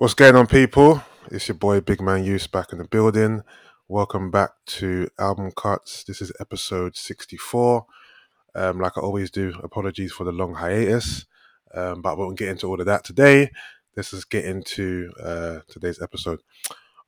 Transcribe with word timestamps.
What's 0.00 0.14
going 0.14 0.36
on, 0.36 0.46
people? 0.46 1.02
It's 1.28 1.48
your 1.48 1.56
boy 1.56 1.80
Big 1.80 2.00
Man 2.00 2.22
Use 2.22 2.46
back 2.46 2.70
in 2.70 2.78
the 2.78 2.84
building. 2.84 3.42
Welcome 3.88 4.30
back 4.30 4.50
to 4.66 5.08
Album 5.18 5.50
Cuts. 5.50 6.04
This 6.04 6.22
is 6.22 6.30
episode 6.38 6.94
64. 6.94 7.84
Um, 8.54 8.78
like 8.78 8.96
I 8.96 9.00
always 9.00 9.28
do, 9.28 9.58
apologies 9.60 10.12
for 10.12 10.22
the 10.22 10.30
long 10.30 10.54
hiatus, 10.54 11.26
um, 11.74 12.00
but 12.00 12.16
we 12.16 12.22
won't 12.22 12.38
get 12.38 12.48
into 12.48 12.68
all 12.68 12.78
of 12.78 12.86
that 12.86 13.02
today. 13.02 13.50
Let's 13.96 14.12
just 14.12 14.30
get 14.30 14.44
into 14.44 15.10
uh, 15.20 15.62
today's 15.66 16.00
episode. 16.00 16.42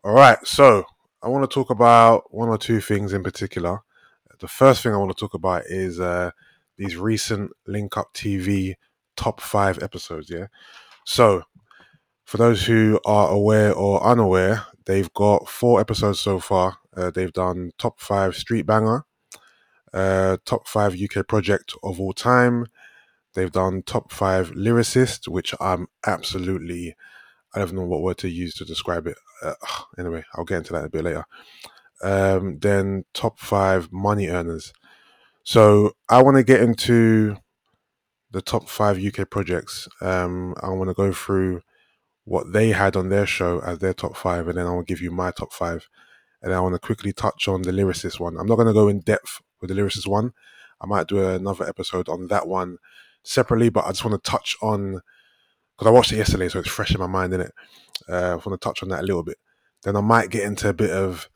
All 0.02 0.12
right, 0.12 0.44
so 0.44 0.82
I 1.22 1.28
want 1.28 1.48
to 1.48 1.54
talk 1.54 1.70
about 1.70 2.34
one 2.34 2.48
or 2.48 2.58
two 2.58 2.80
things 2.80 3.12
in 3.12 3.22
particular. 3.22 3.82
The 4.40 4.48
first 4.48 4.82
thing 4.82 4.92
I 4.92 4.96
want 4.96 5.16
to 5.16 5.20
talk 5.20 5.34
about 5.34 5.62
is 5.66 6.00
uh, 6.00 6.32
these 6.76 6.96
recent 6.96 7.52
Link 7.68 7.96
Up 7.96 8.12
TV 8.14 8.74
top 9.16 9.40
five 9.40 9.80
episodes. 9.80 10.28
Yeah, 10.28 10.46
so 11.04 11.44
for 12.30 12.36
those 12.36 12.66
who 12.66 13.00
are 13.04 13.28
aware 13.28 13.74
or 13.74 14.00
unaware, 14.04 14.64
they've 14.86 15.12
got 15.14 15.48
four 15.48 15.80
episodes 15.80 16.20
so 16.20 16.38
far. 16.38 16.78
Uh, 16.96 17.10
they've 17.10 17.32
done 17.32 17.72
top 17.76 18.00
five 18.00 18.36
street 18.36 18.66
banger, 18.66 19.04
uh, 19.92 20.36
top 20.44 20.68
five 20.68 20.94
UK 20.94 21.26
project 21.26 21.74
of 21.82 21.98
all 21.98 22.12
time. 22.12 22.68
They've 23.34 23.50
done 23.50 23.82
top 23.82 24.12
five 24.12 24.52
lyricist, 24.52 25.26
which 25.26 25.56
I'm 25.58 25.88
absolutely, 26.06 26.94
I 27.52 27.58
don't 27.58 27.72
know 27.72 27.82
what 27.82 28.02
word 28.02 28.18
to 28.18 28.28
use 28.28 28.54
to 28.54 28.64
describe 28.64 29.08
it. 29.08 29.16
Uh, 29.42 29.54
anyway, 29.98 30.22
I'll 30.34 30.44
get 30.44 30.58
into 30.58 30.72
that 30.74 30.84
a 30.84 30.88
bit 30.88 31.02
later. 31.02 31.24
Um, 32.00 32.60
then 32.60 33.06
top 33.12 33.40
five 33.40 33.90
money 33.90 34.28
earners. 34.28 34.72
So 35.42 35.96
I 36.08 36.22
want 36.22 36.36
to 36.36 36.44
get 36.44 36.62
into 36.62 37.38
the 38.30 38.40
top 38.40 38.68
five 38.68 39.04
UK 39.04 39.28
projects. 39.28 39.88
Um, 40.00 40.54
I 40.62 40.68
want 40.68 40.90
to 40.90 40.94
go 40.94 41.12
through 41.12 41.62
what 42.24 42.52
they 42.52 42.70
had 42.70 42.96
on 42.96 43.08
their 43.08 43.26
show 43.26 43.60
as 43.60 43.78
their 43.78 43.94
top 43.94 44.16
five, 44.16 44.48
and 44.48 44.58
then 44.58 44.66
I 44.66 44.72
will 44.72 44.82
give 44.82 45.00
you 45.00 45.10
my 45.10 45.30
top 45.30 45.52
five. 45.52 45.88
And 46.42 46.54
I 46.54 46.60
want 46.60 46.74
to 46.74 46.78
quickly 46.78 47.12
touch 47.12 47.48
on 47.48 47.62
the 47.62 47.72
lyricist 47.72 48.18
one. 48.18 48.38
I'm 48.38 48.46
not 48.46 48.54
going 48.54 48.66
to 48.66 48.72
go 48.72 48.88
in 48.88 49.00
depth 49.00 49.42
with 49.60 49.68
the 49.68 49.76
lyricist 49.76 50.06
one. 50.06 50.32
I 50.80 50.86
might 50.86 51.06
do 51.06 51.22
another 51.26 51.68
episode 51.68 52.08
on 52.08 52.28
that 52.28 52.48
one 52.48 52.78
separately, 53.22 53.68
but 53.68 53.84
I 53.84 53.90
just 53.90 54.04
want 54.04 54.22
to 54.22 54.30
touch 54.30 54.56
on 54.62 55.00
because 55.80 55.86
I 55.86 55.94
watched 55.94 56.12
it 56.12 56.16
yesterday, 56.16 56.48
so 56.48 56.58
it's 56.58 56.68
fresh 56.68 56.94
in 56.94 57.00
my 57.00 57.06
mind, 57.06 57.32
in 57.32 57.40
it. 57.40 57.52
Uh, 58.06 58.32
I 58.32 58.34
want 58.34 58.48
to 58.48 58.58
touch 58.58 58.82
on 58.82 58.90
that 58.90 59.00
a 59.00 59.06
little 59.06 59.22
bit. 59.22 59.38
Then 59.82 59.96
I 59.96 60.02
might 60.02 60.30
get 60.30 60.44
into 60.44 60.68
a 60.68 60.74
bit 60.74 60.90
of 60.90 61.30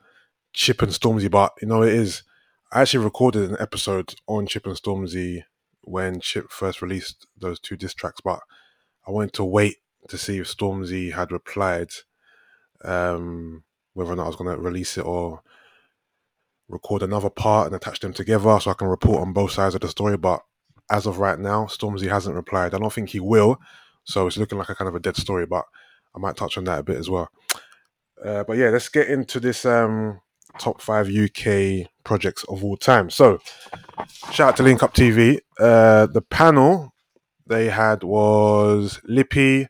Chip 0.52 0.82
and 0.82 0.92
Stormzy, 0.92 1.30
but 1.30 1.52
you 1.62 1.68
know 1.68 1.82
it 1.82 1.94
is. 1.94 2.22
I 2.70 2.82
actually 2.82 3.04
recorded 3.04 3.48
an 3.48 3.56
episode 3.58 4.14
on 4.26 4.46
Chip 4.46 4.66
and 4.66 4.76
Stormzy 4.76 5.44
when 5.82 6.20
Chip 6.20 6.50
first 6.50 6.82
released 6.82 7.26
those 7.38 7.58
two 7.58 7.76
diss 7.76 7.94
tracks, 7.94 8.20
but 8.22 8.40
I 9.06 9.10
wanted 9.10 9.32
to 9.34 9.44
wait 9.44 9.76
to 10.08 10.18
see 10.18 10.38
if 10.38 10.46
Stormzy 10.46 11.12
had 11.12 11.32
replied, 11.32 11.90
um, 12.84 13.64
whether 13.94 14.12
or 14.12 14.16
not 14.16 14.24
I 14.24 14.28
was 14.28 14.36
going 14.36 14.54
to 14.54 14.62
release 14.62 14.98
it 14.98 15.04
or 15.06 15.42
record 16.68 17.02
another 17.02 17.30
part 17.30 17.66
and 17.66 17.76
attach 17.76 18.00
them 18.00 18.12
together 18.12 18.58
so 18.60 18.70
I 18.70 18.74
can 18.74 18.88
report 18.88 19.22
on 19.22 19.32
both 19.32 19.52
sides 19.52 19.74
of 19.74 19.80
the 19.80 19.88
story. 19.88 20.16
But 20.16 20.42
as 20.90 21.06
of 21.06 21.18
right 21.18 21.38
now, 21.38 21.64
Stormzy 21.66 22.08
hasn't 22.08 22.36
replied. 22.36 22.74
I 22.74 22.78
don't 22.78 22.92
think 22.92 23.10
he 23.10 23.20
will, 23.20 23.58
so 24.04 24.26
it's 24.26 24.36
looking 24.36 24.58
like 24.58 24.68
a 24.68 24.74
kind 24.74 24.88
of 24.88 24.94
a 24.94 25.00
dead 25.00 25.16
story. 25.16 25.46
But 25.46 25.64
I 26.14 26.18
might 26.18 26.36
touch 26.36 26.58
on 26.58 26.64
that 26.64 26.80
a 26.80 26.82
bit 26.82 26.98
as 26.98 27.10
well. 27.10 27.30
Uh, 28.22 28.44
but 28.44 28.56
yeah, 28.56 28.70
let's 28.70 28.88
get 28.88 29.08
into 29.08 29.40
this 29.40 29.64
um, 29.64 30.20
top 30.58 30.80
five 30.80 31.08
UK 31.08 31.88
projects 32.04 32.44
of 32.44 32.64
all 32.64 32.76
time. 32.76 33.10
So, 33.10 33.38
shout 34.30 34.48
out 34.48 34.56
to 34.58 34.62
Link 34.62 34.82
Up 34.82 34.94
TV. 34.94 35.40
Uh, 35.58 36.06
the 36.06 36.22
panel 36.22 36.94
they 37.46 37.68
had 37.68 38.02
was 38.02 39.00
Lippy, 39.04 39.68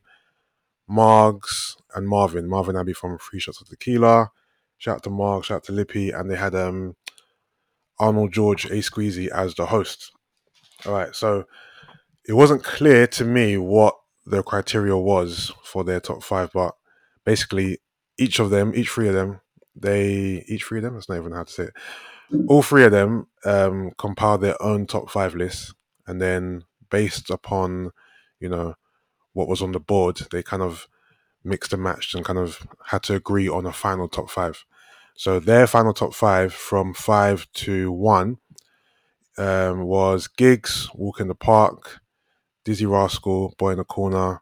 Margs 0.91 1.77
and 1.95 2.09
Marvin. 2.09 2.49
Marvin 2.49 2.77
Abbey 2.77 2.93
from 2.93 3.19
Three 3.19 3.41
Shots 3.41 3.61
of 3.61 3.69
Tequila. 3.69 4.31
Shout 4.79 4.97
out 4.97 5.03
to 5.05 5.11
Marg, 5.11 5.45
shout 5.45 5.57
out 5.57 5.65
to 5.65 5.73
Lippy, 5.73 6.11
and 6.11 6.31
they 6.31 6.37
had 6.37 6.55
um 6.55 6.97
Arnold 7.99 8.33
George 8.33 8.67
A 8.67 8.79
Squeezy 8.79 9.29
as 9.29 9.55
the 9.55 9.67
host. 9.67 10.13
All 10.85 10.93
right, 10.93 11.15
so 11.15 11.45
it 12.27 12.35
wasn't 12.35 12.65
clear 12.65 13.07
to 13.09 13.25
me 13.25 13.57
what 13.57 13.95
the 14.27 14.43
criteria 14.43 14.97
was 14.97 15.53
for 15.65 15.85
their 15.85 16.01
top 16.01 16.23
five, 16.23 16.51
but 16.53 16.75
basically 17.25 17.79
each 18.19 18.39
of 18.39 18.51
them, 18.51 18.73
each 18.75 18.91
three 18.91 19.09
of 19.09 19.15
them, 19.15 19.41
they 19.77 20.45
each 20.49 20.65
three 20.65 20.79
of 20.79 20.85
them. 20.85 20.95
That's 20.95 21.09
not 21.09 21.19
even 21.19 21.33
how 21.33 21.45
to 21.45 21.53
say 21.53 21.63
it. 21.65 21.75
All 22.49 22.63
three 22.63 22.85
of 22.85 22.93
them 22.93 23.27
um, 23.45 23.93
compiled 23.99 24.41
their 24.41 24.61
own 24.63 24.87
top 24.87 25.11
five 25.11 25.35
lists, 25.35 25.75
and 26.07 26.21
then 26.21 26.65
based 26.91 27.31
upon 27.31 27.91
you 28.41 28.49
know 28.49 28.75
what 29.35 29.49
was 29.49 29.61
on 29.61 29.73
the 29.73 29.81
board, 29.81 30.23
they 30.31 30.43
kind 30.43 30.63
of 30.63 30.89
mixed 31.45 31.73
and 31.73 31.83
matched 31.83 32.15
and 32.15 32.25
kind 32.25 32.39
of 32.39 32.67
had 32.87 33.03
to 33.05 33.15
agree 33.15 33.49
on 33.49 33.67
a 33.67 33.73
final 33.73 34.09
top 34.09 34.31
five. 34.31 34.65
So 35.17 35.39
their 35.39 35.67
final 35.67 35.93
top 35.93 36.15
five 36.15 36.55
from 36.55 36.95
five 36.95 37.47
to 37.55 37.93
one 37.93 38.39
um, 39.37 39.83
was 39.83 40.27
Giggs, 40.27 40.89
Walk 40.95 41.21
in 41.21 41.29
the 41.29 41.35
Park, 41.35 42.01
Dizzee 42.65 42.91
Rascal, 42.91 43.55
Boy 43.59 43.73
in 43.73 43.79
the 43.79 43.85
Corner, 43.85 44.41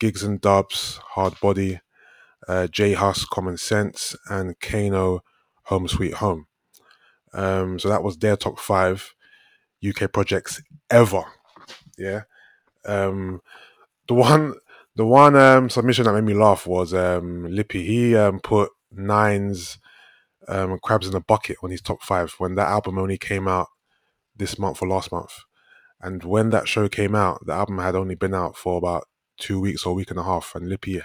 Giggs 0.00 0.22
and 0.22 0.40
Dubs, 0.40 0.98
Hard 1.10 1.38
Body, 1.40 1.80
uh, 2.48 2.66
J 2.68 2.94
Hus, 2.94 3.24
Common 3.24 3.56
Sense, 3.56 4.16
and 4.28 4.58
Kano, 4.60 5.22
Home 5.64 5.88
Sweet 5.88 6.14
Home. 6.14 6.46
Um, 7.32 7.78
so 7.78 7.88
that 7.88 8.02
was 8.02 8.16
their 8.16 8.36
top 8.36 8.58
five 8.58 9.14
UK 9.86 10.12
projects 10.12 10.62
ever. 10.90 11.24
Yeah. 11.98 12.22
Um, 12.84 13.40
the 14.08 14.14
one 14.14 14.54
the 14.96 15.06
one 15.06 15.34
um, 15.36 15.68
submission 15.68 16.04
that 16.04 16.14
made 16.14 16.24
me 16.24 16.34
laugh 16.34 16.66
was 16.66 16.94
um, 16.94 17.46
Lippy. 17.50 17.84
He 17.84 18.16
um, 18.16 18.38
put 18.40 18.70
Nines 18.92 19.78
um, 20.46 20.78
Crabs 20.82 21.08
in 21.08 21.14
a 21.14 21.20
Bucket 21.20 21.56
on 21.62 21.70
his 21.70 21.80
top 21.80 22.02
five 22.02 22.34
when 22.38 22.54
that 22.54 22.68
album 22.68 22.98
only 22.98 23.18
came 23.18 23.48
out 23.48 23.68
this 24.36 24.58
month 24.58 24.82
or 24.82 24.88
last 24.88 25.10
month. 25.10 25.32
And 26.00 26.22
when 26.22 26.50
that 26.50 26.68
show 26.68 26.88
came 26.88 27.14
out, 27.14 27.44
the 27.46 27.54
album 27.54 27.78
had 27.78 27.94
only 27.94 28.14
been 28.14 28.34
out 28.34 28.56
for 28.56 28.78
about 28.78 29.08
two 29.38 29.58
weeks 29.58 29.84
or 29.84 29.90
a 29.90 29.94
week 29.94 30.10
and 30.10 30.20
a 30.20 30.24
half. 30.24 30.54
And 30.54 30.68
Lippy 30.68 31.00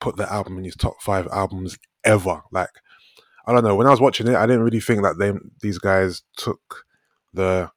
put 0.00 0.16
the 0.16 0.30
album 0.32 0.58
in 0.58 0.64
his 0.64 0.76
top 0.76 1.02
five 1.02 1.26
albums 1.32 1.76
ever. 2.04 2.42
Like, 2.52 2.70
I 3.46 3.52
don't 3.52 3.64
know. 3.64 3.74
When 3.74 3.86
I 3.86 3.90
was 3.90 4.00
watching 4.00 4.28
it, 4.28 4.36
I 4.36 4.46
didn't 4.46 4.62
really 4.62 4.80
think 4.80 5.02
that 5.02 5.18
they 5.18 5.32
these 5.60 5.78
guys 5.78 6.22
took 6.36 6.84
the 7.32 7.70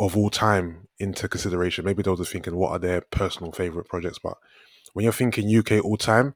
of 0.00 0.16
all 0.16 0.30
time 0.30 0.88
into 0.98 1.28
consideration. 1.28 1.84
Maybe 1.84 2.02
they 2.02 2.10
were 2.10 2.16
just 2.16 2.32
thinking, 2.32 2.56
what 2.56 2.70
are 2.70 2.78
their 2.78 3.00
personal 3.00 3.52
favorite 3.52 3.88
projects? 3.88 4.18
But 4.18 4.36
when 4.92 5.04
you're 5.04 5.12
thinking 5.12 5.56
UK 5.56 5.84
all 5.84 5.96
time, 5.96 6.34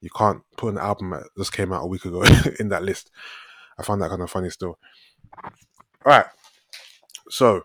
you 0.00 0.10
can't 0.10 0.42
put 0.56 0.72
an 0.72 0.78
album 0.78 1.10
that 1.10 1.24
just 1.36 1.52
came 1.52 1.72
out 1.72 1.84
a 1.84 1.86
week 1.86 2.04
ago 2.04 2.22
in 2.60 2.68
that 2.68 2.82
list. 2.82 3.10
I 3.78 3.82
find 3.82 4.00
that 4.02 4.10
kind 4.10 4.22
of 4.22 4.30
funny 4.30 4.50
still. 4.50 4.78
All 5.42 5.52
right. 6.04 6.26
So 7.30 7.64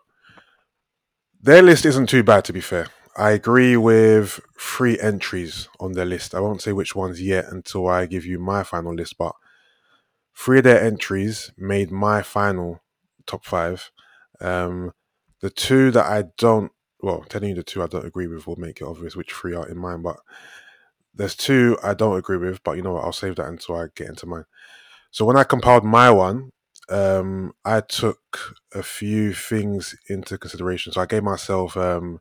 their 1.41 1.61
list 1.61 1.85
isn't 1.85 2.07
too 2.07 2.23
bad, 2.23 2.45
to 2.45 2.53
be 2.53 2.61
fair. 2.61 2.87
I 3.17 3.31
agree 3.31 3.75
with 3.75 4.39
three 4.57 4.99
entries 4.99 5.67
on 5.79 5.91
their 5.91 6.05
list. 6.05 6.33
I 6.33 6.39
won't 6.39 6.61
say 6.61 6.71
which 6.71 6.95
ones 6.95 7.21
yet 7.21 7.45
until 7.51 7.87
I 7.87 8.05
give 8.05 8.25
you 8.25 8.39
my 8.39 8.63
final 8.63 8.93
list, 8.93 9.17
but 9.17 9.33
three 10.35 10.59
of 10.59 10.63
their 10.63 10.81
entries 10.81 11.51
made 11.57 11.91
my 11.91 12.21
final 12.21 12.81
top 13.25 13.43
five. 13.43 13.91
Um, 14.39 14.93
the 15.41 15.49
two 15.49 15.91
that 15.91 16.05
I 16.05 16.25
don't, 16.37 16.71
well, 17.01 17.23
telling 17.29 17.49
you 17.49 17.55
the 17.55 17.63
two 17.63 17.81
I 17.81 17.87
don't 17.87 18.05
agree 18.05 18.27
with 18.27 18.47
will 18.47 18.57
make 18.57 18.81
it 18.81 18.87
obvious 18.87 19.15
which 19.15 19.31
three 19.31 19.55
are 19.55 19.67
in 19.67 19.77
mine. 19.77 20.01
But 20.01 20.17
there's 21.13 21.35
two 21.35 21.77
I 21.83 21.93
don't 21.93 22.17
agree 22.17 22.37
with, 22.37 22.63
but 22.63 22.75
you 22.77 22.81
know 22.81 22.93
what? 22.93 23.03
I'll 23.03 23.13
save 23.13 23.35
that 23.37 23.47
until 23.47 23.75
I 23.75 23.87
get 23.95 24.09
into 24.09 24.25
mine. 24.25 24.45
So 25.11 25.25
when 25.25 25.37
I 25.37 25.43
compiled 25.43 25.83
my 25.83 26.11
one, 26.11 26.51
um, 26.89 27.53
I 27.65 27.81
took 27.81 28.55
a 28.73 28.83
few 28.83 29.33
things 29.33 29.95
into 30.07 30.37
consideration. 30.37 30.93
So 30.93 31.01
I 31.01 31.05
gave 31.05 31.23
myself 31.23 31.77
um, 31.77 32.19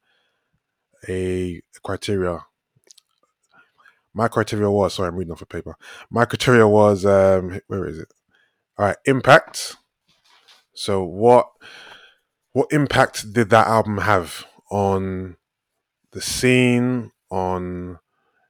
a 1.09 1.61
criteria. 1.83 2.41
My 4.14 4.29
criteria 4.29 4.71
was 4.71 4.94
sorry, 4.94 5.09
I'm 5.09 5.17
reading 5.17 5.32
off 5.32 5.43
a 5.43 5.47
paper. 5.47 5.76
My 6.11 6.25
criteria 6.25 6.67
was 6.67 7.05
um, 7.05 7.61
where 7.67 7.87
is 7.87 7.99
it? 7.99 8.12
All 8.79 8.87
right, 8.87 8.97
impact. 9.06 9.76
So 10.75 11.03
what 11.03 11.49
what 12.58 12.72
impact 12.72 13.32
did 13.32 13.50
that 13.50 13.69
album 13.69 13.99
have 13.99 14.44
on 14.69 15.37
the 16.10 16.20
scene, 16.20 17.12
on 17.31 18.00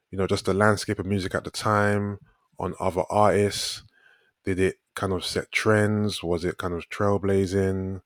you 0.09 0.17
know 0.17 0.25
just 0.25 0.45
the 0.45 0.53
landscape 0.53 0.97
of 0.97 1.05
music 1.05 1.35
at 1.35 1.43
the 1.43 1.51
time, 1.51 2.17
on 2.57 2.73
other 2.79 3.03
artists? 3.11 3.83
Did 4.45 4.59
it 4.59 4.77
kind 4.95 5.13
of 5.13 5.23
set 5.23 5.51
trends? 5.51 6.23
Was 6.23 6.43
it 6.43 6.57
kind 6.57 6.73
of 6.73 6.89
trailblazing? 6.89 8.01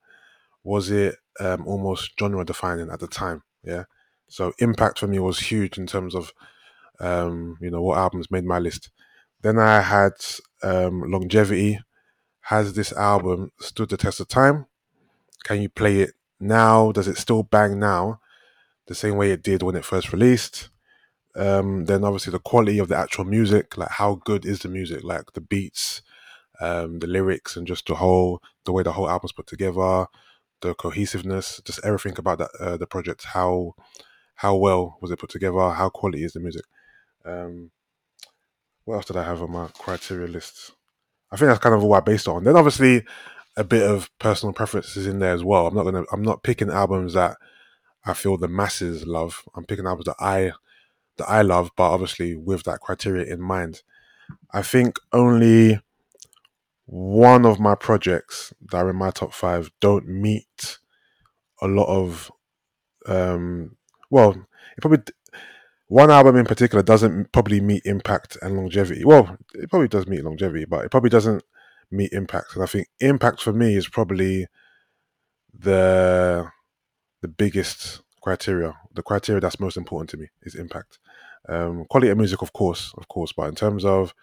Was 0.66 0.92
it 0.92 1.16
um, 1.40 1.66
almost 1.66 2.12
genre 2.20 2.44
defining 2.44 2.90
at 2.92 3.00
the 3.00 3.08
time? 3.08 3.44
Yeah. 3.64 3.86
So 4.28 4.52
impact 4.60 5.00
for 5.00 5.08
me 5.08 5.20
was 5.20 5.40
huge 5.40 5.78
in 5.78 5.88
terms 5.88 6.16
of 6.16 6.34
um, 7.00 7.58
you 7.62 7.72
know 7.72 7.82
what 7.82 7.98
albums 7.98 8.30
made 8.30 8.44
my 8.44 8.60
list. 8.60 8.90
Then 9.42 9.58
I 9.58 9.80
had 9.80 10.12
um, 10.64 11.10
longevity. 11.10 11.80
Has 12.48 12.74
this 12.74 12.92
album 12.92 13.54
stood 13.62 13.88
the 13.88 13.96
test 13.96 14.20
of 14.20 14.28
time? 14.28 14.66
Can 15.44 15.62
you 15.62 15.70
play 15.70 16.02
it 16.02 16.14
now? 16.40 16.92
Does 16.92 17.08
it 17.08 17.18
still 17.18 17.44
bang 17.44 17.80
now 17.80 18.20
the 18.88 18.96
same 18.96 19.16
way 19.18 19.32
it 19.32 19.44
did 19.44 19.64
when 19.64 19.76
it 19.76 19.86
first 19.86 20.12
released? 20.14 20.70
Um, 21.36 21.86
then 21.86 22.04
obviously 22.04 22.32
the 22.32 22.40
quality 22.40 22.80
of 22.80 22.90
the 22.90 22.98
actual 22.98 23.26
music, 23.26 23.78
like 23.78 23.90
how 23.92 24.16
good 24.24 24.46
is 24.46 24.60
the 24.60 24.70
music, 24.70 25.04
like 25.04 25.34
the 25.34 25.42
beats, 25.42 26.02
um, 26.62 27.00
the 27.00 27.08
lyrics, 27.08 27.58
and 27.58 27.66
just 27.68 27.88
the 27.88 27.96
whole 27.96 28.42
the 28.66 28.72
way 28.72 28.84
the 28.84 28.92
whole 28.94 29.10
album's 29.10 29.32
put 29.32 29.48
together, 29.48 30.08
the 30.62 30.76
cohesiveness, 30.76 31.62
just 31.66 31.80
everything 31.84 32.16
about 32.18 32.38
that 32.40 32.52
uh, 32.60 32.78
the 32.78 32.88
project. 32.88 33.26
How 33.26 33.74
how 34.36 34.56
well 34.56 34.98
was 35.02 35.12
it 35.12 35.20
put 35.20 35.32
together? 35.32 35.72
How 35.72 35.90
quality 35.90 36.24
is 36.24 36.34
the 36.34 36.40
music? 36.40 36.66
Um, 37.26 37.72
what 38.86 38.96
else 38.96 39.06
did 39.06 39.18
I 39.18 39.24
have 39.24 39.42
on 39.42 39.52
my 39.52 39.68
criteria 39.78 40.28
list? 40.28 40.72
I 41.32 41.38
think 41.38 41.48
that's 41.50 41.60
kind 41.60 41.74
of 41.76 41.84
all 41.84 41.94
I 41.94 42.00
based 42.02 42.28
on. 42.28 42.44
Then 42.44 42.56
obviously 42.56 43.04
a 43.56 43.64
bit 43.64 43.90
of 43.90 44.10
personal 44.20 44.54
preferences 44.54 45.06
in 45.08 45.20
there 45.20 45.34
as 45.34 45.44
well. 45.44 45.68
I'm 45.68 45.76
not 45.76 45.84
gonna 45.84 46.04
I'm 46.12 46.24
not 46.24 46.44
picking 46.44 46.70
albums 46.70 47.14
that 47.14 47.38
I 48.06 48.14
feel 48.14 48.38
the 48.38 48.48
masses 48.48 49.06
love. 49.06 49.44
I'm 49.56 49.66
picking 49.66 49.86
albums 49.86 50.06
that 50.06 50.16
I 50.20 50.52
that 51.18 51.30
I 51.30 51.42
love, 51.42 51.72
but 51.76 51.92
obviously 51.92 52.36
with 52.36 52.64
that 52.64 52.80
criteria 52.80 53.32
in 53.32 53.42
mind. 53.42 53.84
I 54.52 54.62
think 54.62 54.98
only 55.12 55.80
one 56.86 57.46
of 57.46 57.60
my 57.60 57.76
projects 57.76 58.54
that 58.70 58.78
are 58.78 58.90
in 58.90 58.96
my 58.96 59.12
top 59.12 59.34
five 59.34 59.72
don't 59.80 60.08
meet 60.08 60.80
a 61.62 61.68
lot 61.68 61.88
of 61.88 62.32
um 63.06 63.76
well 64.10 64.32
it 64.32 64.82
probably 64.82 65.02
one 65.88 66.12
album 66.12 66.36
in 66.36 66.46
particular 66.46 66.84
doesn't 66.84 67.32
probably 67.32 67.62
meet 67.62 67.86
impact 67.86 68.38
and 68.42 68.58
longevity 68.58 69.06
well 69.06 69.38
it 69.54 69.70
probably 69.70 69.88
does 69.88 70.08
meet 70.08 70.24
longevity 70.24 70.66
but 70.66 70.84
it 70.84 70.92
probably 70.92 71.10
doesn't 71.10 71.44
meet 71.94 72.12
impact 72.12 72.56
and 72.56 72.64
i 72.64 72.68
think 72.68 72.88
impact 73.00 73.42
for 73.42 73.54
me 73.54 73.76
is 73.76 73.88
probably 73.88 74.48
the 75.58 76.46
the 77.22 77.28
biggest 77.28 78.02
criteria 78.22 78.74
the 78.94 79.04
criteria 79.04 79.40
that's 79.40 79.60
most 79.60 79.78
important 79.78 80.10
to 80.10 80.18
me 80.18 80.28
is 80.44 80.56
impact. 80.56 81.00
Um 81.50 81.86
quality 81.90 82.10
of 82.10 82.18
music 82.18 82.42
of 82.42 82.54
course 82.54 82.94
of 82.98 83.08
course 83.08 83.34
but 83.34 83.48
in 83.50 83.56
terms 83.56 83.84
of 83.86 84.14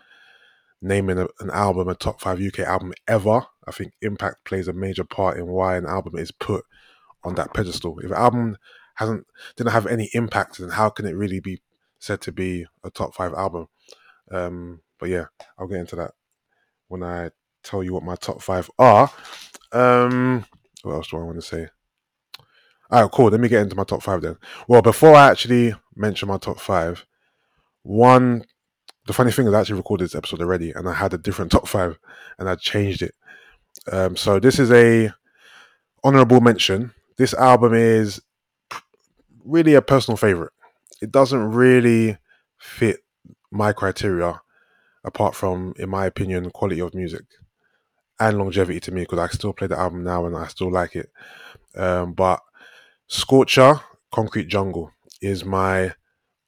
naming 0.83 1.19
a, 1.19 1.27
an 1.41 1.51
album 1.53 1.89
a 1.89 1.95
top 1.95 2.21
five 2.21 2.41
uk 2.41 2.59
album 2.61 2.93
ever 3.07 3.43
i 3.69 3.71
think 3.71 3.93
impact 4.01 4.45
plays 4.47 4.69
a 4.69 4.73
major 4.73 5.05
part 5.05 5.37
in 5.37 5.47
why 5.47 5.77
an 5.77 5.85
album 5.87 6.17
is 6.17 6.33
put 6.33 6.65
on 7.23 7.35
that 7.35 7.53
pedestal. 7.53 7.99
If 7.99 8.07
an 8.07 8.17
album 8.17 8.57
hasn't 8.95 9.27
didn't 9.57 9.73
have 9.73 9.87
any 9.87 10.09
impact 10.15 10.59
then 10.59 10.71
how 10.71 10.89
can 10.89 11.07
it 11.07 11.17
really 11.17 11.41
be 11.41 11.61
said 11.99 12.21
to 12.23 12.33
be 12.33 12.67
a 12.83 12.91
top 12.91 13.15
five 13.15 13.35
album? 13.35 13.69
Um 14.31 14.81
but 14.99 15.09
yeah 15.09 15.27
i'll 15.59 15.67
get 15.67 15.81
into 15.81 15.97
that 15.97 16.13
when 16.89 17.03
i 17.03 17.31
tell 17.63 17.83
you 17.83 17.93
what 17.93 18.03
my 18.03 18.17
top 18.17 18.43
five 18.43 18.71
are 18.79 19.11
um 19.73 20.45
what 20.83 20.95
else 20.95 21.09
do 21.09 21.17
i 21.17 21.23
want 21.23 21.37
to 21.37 21.43
say 21.43 21.69
all 22.91 23.03
right, 23.03 23.11
cool. 23.13 23.29
Let 23.29 23.41
me 23.41 23.49
get 23.49 23.63
into 23.63 23.77
my 23.77 23.85
top 23.85 24.03
five 24.03 24.21
then. 24.21 24.37
Well, 24.67 24.83
before 24.83 25.15
I 25.15 25.31
actually 25.31 25.75
mention 25.95 26.27
my 26.29 26.39
top 26.39 26.59
five, 26.59 27.07
one, 27.83 28.45
the 29.07 29.13
funny 29.13 29.31
thing 29.31 29.47
is 29.47 29.55
I 29.55 29.61
actually 29.61 29.77
recorded 29.77 30.07
this 30.07 30.17
episode 30.17 30.41
already 30.41 30.73
and 30.73 30.89
I 30.89 30.95
had 30.95 31.15
a 31.15 31.19
different 31.19 31.53
top 31.53 31.69
five 31.69 31.99
and 32.39 32.49
I 32.49 32.57
changed 32.57 33.03
it. 33.03 33.15
Um, 33.93 34.17
so 34.17 34.41
this 34.41 34.59
is 34.59 34.73
a 34.73 35.13
honorable 36.03 36.41
mention. 36.41 36.93
This 37.17 37.33
album 37.33 37.75
is 37.75 38.21
really 39.45 39.75
a 39.75 39.83
personal 39.83 40.17
favorite. 40.17 40.53
It 41.01 41.13
doesn't 41.13 41.53
really 41.53 42.19
fit 42.59 43.01
my 43.53 43.73
criteria 43.73 44.41
apart 45.05 45.37
from, 45.37 45.75
in 45.77 45.89
my 45.89 46.07
opinion, 46.07 46.51
quality 46.51 46.81
of 46.81 46.93
music 46.93 47.23
and 48.21 48.39
longevity 48.39 48.81
to 48.81 48.93
me 48.93 49.03
because 49.03 49.19
I 49.19 49.29
still 49.29 49.53
play 49.53 49.67
the 49.67 49.79
album 49.79 50.05
now 50.05 50.27
and 50.27 50.37
I 50.37 50.47
still 50.49 50.71
like 50.71 50.95
it. 50.95 51.11
Um, 51.75 52.13
but 52.13 52.41
Scorcher, 53.07 53.81
Concrete 54.13 54.49
Jungle 54.49 54.93
is 55.21 55.45
my 55.45 55.93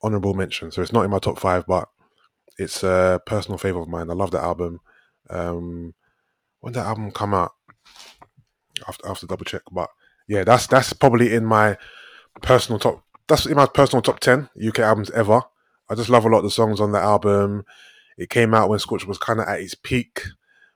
honorable 0.03 0.35
mention. 0.35 0.71
So 0.71 0.83
it's 0.83 0.93
not 0.93 1.05
in 1.05 1.11
my 1.11 1.19
top 1.19 1.39
five, 1.39 1.65
but 1.67 1.89
it's 2.59 2.83
a 2.83 3.21
personal 3.27 3.59
favorite 3.59 3.83
of 3.83 3.89
mine. 3.89 4.11
I 4.11 4.15
love 4.15 4.31
that 4.33 4.45
album. 4.45 4.81
Um, 5.31 5.95
when 6.61 6.73
that 6.75 6.87
album 6.87 7.11
come 7.11 7.35
out? 7.35 7.53
After 8.89 9.09
after 9.09 9.27
double 9.27 9.45
check, 9.45 9.63
but 9.71 9.91
yeah, 10.27 10.43
that's 10.45 10.67
that's 10.67 10.93
probably 10.93 11.35
in 11.35 11.45
my 11.45 11.77
personal 12.41 12.79
top. 12.81 13.05
That's 13.29 13.47
in 13.47 13.55
my 13.55 13.67
personal 13.67 14.03
top 14.03 14.19
ten 14.19 14.49
UK 14.67 14.81
albums 14.81 15.11
ever. 15.11 15.43
I 15.89 15.95
just 15.95 16.09
love 16.09 16.25
a 16.25 16.29
lot 16.29 16.39
of 16.39 16.45
the 16.45 16.51
songs 16.51 16.81
on 16.81 16.93
that 16.93 17.05
album. 17.05 17.65
It 18.17 18.31
came 18.31 18.55
out 18.55 18.69
when 18.69 18.79
Scorcher 18.79 19.07
was 19.07 19.19
kind 19.19 19.41
of 19.41 19.47
at 19.47 19.61
his 19.61 19.75
peak, 19.75 20.23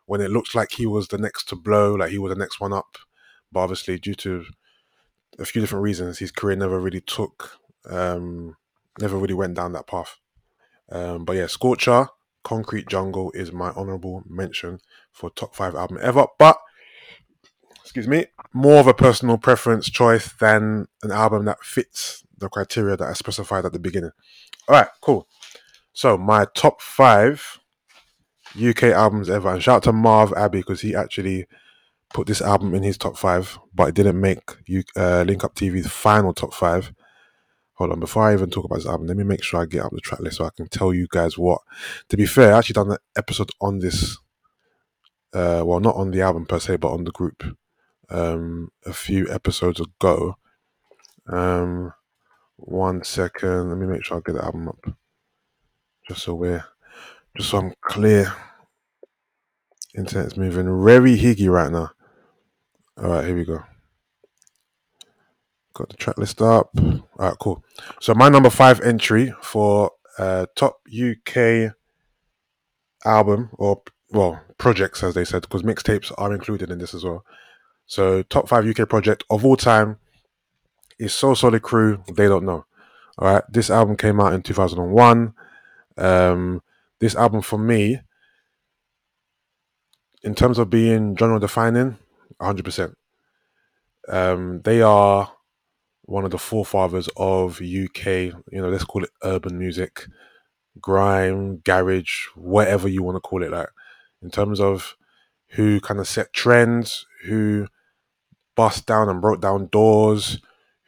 when 0.07 0.21
it 0.21 0.31
looked 0.31 0.55
like 0.55 0.73
he 0.73 0.87
was 0.87 1.09
the 1.09 1.19
next 1.19 1.49
to 1.49 1.57
blow, 1.57 1.95
like 1.95 2.11
he 2.11 2.19
was 2.19 2.33
the 2.33 2.39
next 2.39 2.61
one 2.61 2.73
up. 2.73 2.97
But 3.53 3.61
obviously, 3.61 3.99
due 3.99 4.15
to 4.15 4.45
a 5.39 5.45
few 5.45 5.61
different 5.61 5.83
reasons, 5.83 6.19
his 6.19 6.33
career 6.33 6.57
never 6.57 6.81
really 6.81 7.01
took, 7.01 7.59
um, 7.89 8.57
never 9.01 9.17
really 9.17 9.35
went 9.35 9.55
down 9.55 9.73
that 9.73 9.87
path. 9.87 10.17
Um, 10.91 11.25
but 11.25 11.37
yeah, 11.37 11.47
Scorcher, 11.47 12.09
Concrete 12.45 12.89
Jungle 12.89 13.33
is 13.33 13.53
my 13.53 13.71
honorable 13.71 14.23
mention 14.27 14.79
for 15.13 15.31
top 15.31 15.55
five 15.55 15.75
album 15.75 15.99
ever. 16.01 16.27
But 16.39 16.59
excuse 17.81 18.07
me, 18.07 18.27
more 18.53 18.79
of 18.79 18.87
a 18.87 18.95
personal 18.95 19.39
preference 19.39 19.91
choice 19.91 20.33
than 20.35 20.87
an 21.03 21.11
album 21.11 21.45
that 21.47 21.65
fits 21.65 22.25
the 22.39 22.49
criteria 22.49 22.97
that 22.97 23.09
I 23.09 23.13
specified 23.15 23.65
at 23.65 23.73
the 23.73 23.79
beginning. 23.79 24.13
All 24.69 24.77
right, 24.77 24.89
cool. 25.01 25.27
So 25.93 26.19
my 26.19 26.47
top 26.55 26.81
five 26.83 27.59
UK 28.61 28.85
albums 28.85 29.31
ever, 29.31 29.53
and 29.53 29.63
shout 29.63 29.77
out 29.77 29.83
to 29.85 29.93
Marv 29.93 30.33
Abbey 30.35 30.59
because 30.59 30.81
he 30.81 30.95
actually 30.95 31.47
put 32.13 32.27
this 32.27 32.41
album 32.41 32.75
in 32.75 32.83
his 32.83 32.99
top 32.99 33.17
five, 33.17 33.59
but 33.75 33.89
it 33.89 33.95
didn't 33.95 34.21
make 34.21 34.41
you 34.67 34.83
uh, 34.97 35.23
Link 35.23 35.45
Up 35.45 35.55
TV's 35.55 35.89
final 35.89 36.33
top 36.33 36.55
five. 36.55 36.93
Hold 37.75 37.93
on, 37.93 38.01
before 38.01 38.23
I 38.23 38.33
even 38.33 38.49
talk 38.49 38.65
about 38.65 38.77
this 38.77 38.87
album, 38.87 39.07
let 39.07 39.17
me 39.17 39.25
make 39.25 39.43
sure 39.43 39.61
I 39.61 39.67
get 39.67 39.85
up 39.85 39.93
the 39.93 40.01
track 40.01 40.21
list 40.21 40.39
so 40.39 40.47
I 40.47 40.51
can 40.57 40.69
tell 40.69 40.95
you 40.95 41.07
guys 41.11 41.37
what. 41.37 41.61
To 42.09 42.17
be 42.17 42.25
fair, 42.25 42.55
I 42.55 42.59
actually 42.59 42.75
done 42.75 42.93
an 42.93 42.99
episode 43.17 43.51
on 43.61 43.81
this. 43.81 44.17
Uh, 45.33 45.63
well, 45.65 45.81
not 45.81 45.97
on 45.97 46.11
the 46.11 46.23
album 46.23 46.47
per 46.47 46.59
se, 46.59 46.77
but 46.77 46.93
on 46.93 47.05
the 47.05 47.11
group. 47.11 47.45
Um, 48.09 48.71
a 48.87 48.95
few 48.95 49.31
episodes 49.31 49.81
ago. 49.81 50.37
Um, 51.29 51.93
one 52.57 53.05
second, 53.05 53.69
let 53.69 53.77
me 53.79 53.87
make 53.87 54.05
sure 54.05 54.17
I 54.17 54.21
get 54.25 54.37
the 54.37 54.45
album 54.45 54.69
up, 54.69 54.97
just 56.09 56.23
so 56.23 56.35
we're, 56.35 56.65
just 57.37 57.51
so 57.51 57.59
I'm 57.59 57.75
clear. 57.83 58.33
Internet's 59.97 60.37
moving 60.37 60.85
very 60.85 61.17
higgy 61.17 61.51
right 61.51 61.73
now. 61.73 61.91
All 62.99 63.11
right, 63.11 63.25
here 63.25 63.37
we 63.37 63.45
go. 63.45 63.63
Got 65.75 65.91
the 65.91 65.97
track 65.97 66.19
list 66.19 66.41
up. 66.41 66.71
All 66.79 67.03
right, 67.19 67.37
cool. 67.39 67.63
So 68.01 68.15
my 68.15 68.29
number 68.29 68.51
five 68.51 68.81
entry 68.81 69.33
for 69.43 69.91
uh, 70.19 70.47
top 70.55 70.81
UK 70.89 71.73
album 73.05 73.51
or 73.55 73.83
well 74.11 74.41
projects, 74.59 75.03
as 75.03 75.15
they 75.15 75.25
said, 75.25 75.43
because 75.43 75.63
mixtapes 75.63 76.13
are 76.17 76.33
included 76.33 76.71
in 76.71 76.79
this 76.79 76.95
as 76.95 77.05
well. 77.05 77.25
So 77.87 78.23
top 78.23 78.49
five 78.49 78.67
UK 78.67 78.89
project 78.89 79.25
of 79.31 79.45
all 79.45 79.57
time 79.57 79.99
is 80.99 81.15
So 81.15 81.35
Solid 81.35 81.63
Crew. 81.63 82.03
They 82.13 82.27
don't 82.27 82.45
know. 82.45 82.65
All 83.19 83.35
right, 83.35 83.45
this 83.49 83.71
album 83.71 83.97
came 83.97 84.21
out 84.21 84.33
in 84.33 84.43
two 84.43 84.55
thousand 84.55 84.81
and 84.81 84.93
one. 84.93 85.35
Um, 85.97 86.63
this 86.99 87.15
album 87.15 87.43
for 87.43 87.59
me, 87.59 88.01
in 90.27 90.35
terms 90.35 90.59
of 90.59 90.69
being 90.69 91.17
genre 91.17 91.41
defining, 91.41 91.97
hundred 92.41 92.65
percent. 92.65 92.99
Um, 94.09 94.61
they 94.63 94.83
are 94.83 95.33
one 96.03 96.25
of 96.25 96.33
the 96.33 96.39
forefathers 96.39 97.09
of 97.17 97.61
UK, 97.61 98.07
you 98.07 98.35
know, 98.53 98.69
let's 98.69 98.85
call 98.85 99.05
it 99.05 99.11
urban 99.23 99.59
music, 99.59 100.07
grime, 100.81 101.59
garage, 101.59 102.27
whatever 102.35 102.89
you 102.89 103.03
want 103.03 103.17
to 103.17 103.21
call 103.21 103.43
it, 103.43 103.53
like 103.53 103.69
in 104.23 104.31
terms 104.31 104.61
of 104.61 104.97
who 105.51 105.81
kind 105.81 106.01
of 106.01 106.09
set 106.09 106.33
trends, 106.33 107.07
who 107.25 107.69
bust 108.57 108.87
down 108.87 109.09
and 109.09 109.21
broke 109.21 109.41
down 109.41 109.69
doors, 109.69 110.41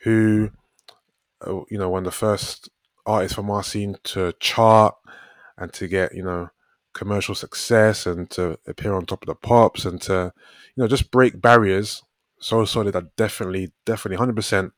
who, 0.02 0.50
uh, 1.46 1.60
you 1.70 1.78
know, 1.78 1.88
one 1.88 2.00
of 2.00 2.04
the 2.04 2.10
first 2.12 2.68
artists 3.06 3.34
from 3.36 3.50
our 3.50 3.62
scene 3.62 3.96
to 4.04 4.32
chart 4.40 4.96
and 5.56 5.72
to 5.72 5.88
get, 5.88 6.14
you 6.14 6.24
know, 6.24 6.50
commercial 6.94 7.34
success 7.34 8.06
and 8.06 8.30
to 8.30 8.58
appear 8.66 8.94
on 8.94 9.06
top 9.06 9.22
of 9.22 9.26
the 9.26 9.34
pops 9.34 9.84
and 9.84 10.00
to, 10.02 10.32
you 10.74 10.82
know, 10.82 10.88
just 10.88 11.10
break 11.10 11.40
barriers. 11.40 12.02
So 12.40 12.64
solid 12.64 12.92
that 12.94 13.16
definitely, 13.16 13.72
definitely, 13.84 14.24
100% 14.24 14.72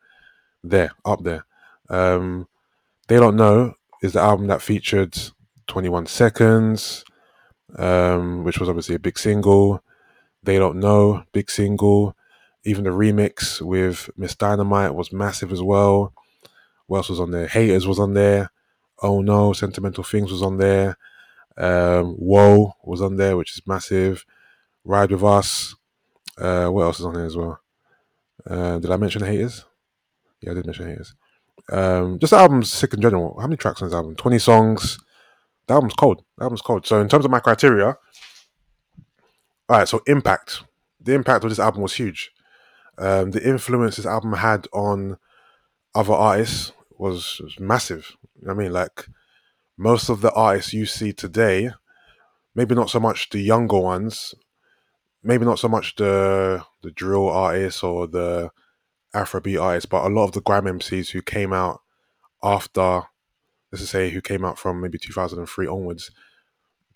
there, 0.63 0.93
up 1.05 1.23
there. 1.23 1.45
Um, 1.89 2.49
they 3.09 3.17
Don't 3.17 3.37
Know 3.37 3.75
is 4.03 4.13
the 4.15 4.21
album 4.21 4.47
that 4.47 4.63
featured 4.63 5.19
21 5.67 6.07
Seconds, 6.07 7.05
um, 7.77 8.45
which 8.45 8.59
was 8.59 8.69
obviously 8.69 8.95
a 8.95 9.01
big 9.01 9.19
single. 9.19 9.83
They 10.43 10.59
Don't 10.59 10.79
Know, 10.79 11.25
big 11.33 11.51
single. 11.51 12.17
Even 12.65 12.85
the 12.85 12.91
remix 12.91 13.61
with 13.61 14.11
Ms 14.17 14.37
Dynamite 14.37 14.95
was 14.95 15.13
massive 15.13 15.53
as 15.53 15.63
well. 15.63 16.13
What 16.87 16.99
else 16.99 17.09
was 17.09 17.21
on 17.21 17.31
there? 17.31 17.47
Haters 17.47 17.87
was 17.87 17.99
on 17.99 18.15
there. 18.15 18.51
Oh 19.03 19.23
No, 19.23 19.53
Sentimental 19.53 20.05
Things 20.05 20.31
was 20.31 20.43
on 20.43 20.59
there. 20.59 20.97
Um, 21.61 22.15
Whoa 22.15 22.75
was 22.83 23.03
on 23.03 23.17
there, 23.17 23.37
which 23.37 23.53
is 23.53 23.63
massive. 23.67 24.25
Ride 24.85 25.11
With 25.11 25.23
Us. 25.23 25.75
Uh, 26.39 26.69
what 26.69 26.83
else 26.83 27.01
is 27.01 27.07
on 27.07 27.15
there 27.15 27.27
as 27.27 27.37
well? 27.37 27.61
Uh, 28.49 28.79
did 28.79 28.91
I 28.91 28.97
mention 28.97 29.23
Haters? 29.23 29.67
Yeah, 30.41 30.53
I 30.53 30.55
did 30.55 30.67
mention 30.67 30.87
haters. 30.87 31.15
Um, 31.71 32.19
just 32.19 32.31
the 32.31 32.39
album's 32.39 32.73
sick 32.73 32.95
in 32.95 33.01
general. 33.01 33.37
How 33.39 33.47
many 33.47 33.57
tracks 33.57 33.83
on 33.83 33.89
this 33.89 33.95
album? 33.95 34.17
Twenty 34.17 34.39
songs. 34.39 34.99
The 35.67 35.75
album's 35.75 35.95
cold. 35.95 36.25
The 36.39 36.45
album's 36.45 36.63
cold. 36.63 36.87
So 36.87 37.01
in 37.01 37.09
terms 37.09 37.25
of 37.25 37.31
my 37.31 37.41
criteria, 37.41 37.87
all 37.87 37.97
right. 39.69 39.89
So 39.89 40.01
impact. 40.07 40.65
The 41.01 41.15
impact 41.15 41.45
of 41.45 41.51
this 41.51 41.59
album 41.59 41.83
was 41.83 41.95
huge. 41.95 42.33
Um, 42.99 43.31
the 43.31 43.47
influence 43.47 43.97
this 43.97 44.07
album 44.07 44.33
had 44.35 44.67
on 44.73 45.17
other 45.95 46.13
artists 46.13 46.73
was, 46.99 47.41
was 47.43 47.59
massive. 47.59 48.17
You 48.41 48.49
know 48.49 48.53
I 48.53 48.57
mean, 48.57 48.73
like 48.73 49.07
most 49.81 50.11
of 50.11 50.21
the 50.21 50.31
artists 50.33 50.75
you 50.75 50.85
see 50.85 51.11
today, 51.11 51.71
maybe 52.55 52.75
not 52.75 52.91
so 52.91 53.01
much 53.01 53.31
the 53.31 53.41
younger 53.41 53.79
ones, 53.79 54.35
maybe 55.23 55.47
not 55.47 55.59
so 55.59 55.69
much 55.69 55.97
the 55.97 56.63
the 56.83 56.91
drill 56.91 57.31
artists 57.31 57.83
or 57.83 58.07
the 58.07 58.51
Afrobeat 59.15 59.61
artists, 59.61 59.89
but 59.89 60.05
a 60.05 60.15
lot 60.15 60.25
of 60.25 60.33
the 60.33 60.43
grime 60.43 60.65
MCs 60.65 61.11
who 61.11 61.23
came 61.23 61.55
out 61.55 61.81
after, 62.43 63.05
let's 63.73 63.89
say, 63.89 64.11
who 64.11 64.21
came 64.21 64.45
out 64.45 64.59
from 64.59 64.83
maybe 64.83 64.99
2003 64.99 65.67
onwards, 65.67 66.11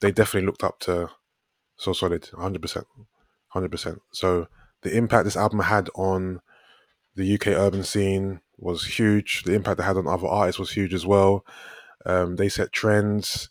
they 0.01 0.13
definitely 0.13 0.47
looked 0.47 0.63
up 0.63 0.79
to 0.81 1.09
So 1.77 1.95
Solid, 1.95 2.25
100%. 2.35 2.85
100%. 3.55 3.99
So 4.13 4.47
the 4.83 4.95
impact 4.95 5.25
this 5.25 5.39
album 5.39 5.61
had 5.61 5.89
on 5.95 6.43
the 7.17 7.35
UK 7.35 7.47
urban 7.47 7.83
scene 7.83 8.43
was 8.59 8.99
huge. 8.99 9.45
The 9.45 9.55
impact 9.55 9.81
it 9.81 9.85
had 9.85 9.97
on 9.97 10.07
other 10.07 10.27
artists 10.27 10.59
was 10.59 10.73
huge 10.73 10.93
as 10.93 11.07
well. 11.07 11.47
Um, 12.07 12.37
they 12.37 12.49
set 12.49 12.73
trends. 12.73 13.49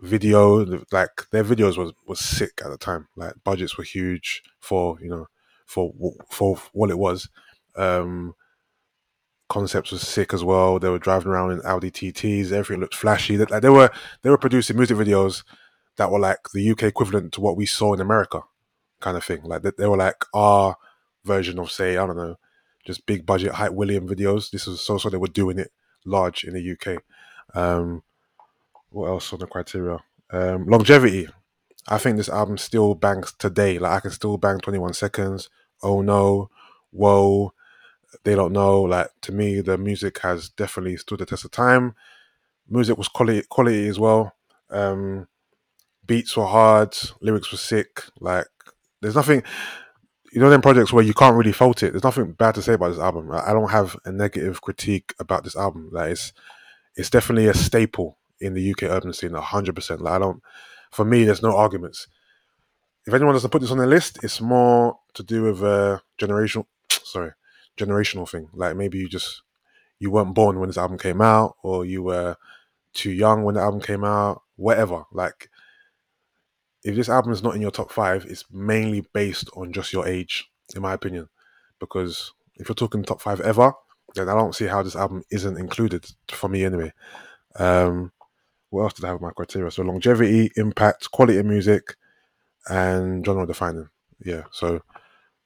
Video, 0.00 0.64
like 0.90 1.30
their 1.30 1.44
videos 1.44 1.76
was 1.76 1.92
was 2.08 2.18
sick 2.18 2.60
at 2.64 2.70
the 2.70 2.76
time. 2.76 3.06
Like 3.14 3.34
budgets 3.44 3.78
were 3.78 3.84
huge 3.84 4.42
for 4.58 4.98
you 5.00 5.08
know 5.08 5.28
for 5.64 5.92
for 6.28 6.56
what 6.72 6.90
it 6.90 6.98
was. 6.98 7.28
Um, 7.76 8.34
concepts 9.48 9.92
was 9.92 10.00
sick 10.00 10.32
as 10.32 10.42
well. 10.42 10.78
They 10.78 10.88
were 10.88 10.98
driving 10.98 11.30
around 11.30 11.52
in 11.52 11.60
Audi 11.64 11.90
TTs. 11.90 12.52
Everything 12.52 12.80
looked 12.80 12.94
flashy. 12.94 13.36
Like 13.36 13.62
they 13.62 13.68
were 13.68 13.90
they 14.22 14.30
were 14.30 14.38
producing 14.38 14.76
music 14.76 14.96
videos 14.96 15.44
that 15.96 16.10
were 16.10 16.18
like 16.18 16.38
the 16.54 16.70
UK 16.70 16.84
equivalent 16.84 17.32
to 17.34 17.40
what 17.40 17.56
we 17.56 17.66
saw 17.66 17.92
in 17.92 18.00
America, 18.00 18.40
kind 19.00 19.16
of 19.16 19.24
thing. 19.24 19.42
Like 19.44 19.62
they, 19.62 19.72
they 19.76 19.86
were 19.86 19.96
like 19.96 20.24
our 20.34 20.76
version 21.24 21.58
of 21.58 21.70
say 21.70 21.96
I 21.96 22.06
don't 22.06 22.16
know, 22.16 22.36
just 22.84 23.06
big 23.06 23.26
budget 23.26 23.52
Hype 23.52 23.72
William 23.72 24.08
videos. 24.08 24.50
This 24.50 24.66
was 24.66 24.80
so 24.80 24.98
so 24.98 25.10
they 25.10 25.18
were 25.18 25.28
doing 25.28 25.58
it 25.58 25.70
large 26.04 26.44
in 26.44 26.54
the 26.54 26.72
UK. 26.72 27.02
Um, 27.54 28.02
what 28.90 29.08
else 29.08 29.32
on 29.32 29.40
the 29.40 29.46
criteria? 29.46 29.98
Um, 30.30 30.66
longevity. 30.66 31.28
I 31.88 31.98
think 31.98 32.16
this 32.16 32.28
album 32.28 32.58
still 32.58 32.94
bangs 32.94 33.32
today. 33.32 33.78
Like 33.78 33.92
I 33.92 34.00
can 34.00 34.10
still 34.10 34.36
bang 34.36 34.58
21 34.58 34.92
seconds. 34.94 35.50
Oh 35.82 36.00
no, 36.00 36.48
whoa, 36.90 37.52
they 38.24 38.34
don't 38.34 38.52
know. 38.52 38.82
Like 38.82 39.08
to 39.22 39.32
me, 39.32 39.60
the 39.60 39.76
music 39.76 40.18
has 40.20 40.48
definitely 40.48 40.96
stood 40.96 41.18
the 41.18 41.26
test 41.26 41.44
of 41.44 41.50
time. 41.50 41.94
Music 42.68 42.96
was 42.96 43.08
quality, 43.08 43.42
quality 43.48 43.88
as 43.88 43.98
well. 43.98 44.34
Um, 44.70 45.26
beats 46.06 46.36
were 46.36 46.46
hard, 46.46 46.96
lyrics 47.20 47.50
were 47.50 47.58
sick. 47.58 48.04
Like 48.20 48.46
there's 49.00 49.16
nothing, 49.16 49.42
you 50.32 50.40
know, 50.40 50.50
them 50.50 50.62
projects 50.62 50.92
where 50.92 51.04
you 51.04 51.14
can't 51.14 51.36
really 51.36 51.52
fault 51.52 51.82
it. 51.82 51.90
There's 51.90 52.04
nothing 52.04 52.32
bad 52.32 52.54
to 52.54 52.62
say 52.62 52.74
about 52.74 52.90
this 52.90 53.00
album. 53.00 53.30
I 53.32 53.52
don't 53.52 53.70
have 53.70 53.96
a 54.04 54.12
negative 54.12 54.62
critique 54.62 55.14
about 55.18 55.44
this 55.44 55.56
album. 55.56 55.90
Like 55.92 56.12
it's, 56.12 56.32
it's 56.96 57.10
definitely 57.10 57.48
a 57.48 57.54
staple 57.54 58.18
in 58.40 58.54
the 58.54 58.70
UK 58.72 58.84
urban 58.84 59.12
scene, 59.12 59.34
hundred 59.34 59.74
percent. 59.74 60.00
Like 60.00 60.14
I 60.14 60.18
don't, 60.18 60.42
for 60.90 61.04
me, 61.04 61.24
there's 61.24 61.42
no 61.42 61.56
arguments. 61.56 62.06
If 63.06 63.14
anyone 63.14 63.34
doesn't 63.34 63.50
put 63.50 63.60
this 63.62 63.70
on 63.70 63.78
their 63.78 63.86
list, 63.86 64.22
it's 64.22 64.40
more 64.40 64.98
to 65.14 65.22
do 65.22 65.42
with 65.44 65.62
a 65.62 66.02
generational, 66.20 66.66
sorry, 66.90 67.32
generational 67.76 68.28
thing. 68.28 68.48
Like 68.52 68.76
maybe 68.76 68.98
you 68.98 69.08
just 69.08 69.42
you 69.98 70.10
weren't 70.10 70.34
born 70.34 70.58
when 70.60 70.68
this 70.68 70.78
album 70.78 70.98
came 70.98 71.20
out, 71.20 71.56
or 71.62 71.84
you 71.84 72.02
were 72.02 72.36
too 72.94 73.10
young 73.10 73.44
when 73.44 73.56
the 73.56 73.60
album 73.62 73.80
came 73.80 74.04
out, 74.04 74.42
whatever. 74.56 75.04
Like 75.12 75.48
if 76.84 76.96
this 76.96 77.08
album 77.08 77.32
is 77.32 77.42
not 77.42 77.54
in 77.54 77.62
your 77.62 77.70
top 77.70 77.92
five, 77.92 78.24
it's 78.26 78.44
mainly 78.50 79.04
based 79.12 79.48
on 79.56 79.72
just 79.72 79.92
your 79.92 80.06
age, 80.06 80.50
in 80.74 80.82
my 80.82 80.92
opinion. 80.92 81.28
Because 81.78 82.32
if 82.56 82.68
you're 82.68 82.74
talking 82.74 83.02
top 83.02 83.20
five 83.20 83.40
ever, 83.40 83.72
then 84.14 84.28
I 84.28 84.34
don't 84.34 84.54
see 84.54 84.66
how 84.66 84.82
this 84.82 84.96
album 84.96 85.22
isn't 85.30 85.58
included 85.58 86.06
for 86.30 86.48
me 86.48 86.64
anyway. 86.64 86.92
Um, 87.56 88.12
what 88.70 88.84
else 88.84 88.94
did 88.94 89.04
I 89.04 89.08
have 89.08 89.20
my 89.20 89.30
criteria? 89.30 89.70
So 89.70 89.82
longevity, 89.82 90.50
impact, 90.56 91.10
quality 91.10 91.38
of 91.38 91.46
music, 91.46 91.96
and 92.68 93.24
genre 93.24 93.46
defining. 93.46 93.88
Yeah, 94.24 94.44
so 94.50 94.82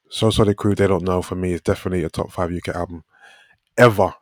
So 0.08 0.30
Solid 0.30 0.56
Crew, 0.56 0.75
they 0.75 0.87
don't 0.87 1.04
know 1.04 1.23
for 1.23 1.35
me 1.35 1.52
is 1.52 1.61
definitely 1.62 2.04
a 2.04 2.11
top 2.11 2.30
five 2.30 2.52
UK 2.52 2.68
album 2.68 3.04
ever. 3.76 4.14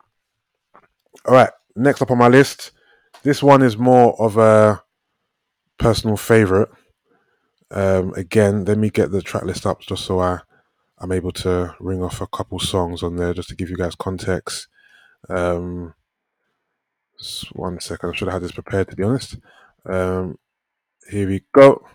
All 1.25 1.33
right, 1.33 1.51
next 1.75 2.01
up 2.01 2.11
on 2.11 2.17
my 2.17 2.27
list, 2.27 2.71
this 3.23 3.43
one 3.43 3.61
is 3.61 3.77
more 3.77 4.19
of 4.19 4.37
a 4.37 4.81
personal 5.77 6.17
favorite. 6.17 6.69
Um, 7.71 8.13
again, 8.15 8.65
let 8.65 8.77
me 8.77 8.89
get 8.89 9.11
the 9.11 9.21
track 9.21 9.43
list 9.43 9.65
up 9.65 9.81
just 9.81 10.05
so 10.05 10.19
I 10.19 10.39
I'm 10.99 11.11
able 11.11 11.31
to 11.33 11.75
ring 11.79 12.01
off 12.01 12.21
a 12.21 12.27
couple 12.27 12.59
songs 12.59 13.03
on 13.03 13.17
there 13.17 13.33
just 13.33 13.49
to 13.49 13.55
give 13.55 13.69
you 13.69 13.75
guys 13.75 13.95
context. 13.95 14.67
Um, 15.29 15.93
one 17.53 17.79
second, 17.79 18.09
I 18.09 18.13
should 18.13 18.27
have 18.27 18.33
had 18.33 18.41
this 18.43 18.51
prepared 18.51 18.89
to 18.89 18.95
be 18.95 19.03
honest. 19.03 19.37
Um, 19.85 20.37
here 21.09 21.27
we 21.27 21.43
go. 21.53 21.85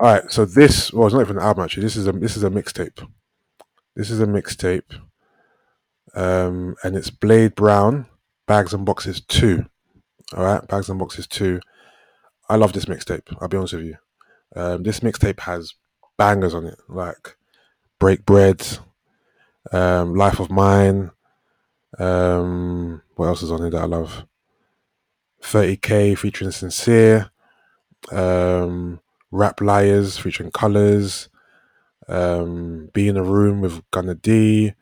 All 0.00 0.12
right, 0.12 0.30
so 0.30 0.44
this 0.44 0.92
well, 0.92 1.06
it's 1.06 1.14
not 1.14 1.22
even 1.22 1.38
an 1.38 1.42
album 1.42 1.64
actually. 1.64 1.82
This 1.82 1.96
is 1.96 2.06
a 2.06 2.12
this 2.12 2.36
is 2.36 2.44
a 2.44 2.50
mixtape. 2.50 3.06
This 3.96 4.10
is 4.10 4.20
a 4.20 4.26
mixtape, 4.26 4.94
um, 6.14 6.76
and 6.84 6.96
it's 6.96 7.10
Blade 7.10 7.56
Brown, 7.56 8.06
Bags 8.46 8.72
and 8.72 8.86
Boxes 8.86 9.20
Two. 9.20 9.66
All 10.36 10.44
right, 10.44 10.66
Bags 10.68 10.88
and 10.88 11.00
Boxes 11.00 11.26
Two. 11.26 11.60
I 12.48 12.54
love 12.54 12.72
this 12.72 12.84
mixtape. 12.84 13.36
I'll 13.40 13.48
be 13.48 13.56
honest 13.56 13.74
with 13.74 13.86
you. 13.86 13.96
Um, 14.54 14.84
this 14.84 15.00
mixtape 15.00 15.40
has 15.40 15.74
bangers 16.16 16.54
on 16.54 16.64
it, 16.64 16.78
like 16.88 17.36
Break 17.98 18.24
Bread, 18.24 18.66
um, 19.72 20.14
Life 20.14 20.40
of 20.40 20.50
Mine. 20.50 21.10
Um, 21.98 23.02
what 23.16 23.26
else 23.26 23.42
is 23.42 23.50
on 23.50 23.64
it 23.64 23.70
that 23.70 23.82
I 23.82 23.86
love? 23.86 24.24
30k 25.42 26.16
featuring 26.16 26.50
Sincere. 26.50 27.30
Um, 28.12 29.00
Rap 29.30 29.60
Liars 29.60 30.18
featuring 30.18 30.50
Colors. 30.50 31.28
Um, 32.08 32.90
Be 32.92 33.08
in 33.08 33.16
a 33.16 33.22
Room 33.22 33.60
with 33.60 33.82
Gunna 33.90 34.14
D. 34.14 34.74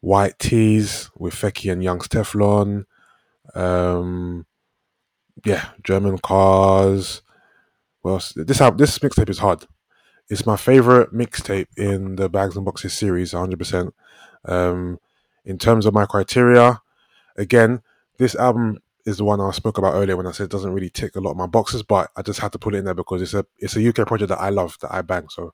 White 0.00 0.38
Tees 0.38 1.10
with 1.16 1.34
Fekky 1.34 1.70
and 1.70 1.84
Young's 1.84 2.08
Teflon. 2.08 2.86
Um, 3.54 4.46
yeah, 5.44 5.70
German 5.82 6.18
Cars. 6.18 7.22
Well, 8.02 8.16
this 8.16 8.34
this 8.58 8.98
mixtape 8.98 9.28
is 9.28 9.38
hard. 9.38 9.66
It's 10.30 10.46
my 10.46 10.56
favorite 10.56 11.12
mixtape 11.12 11.66
in 11.76 12.14
the 12.14 12.28
Bags 12.28 12.54
and 12.54 12.64
Boxes 12.64 12.94
series, 12.94 13.32
100%. 13.32 13.90
Um, 14.44 15.00
in 15.44 15.58
terms 15.58 15.86
of 15.86 15.92
my 15.92 16.06
criteria, 16.06 16.80
again, 17.36 17.82
this 18.16 18.36
album 18.36 18.78
is 19.04 19.16
the 19.16 19.24
one 19.24 19.40
I 19.40 19.50
spoke 19.50 19.76
about 19.76 19.94
earlier 19.94 20.16
when 20.16 20.28
I 20.28 20.30
said 20.30 20.44
it 20.44 20.50
doesn't 20.52 20.72
really 20.72 20.88
tick 20.88 21.16
a 21.16 21.20
lot 21.20 21.32
of 21.32 21.36
my 21.36 21.48
boxes, 21.48 21.82
but 21.82 22.12
I 22.16 22.22
just 22.22 22.38
had 22.38 22.52
to 22.52 22.60
put 22.60 22.76
it 22.76 22.78
in 22.78 22.84
there 22.84 22.94
because 22.94 23.20
it's 23.22 23.34
a 23.34 23.44
it's 23.58 23.74
a 23.74 23.88
UK 23.88 24.06
project 24.06 24.28
that 24.28 24.40
I 24.40 24.50
love, 24.50 24.78
that 24.82 24.94
I 24.94 25.02
bang. 25.02 25.28
So 25.30 25.52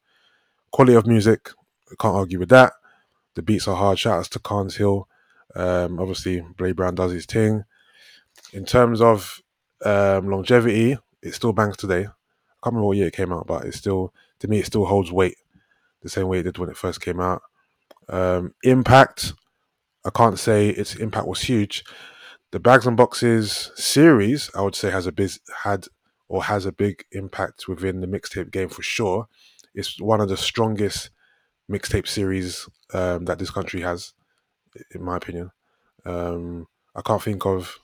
quality 0.73 0.95
of 0.95 1.07
music, 1.07 1.49
can't 1.99 2.15
argue 2.15 2.39
with 2.39 2.51
that. 2.51 2.75
The 3.35 3.41
beats 3.41 3.67
are 3.69 3.77
hard. 3.77 3.99
Shout 3.99 4.19
outs 4.19 4.29
to 4.31 4.39
Carns 4.39 4.77
Hill. 4.77 5.09
Um, 5.55 5.99
obviously, 5.99 6.43
Blade 6.59 6.77
Brown 6.77 6.97
does 6.97 7.13
his 7.13 7.25
thing. 7.25 7.65
In 8.53 8.67
terms 8.67 9.01
of 9.01 9.41
um, 9.87 10.29
longevity, 10.29 10.99
it 11.23 11.33
still 11.33 11.55
bangs 11.55 11.79
today. 11.79 12.01
I 12.01 12.59
can't 12.63 12.75
remember 12.75 12.89
what 12.89 12.99
year 12.99 13.07
it 13.07 13.17
came 13.17 13.33
out, 13.33 13.47
but 13.47 13.65
it's 13.65 13.79
still 13.79 14.13
to 14.41 14.49
me 14.49 14.59
it 14.59 14.67
still 14.67 14.87
holds 14.87 15.13
weight 15.13 15.37
the 16.03 16.11
same 16.11 16.29
way 16.29 16.39
it 16.39 16.45
did 16.45 16.59
when 16.59 16.71
it 16.71 16.77
first 16.77 17.01
came 17.01 17.21
out. 17.21 17.43
Um, 18.09 18.55
impact, 18.63 19.33
I 20.05 20.11
can't 20.11 20.39
say 20.39 20.69
its 20.69 20.95
impact 20.95 21.27
was 21.27 21.43
huge. 21.43 21.85
The 22.53 22.61
Bags 22.61 22.87
and 22.87 22.97
Boxes 22.97 23.73
series, 23.75 24.51
I 24.55 24.63
would 24.63 24.77
say, 24.77 24.91
has 24.91 25.07
a 25.07 25.13
biz 25.13 25.41
had 25.65 25.87
or 26.29 26.45
has 26.45 26.65
a 26.65 26.73
big 26.73 27.05
impact 27.13 27.69
within 27.69 28.01
the 28.01 28.07
mixtape 28.07 28.51
game 28.51 28.69
for 28.69 28.83
sure. 28.83 29.27
It's 29.75 30.01
one 30.01 30.21
of 30.21 30.29
the 30.29 30.37
strongest 30.37 31.11
mixtape 31.71 32.07
series 32.07 32.69
um, 32.95 33.25
that 33.25 33.39
this 33.39 33.51
country 33.51 33.81
has, 33.81 34.15
in 34.95 35.03
my 35.03 35.17
opinion. 35.17 35.51
Um, 36.05 36.69
I 36.95 37.03
can't 37.03 37.23
think 37.23 37.45
of. 37.45 37.79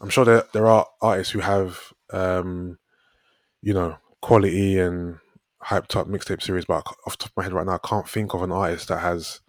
I'm 0.00 0.10
sure 0.10 0.24
there 0.24 0.44
there 0.52 0.66
are 0.66 0.86
artists 1.00 1.32
who 1.32 1.40
have, 1.40 1.92
um, 2.12 2.78
you 3.62 3.72
know, 3.72 3.96
quality 4.20 4.78
and 4.78 5.18
hyped 5.64 5.96
up 5.96 6.08
mixtape 6.08 6.42
series, 6.42 6.64
but 6.64 6.86
off 7.06 7.18
the 7.18 7.24
top 7.24 7.30
of 7.30 7.36
my 7.36 7.42
head 7.44 7.52
right 7.52 7.66
now, 7.66 7.74
I 7.82 7.86
can't 7.86 8.08
think 8.08 8.34
of 8.34 8.42
an 8.42 8.52
artist 8.52 8.88
that 8.88 8.98
has. 8.98 9.40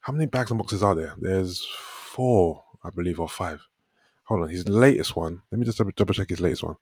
How 0.00 0.12
many 0.12 0.26
bags 0.26 0.50
and 0.50 0.58
boxes 0.58 0.82
are 0.82 0.94
there? 0.94 1.14
There's 1.18 1.64
four, 1.64 2.64
I 2.82 2.90
believe, 2.90 3.20
or 3.20 3.28
five. 3.28 3.66
Hold 4.24 4.42
on, 4.42 4.48
his 4.48 4.68
latest 4.68 5.14
one. 5.14 5.42
Let 5.50 5.58
me 5.58 5.64
just 5.64 5.78
double 5.78 6.14
check 6.14 6.28
his 6.28 6.40
latest 6.40 6.64
one. 6.64 6.76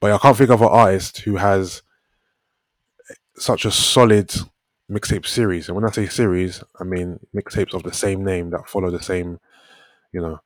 But 0.00 0.12
I 0.12 0.18
can't 0.18 0.36
think 0.36 0.50
of 0.50 0.62
an 0.62 0.68
artist 0.68 1.18
who 1.20 1.36
has 1.36 1.82
such 3.36 3.64
a 3.64 3.70
solid 3.70 4.32
mixtape 4.90 5.26
series. 5.26 5.68
And 5.68 5.76
when 5.76 5.84
I 5.84 5.90
say 5.90 6.06
series, 6.06 6.62
I 6.78 6.84
mean 6.84 7.20
mixtapes 7.34 7.74
of 7.74 7.82
the 7.82 7.92
same 7.92 8.24
name 8.24 8.50
that 8.50 8.68
follow 8.68 8.90
the 8.90 9.02
same, 9.02 9.40
you 10.12 10.20
know, 10.20 10.40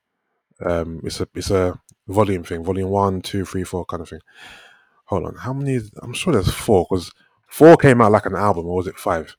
um, 0.65 1.01
it's 1.03 1.19
a 1.21 1.27
it's 1.35 1.51
a 1.51 1.79
volume 2.07 2.43
thing, 2.43 2.63
volume 2.63 2.89
one, 2.89 3.21
two, 3.21 3.45
three, 3.45 3.63
four 3.63 3.85
kind 3.85 4.01
of 4.01 4.09
thing. 4.09 4.21
Hold 5.05 5.25
on, 5.25 5.35
how 5.35 5.53
many? 5.53 5.79
I'm 6.01 6.13
sure 6.13 6.33
there's 6.33 6.53
four 6.53 6.85
because 6.89 7.11
four 7.49 7.77
came 7.77 8.01
out 8.01 8.11
like 8.11 8.25
an 8.25 8.35
album, 8.35 8.65
or 8.65 8.75
was 8.75 8.87
it 8.87 8.97
five? 8.97 9.35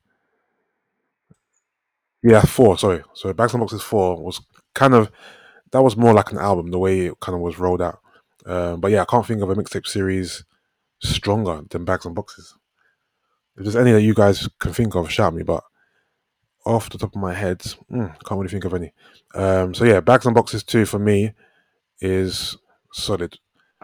Yeah, 2.23 2.43
four. 2.43 2.79
Sorry, 2.79 3.03
so 3.15 3.33
Bags 3.33 3.55
and 3.55 3.61
Boxes 3.61 3.83
four 3.83 4.23
was 4.23 4.41
kind 4.75 4.95
of 4.95 5.11
that 5.73 5.83
was 5.83 5.97
more 5.97 6.13
like 6.13 6.33
an 6.33 6.39
album, 6.39 6.71
the 6.71 6.79
way 6.79 7.07
it 7.07 7.21
kind 7.21 7.35
of 7.35 7.41
was 7.41 7.59
rolled 7.59 7.83
out. 7.83 8.01
Um, 8.47 8.81
but 8.81 8.91
yeah, 8.91 9.03
I 9.03 9.07
can't 9.07 9.27
think 9.27 9.43
of 9.43 9.51
a 9.51 9.55
mixtape 9.55 9.87
series 9.87 10.45
stronger 11.01 11.63
than 11.71 11.85
Bags 11.85 12.07
and 12.07 12.15
Boxes. 12.15 12.55
If 13.57 13.65
there's 13.65 13.77
any 13.77 13.93
that 13.93 14.03
you 14.03 14.15
guys 14.15 14.49
can 14.59 14.73
think 14.73 14.95
of, 14.95 15.11
shout 15.11 15.35
me. 15.35 15.43
But 15.43 15.63
off 16.67 16.91
the 16.91 16.99
top 16.99 17.15
of 17.15 17.21
my 17.21 17.35
head, 17.35 17.61
mm, 17.61 18.09
can't 18.25 18.39
really 18.39 18.49
think 18.49 18.65
of 18.65 18.75
any. 18.75 18.93
Um, 19.35 19.75
so 19.75 19.85
yeah, 19.85 20.01
Bags 20.01 20.27
and 20.27 20.35
Boxes 20.35 20.63
two 20.63 20.85
for 20.85 20.99
me 20.99 21.33
is 22.01 22.57
solid. 22.93 23.39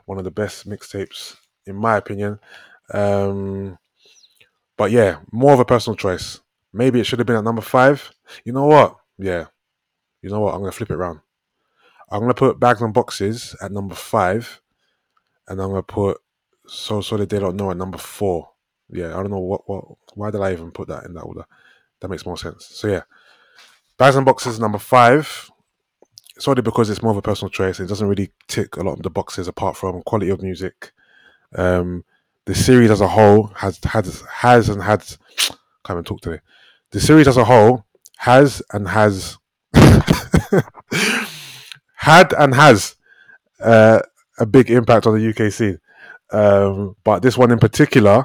One 0.07 0.19
of 0.19 0.25
the 0.25 0.31
best 0.31 0.69
mixtapes 0.69 1.37
in 1.67 1.77
my 1.77 1.97
opinion. 1.97 2.39
Um, 2.93 3.79
but 4.77 4.91
yeah, 4.91 5.19
more 5.33 5.53
of 5.53 5.61
a 5.61 5.65
personal 5.65 5.97
choice. 5.97 6.41
Maybe 6.73 7.01
it 7.01 7.05
should 7.05 7.19
have 7.19 7.27
been 7.27 7.37
at 7.37 7.45
number 7.45 7.63
five. 7.63 8.13
You 8.45 8.53
know 8.53 8.67
what? 8.67 8.97
Yeah. 9.19 9.47
You 10.23 10.31
know 10.31 10.41
what? 10.41 10.55
I'm 10.55 10.61
gonna 10.61 10.73
flip 10.73 10.91
it 10.91 10.95
around. 10.95 11.21
I'm 12.11 12.21
gonna 12.21 12.35
put 12.35 12.61
bags 12.61 12.83
and 12.83 12.95
boxes 12.95 13.57
at 13.63 13.73
number 13.73 13.95
five, 13.95 14.61
and 15.49 15.61
I'm 15.61 15.71
gonna 15.71 15.83
put 15.83 16.19
so 16.67 17.01
solid 17.01 17.29
they 17.29 17.39
don't 17.39 17.57
know 17.57 17.71
at 17.71 17.77
number 17.77 17.99
four. 17.99 18.51
Yeah, 18.91 19.11
I 19.19 19.23
don't 19.23 19.31
know 19.31 19.39
what 19.39 19.69
what 19.69 19.85
why 20.15 20.31
did 20.31 20.41
I 20.41 20.53
even 20.53 20.71
put 20.71 20.89
that 20.89 21.05
in 21.05 21.15
that 21.15 21.23
order? 21.23 21.47
That 22.01 22.09
makes 22.09 22.27
more 22.27 22.37
sense. 22.37 22.67
So 22.67 22.89
yeah, 22.89 23.03
bags 23.99 24.17
and 24.17 24.27
boxes 24.27 24.61
number 24.61 24.79
five. 24.79 25.51
Solely 26.39 26.61
because 26.61 26.91
it's 26.91 27.03
more 27.03 27.13
of 27.13 27.17
a 27.17 27.23
personal 27.23 27.51
choice. 27.51 27.81
It 27.81 27.87
doesn't 27.87 28.07
really 28.07 28.31
tick 28.47 28.77
a 28.77 28.83
lot 28.83 28.99
of 28.99 29.03
the 29.03 29.09
boxes 29.09 29.49
apart 29.49 29.75
from 29.75 30.03
quality 30.03 30.29
of 30.29 30.43
music. 30.43 30.93
Um, 31.55 32.05
the 32.47 32.55
series 32.55 32.91
as 32.91 33.01
a 33.01 33.09
whole 33.09 33.49
has 33.57 33.79
has 33.85 34.23
has 34.31 34.69
and 34.69 34.83
had 34.83 35.01
can't 35.85 35.97
even 35.97 36.05
talk 36.05 36.21
today. 36.21 36.41
The 36.93 37.01
series 37.01 37.29
as 37.29 37.37
a 37.37 37.45
whole 37.45 37.85
has 38.19 38.63
and 38.73 38.89
has 38.89 39.37
had 41.97 42.33
and 42.33 42.55
has 42.55 42.97
uh, 43.61 44.01
a 44.39 44.47
big 44.47 44.71
impact 44.71 45.07
on 45.07 45.19
the 45.19 45.29
UK 45.29 45.53
scene. 45.53 45.79
Um, 46.33 46.97
but 47.05 47.21
this 47.21 47.37
one 47.37 47.51
in 47.51 47.59
particular 47.59 48.25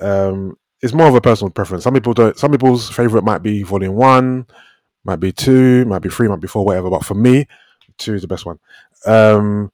um, 0.00 0.56
is 0.80 0.94
more 0.94 1.08
of 1.08 1.14
a 1.14 1.20
personal 1.20 1.50
preference. 1.50 1.84
Some 1.84 1.94
people 1.94 2.14
don't. 2.14 2.38
Some 2.38 2.52
people's 2.52 2.88
favorite 2.90 3.24
might 3.24 3.42
be 3.42 3.62
Volume 3.62 3.94
One, 3.94 4.46
might 5.04 5.20
be 5.20 5.32
two, 5.32 5.84
might 5.86 6.02
be 6.02 6.08
three, 6.08 6.28
might 6.28 6.40
be 6.40 6.48
four, 6.48 6.64
whatever. 6.64 6.90
But 6.90 7.04
for 7.04 7.14
me, 7.14 7.46
two 7.98 8.14
is 8.14 8.22
the 8.22 8.28
best 8.28 8.46
one. 8.46 8.58
Um, 9.06 9.72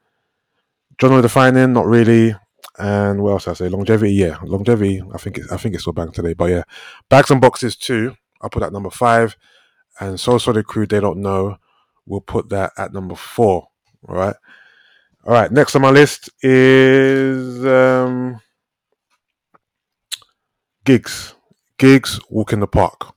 genre 1.00 1.22
defining, 1.22 1.72
not 1.74 1.86
really. 1.86 2.34
And 2.80 3.22
what 3.22 3.32
else 3.32 3.46
I 3.46 3.52
say? 3.52 3.68
Longevity, 3.68 4.14
yeah, 4.14 4.38
longevity. 4.42 5.02
I 5.12 5.18
think 5.18 5.36
it, 5.36 5.44
I 5.52 5.58
think 5.58 5.74
it's 5.74 5.84
still 5.84 5.92
bang 5.92 6.12
today. 6.12 6.32
But 6.32 6.46
yeah, 6.46 6.62
bags 7.10 7.30
and 7.30 7.38
boxes 7.40 7.76
too. 7.76 8.16
I'll 8.40 8.48
put 8.48 8.60
that 8.60 8.72
number 8.72 8.88
five. 8.88 9.36
And 10.00 10.18
So 10.18 10.38
Solid 10.38 10.66
Crew, 10.66 10.86
they 10.86 10.98
don't 10.98 11.20
know. 11.20 11.58
We'll 12.06 12.22
put 12.22 12.48
that 12.48 12.72
at 12.78 12.94
number 12.94 13.16
four. 13.16 13.68
All 14.08 14.14
right. 14.16 14.34
All 15.26 15.32
right. 15.34 15.52
Next 15.52 15.76
on 15.76 15.82
my 15.82 15.90
list 15.90 16.30
is 16.42 17.66
um, 17.66 18.40
gigs. 20.86 21.34
Giggs 21.76 22.18
walk 22.30 22.54
in 22.54 22.60
the 22.60 22.66
park. 22.66 23.12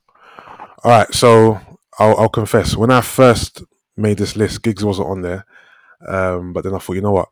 All 0.84 0.92
right. 0.92 1.14
So 1.14 1.62
I'll, 2.00 2.18
I'll 2.18 2.30
confess, 2.30 2.76
when 2.76 2.92
I 2.92 3.00
first 3.00 3.64
made 3.96 4.18
this 4.18 4.36
list, 4.36 4.62
Giggs 4.62 4.84
wasn't 4.84 5.08
on 5.08 5.22
there. 5.22 5.46
Um, 6.06 6.52
but 6.52 6.66
then 6.66 6.76
I 6.76 6.80
thought, 6.80 6.94
you 6.98 7.02
know 7.02 7.14
what? 7.14 7.30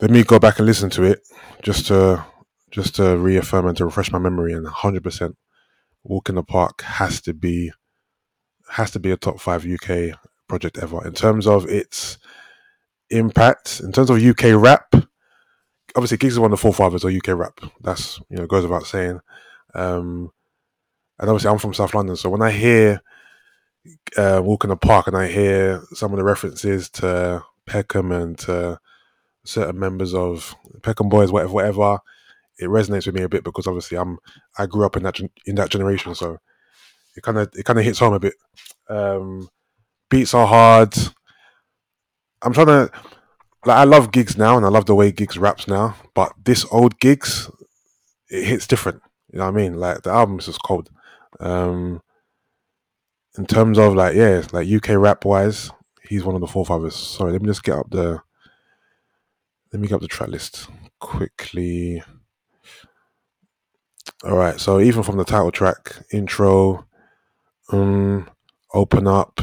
Let 0.00 0.12
me 0.12 0.22
go 0.22 0.38
back 0.38 0.58
and 0.58 0.66
listen 0.66 0.90
to 0.90 1.02
it 1.02 1.26
just 1.62 1.86
to 1.86 2.24
just 2.70 2.94
to 2.96 3.16
reaffirm 3.16 3.66
and 3.66 3.76
to 3.78 3.84
refresh 3.84 4.12
my 4.12 4.18
memory. 4.18 4.52
And 4.52 4.66
100%, 4.66 5.34
Walk 6.04 6.28
in 6.28 6.36
the 6.36 6.42
Park 6.44 6.82
has 6.82 7.20
to 7.22 7.34
be 7.34 7.72
has 8.70 8.90
to 8.92 9.00
be 9.00 9.10
a 9.10 9.16
top 9.16 9.40
five 9.40 9.66
UK 9.66 10.16
project 10.48 10.78
ever 10.78 11.04
in 11.06 11.14
terms 11.14 11.46
of 11.46 11.66
its 11.66 12.18
impact, 13.10 13.80
in 13.80 13.90
terms 13.90 14.10
of 14.10 14.22
UK 14.22 14.54
rap. 14.54 14.94
Obviously, 15.96 16.18
Giggs 16.18 16.34
is 16.34 16.38
one 16.38 16.52
of 16.52 16.58
the 16.58 16.62
forefathers 16.62 17.04
of 17.04 17.12
UK 17.12 17.28
rap. 17.28 17.58
That's 17.80 18.20
you 18.30 18.36
know 18.36 18.46
goes 18.46 18.62
without 18.62 18.86
saying. 18.86 19.20
Um, 19.74 20.30
and 21.18 21.28
obviously, 21.28 21.50
I'm 21.50 21.58
from 21.58 21.74
South 21.74 21.94
London, 21.94 22.14
so 22.14 22.30
when 22.30 22.42
I 22.42 22.52
hear 22.52 23.00
uh, 24.16 24.40
Walk 24.44 24.62
in 24.62 24.70
the 24.70 24.76
Park 24.76 25.08
and 25.08 25.16
I 25.16 25.26
hear 25.26 25.82
some 25.92 26.12
of 26.12 26.18
the 26.18 26.24
references 26.24 26.88
to 26.90 27.42
Peckham 27.66 28.12
and 28.12 28.38
to 28.40 28.78
certain 29.48 29.78
members 29.78 30.14
of 30.14 30.54
Peckham 30.82 31.08
Boys, 31.08 31.32
whatever, 31.32 31.52
whatever, 31.52 31.98
it 32.58 32.68
resonates 32.68 33.06
with 33.06 33.14
me 33.14 33.22
a 33.22 33.28
bit 33.28 33.44
because 33.44 33.66
obviously 33.66 33.96
I'm 33.96 34.18
I 34.58 34.66
grew 34.66 34.84
up 34.84 34.96
in 34.96 35.02
that 35.04 35.18
in 35.46 35.54
that 35.56 35.70
generation, 35.70 36.14
so 36.14 36.38
it 37.16 37.22
kind 37.22 37.38
of 37.38 37.50
it 37.54 37.64
kind 37.64 37.78
of 37.78 37.84
hits 37.84 37.98
home 37.98 38.14
a 38.14 38.20
bit. 38.20 38.34
Um, 38.88 39.48
beats 40.10 40.34
are 40.34 40.46
hard. 40.46 40.94
I'm 42.42 42.52
trying 42.52 42.66
to 42.66 42.90
like 43.64 43.76
I 43.76 43.84
love 43.84 44.12
Giggs 44.12 44.36
now, 44.36 44.56
and 44.56 44.66
I 44.66 44.68
love 44.68 44.86
the 44.86 44.94
way 44.94 45.12
Giggs 45.12 45.38
raps 45.38 45.66
now. 45.66 45.96
But 46.14 46.32
this 46.44 46.66
old 46.70 46.98
Giggs 47.00 47.50
it 48.28 48.44
hits 48.44 48.66
different. 48.66 49.02
You 49.32 49.38
know 49.38 49.46
what 49.46 49.54
I 49.54 49.56
mean? 49.56 49.74
Like 49.74 50.02
the 50.02 50.10
album 50.10 50.38
is 50.38 50.46
just 50.46 50.62
cold. 50.62 50.90
Um, 51.40 52.02
in 53.36 53.46
terms 53.46 53.78
of 53.78 53.94
like 53.94 54.14
yeah, 54.14 54.42
like 54.52 54.68
UK 54.68 54.90
rap 54.90 55.24
wise, 55.24 55.70
he's 56.08 56.24
one 56.24 56.34
of 56.34 56.40
the 56.40 56.46
forefathers. 56.46 56.96
Sorry, 56.96 57.32
let 57.32 57.40
me 57.40 57.48
just 57.48 57.62
get 57.62 57.78
up 57.78 57.90
the 57.90 58.20
let 59.72 59.80
me 59.80 59.88
get 59.88 59.96
up 59.96 60.00
the 60.00 60.08
track 60.08 60.28
list 60.28 60.68
quickly. 60.98 62.02
All 64.24 64.36
right, 64.36 64.58
so 64.58 64.80
even 64.80 65.02
from 65.02 65.16
the 65.16 65.24
title 65.24 65.52
track, 65.52 65.96
intro, 66.12 66.86
um, 67.70 68.28
open 68.72 69.06
up, 69.06 69.40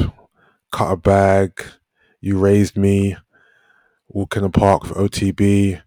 cut 0.72 0.92
a 0.92 0.96
bag, 0.96 1.64
you 2.20 2.38
raised 2.38 2.76
me, 2.76 3.16
walk 4.08 4.36
in 4.36 4.42
the 4.42 4.50
park 4.50 4.82
with 4.82 4.92
OTB, 4.92 5.80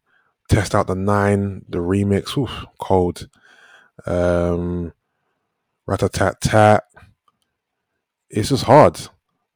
test 0.49 0.73
out 0.73 0.87
the 0.87 0.95
nine, 0.95 1.65
the 1.69 1.79
remix, 1.79 2.37
oof, 2.37 2.65
cold. 2.79 3.29
Um, 4.05 4.93
rat 5.85 6.03
a 6.03 6.09
tat 6.09 6.41
tat. 6.41 6.83
It's 8.29 8.49
just 8.49 8.63
hard. 8.63 8.99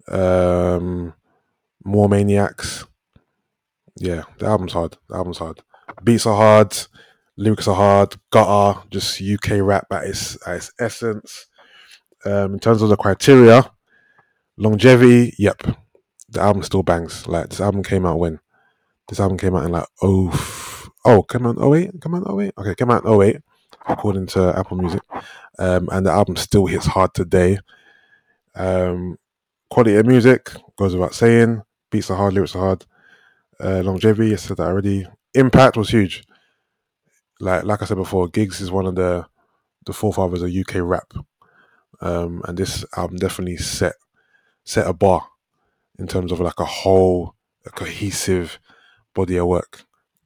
Um, 0.07 1.13
more 1.83 2.09
maniacs. 2.09 2.85
Yeah, 3.97 4.23
the 4.39 4.47
album's 4.47 4.73
hard. 4.73 4.97
The 5.09 5.15
album's 5.15 5.37
hard. 5.37 5.61
Beats 6.03 6.25
are 6.25 6.35
hard. 6.35 6.75
Lyrics 7.37 7.67
are 7.67 7.75
hard. 7.75 8.15
Gutter, 8.31 8.79
just 8.89 9.21
UK 9.21 9.59
rap 9.61 9.87
at 9.91 10.05
its 10.05 10.37
at 10.47 10.57
its 10.57 10.71
essence. 10.79 11.47
Um, 12.25 12.53
in 12.53 12.59
terms 12.59 12.81
of 12.81 12.89
the 12.89 12.95
criteria, 12.95 13.69
longevity, 14.57 15.33
yep, 15.37 15.61
the 16.29 16.41
album 16.41 16.63
still 16.63 16.83
bangs. 16.83 17.27
Like 17.27 17.49
this 17.49 17.61
album 17.61 17.83
came 17.83 18.05
out 18.05 18.19
when? 18.19 18.39
This 19.09 19.19
album 19.19 19.37
came 19.37 19.55
out 19.55 19.65
in 19.65 19.71
like 19.71 19.87
oh 20.01 20.89
oh 21.05 21.23
come 21.23 21.45
on 21.45 21.57
oh 21.59 21.75
eight 21.75 21.91
come 21.99 22.15
on 22.15 22.23
oh 22.25 22.39
eight 22.39 22.53
okay 22.57 22.73
come 22.75 22.89
out 22.89 23.03
in 23.03 23.21
08 23.21 23.37
according 23.89 24.25
to 24.27 24.57
Apple 24.57 24.77
Music, 24.77 25.01
um, 25.59 25.89
and 25.91 26.05
the 26.05 26.11
album 26.11 26.35
still 26.35 26.65
hits 26.65 26.85
hard 26.85 27.13
today. 27.13 27.57
Um, 28.55 29.17
quality 29.69 29.95
of 29.95 30.05
music 30.05 30.51
goes 30.77 30.93
without 30.93 31.13
saying. 31.13 31.61
Beats 31.91 32.09
are 32.09 32.17
hard, 32.17 32.33
lyrics 32.33 32.55
are 32.55 32.59
hard. 32.59 32.85
Uh, 33.59 33.81
longevity, 33.81 34.33
I 34.33 34.37
said 34.37 34.57
that 34.57 34.67
already. 34.67 35.07
Impact 35.33 35.77
was 35.77 35.89
huge. 35.89 36.23
Like 37.39 37.63
like 37.63 37.81
I 37.81 37.85
said 37.85 37.97
before, 37.97 38.27
Giggs 38.27 38.61
is 38.61 38.71
one 38.71 38.85
of 38.85 38.95
the 38.95 39.25
the 39.85 39.93
forefathers 39.93 40.41
of 40.41 40.55
UK 40.55 40.75
rap, 40.77 41.13
um, 42.01 42.41
and 42.45 42.57
this 42.57 42.85
album 42.95 43.17
definitely 43.17 43.57
set 43.57 43.95
set 44.63 44.87
a 44.87 44.93
bar 44.93 45.27
in 45.99 46.07
terms 46.07 46.31
of 46.31 46.39
like 46.39 46.59
a 46.59 46.65
whole 46.65 47.35
a 47.65 47.69
cohesive 47.69 48.59
body 49.13 49.37
of 49.37 49.47
work. 49.47 49.83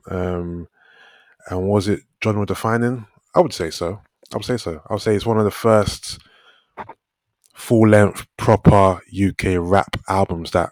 Um, 0.10 0.68
and 1.50 1.68
was 1.68 1.88
it 1.88 2.02
genre 2.24 2.46
defining? 2.46 3.06
I 3.36 3.42
would 3.42 3.54
say 3.54 3.70
so. 3.70 4.02
I 4.34 4.38
would 4.38 4.46
say 4.46 4.58
so. 4.58 4.82
I 4.90 4.94
would 4.94 5.02
say 5.02 5.16
it's 5.16 5.26
one 5.26 5.38
of 5.38 5.46
the 5.46 5.52
first 5.52 6.20
full 7.54 7.88
length 7.88 8.28
proper 8.38 9.02
UK 9.12 9.56
rap 9.58 9.98
albums 10.08 10.52
that 10.52 10.70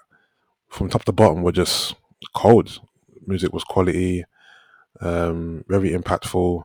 from 0.70 0.90
top 0.90 1.04
to 1.06 1.12
bottom 1.12 1.42
were 1.42 1.52
just 1.52 1.96
cold. 2.36 2.80
Music 3.28 3.54
was 3.54 3.64
quality, 3.64 4.24
um, 5.02 5.64
very 5.68 5.92
impactful. 5.92 6.64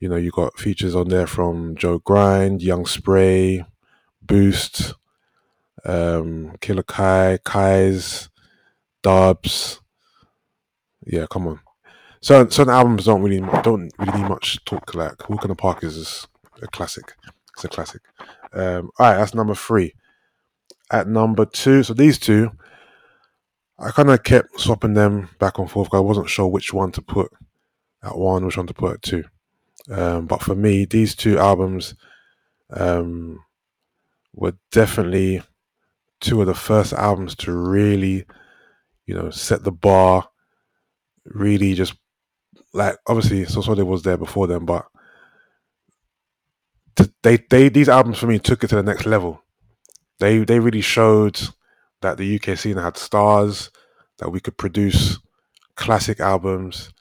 You 0.00 0.08
know, 0.08 0.16
you 0.16 0.30
got 0.30 0.58
features 0.58 0.94
on 0.96 1.08
there 1.08 1.26
from 1.26 1.76
Joe 1.76 1.98
Grind, 1.98 2.62
Young 2.62 2.86
Spray, 2.86 3.64
Boost, 4.22 4.94
um, 5.84 6.54
Killer 6.60 6.82
Kai, 6.82 7.38
Kai's, 7.44 8.28
Dubs. 9.02 9.80
Yeah, 11.06 11.26
come 11.30 11.46
on. 11.48 11.60
So 12.20 12.48
certain 12.48 12.72
albums 12.72 13.04
don't 13.04 13.22
really 13.22 13.40
don't 13.62 13.92
really 13.98 14.18
need 14.22 14.28
much 14.28 14.64
talk. 14.64 14.94
Like 14.94 15.28
Walk 15.28 15.44
in 15.44 15.48
the 15.48 15.54
Park 15.56 15.84
is 15.84 16.26
a 16.62 16.66
classic. 16.68 17.14
It's 17.54 17.64
a 17.64 17.68
classic. 17.68 18.02
Um, 18.54 18.90
all 18.98 19.06
right, 19.06 19.16
that's 19.16 19.34
number 19.34 19.54
three. 19.54 19.94
at 20.90 21.08
number 21.08 21.44
two, 21.46 21.82
so 21.82 21.94
these 21.94 22.18
two, 22.18 22.50
I 23.82 23.90
kind 23.90 24.10
of 24.10 24.22
kept 24.22 24.60
swapping 24.60 24.94
them 24.94 25.28
back 25.40 25.58
and 25.58 25.70
forth 25.70 25.92
I 25.92 25.98
wasn't 25.98 26.30
sure 26.30 26.46
which 26.46 26.72
one 26.72 26.92
to 26.92 27.02
put 27.02 27.32
at 28.02 28.16
one, 28.16 28.46
which 28.46 28.56
one 28.56 28.68
to 28.68 28.74
put 28.74 28.94
at 28.94 29.02
two. 29.02 29.24
Um, 29.90 30.26
but 30.26 30.40
for 30.40 30.54
me, 30.54 30.84
these 30.84 31.16
two 31.16 31.38
albums 31.38 31.94
um, 32.70 33.40
were 34.34 34.54
definitely 34.70 35.42
two 36.20 36.40
of 36.40 36.46
the 36.46 36.54
first 36.54 36.92
albums 36.92 37.34
to 37.36 37.52
really, 37.52 38.24
you 39.06 39.14
know, 39.14 39.30
set 39.30 39.64
the 39.64 39.72
bar. 39.72 40.28
Really, 41.24 41.74
just 41.74 41.94
like 42.72 42.96
obviously, 43.06 43.44
So 43.44 43.60
Solid 43.60 43.84
was 43.84 44.02
there 44.02 44.16
before 44.16 44.46
them, 44.46 44.64
but 44.64 44.86
they 47.22 47.38
they 47.50 47.68
these 47.68 47.88
albums 47.88 48.18
for 48.18 48.26
me 48.26 48.38
took 48.38 48.64
it 48.64 48.68
to 48.68 48.76
the 48.76 48.82
next 48.82 49.06
level. 49.06 49.42
They 50.18 50.38
they 50.38 50.58
really 50.58 50.80
showed 50.80 51.40
that 52.02 52.18
the 52.18 52.36
UK 52.40 52.58
scene 52.58 52.76
had 52.76 52.96
stars, 52.96 53.70
that 54.18 54.30
we 54.30 54.40
could 54.40 54.56
produce 54.56 55.18
classic 55.76 56.20
albums, 56.20 56.92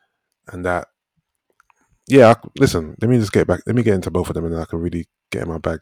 and 0.52 0.66
that 0.66 0.88
yeah, 2.08 2.34
listen, 2.58 2.96
let 3.02 3.10
me 3.10 3.18
just 3.18 3.32
get 3.32 3.48
back. 3.48 3.62
Let 3.66 3.76
me 3.76 3.84
get 3.84 3.94
into 3.94 4.12
both 4.12 4.30
of 4.30 4.34
them, 4.34 4.46
and 4.46 4.54
then 4.54 4.62
I 4.62 4.66
can 4.66 4.80
really 4.80 5.08
get 5.32 5.44
in 5.44 5.50
my 5.50 5.58
bag. 5.58 5.80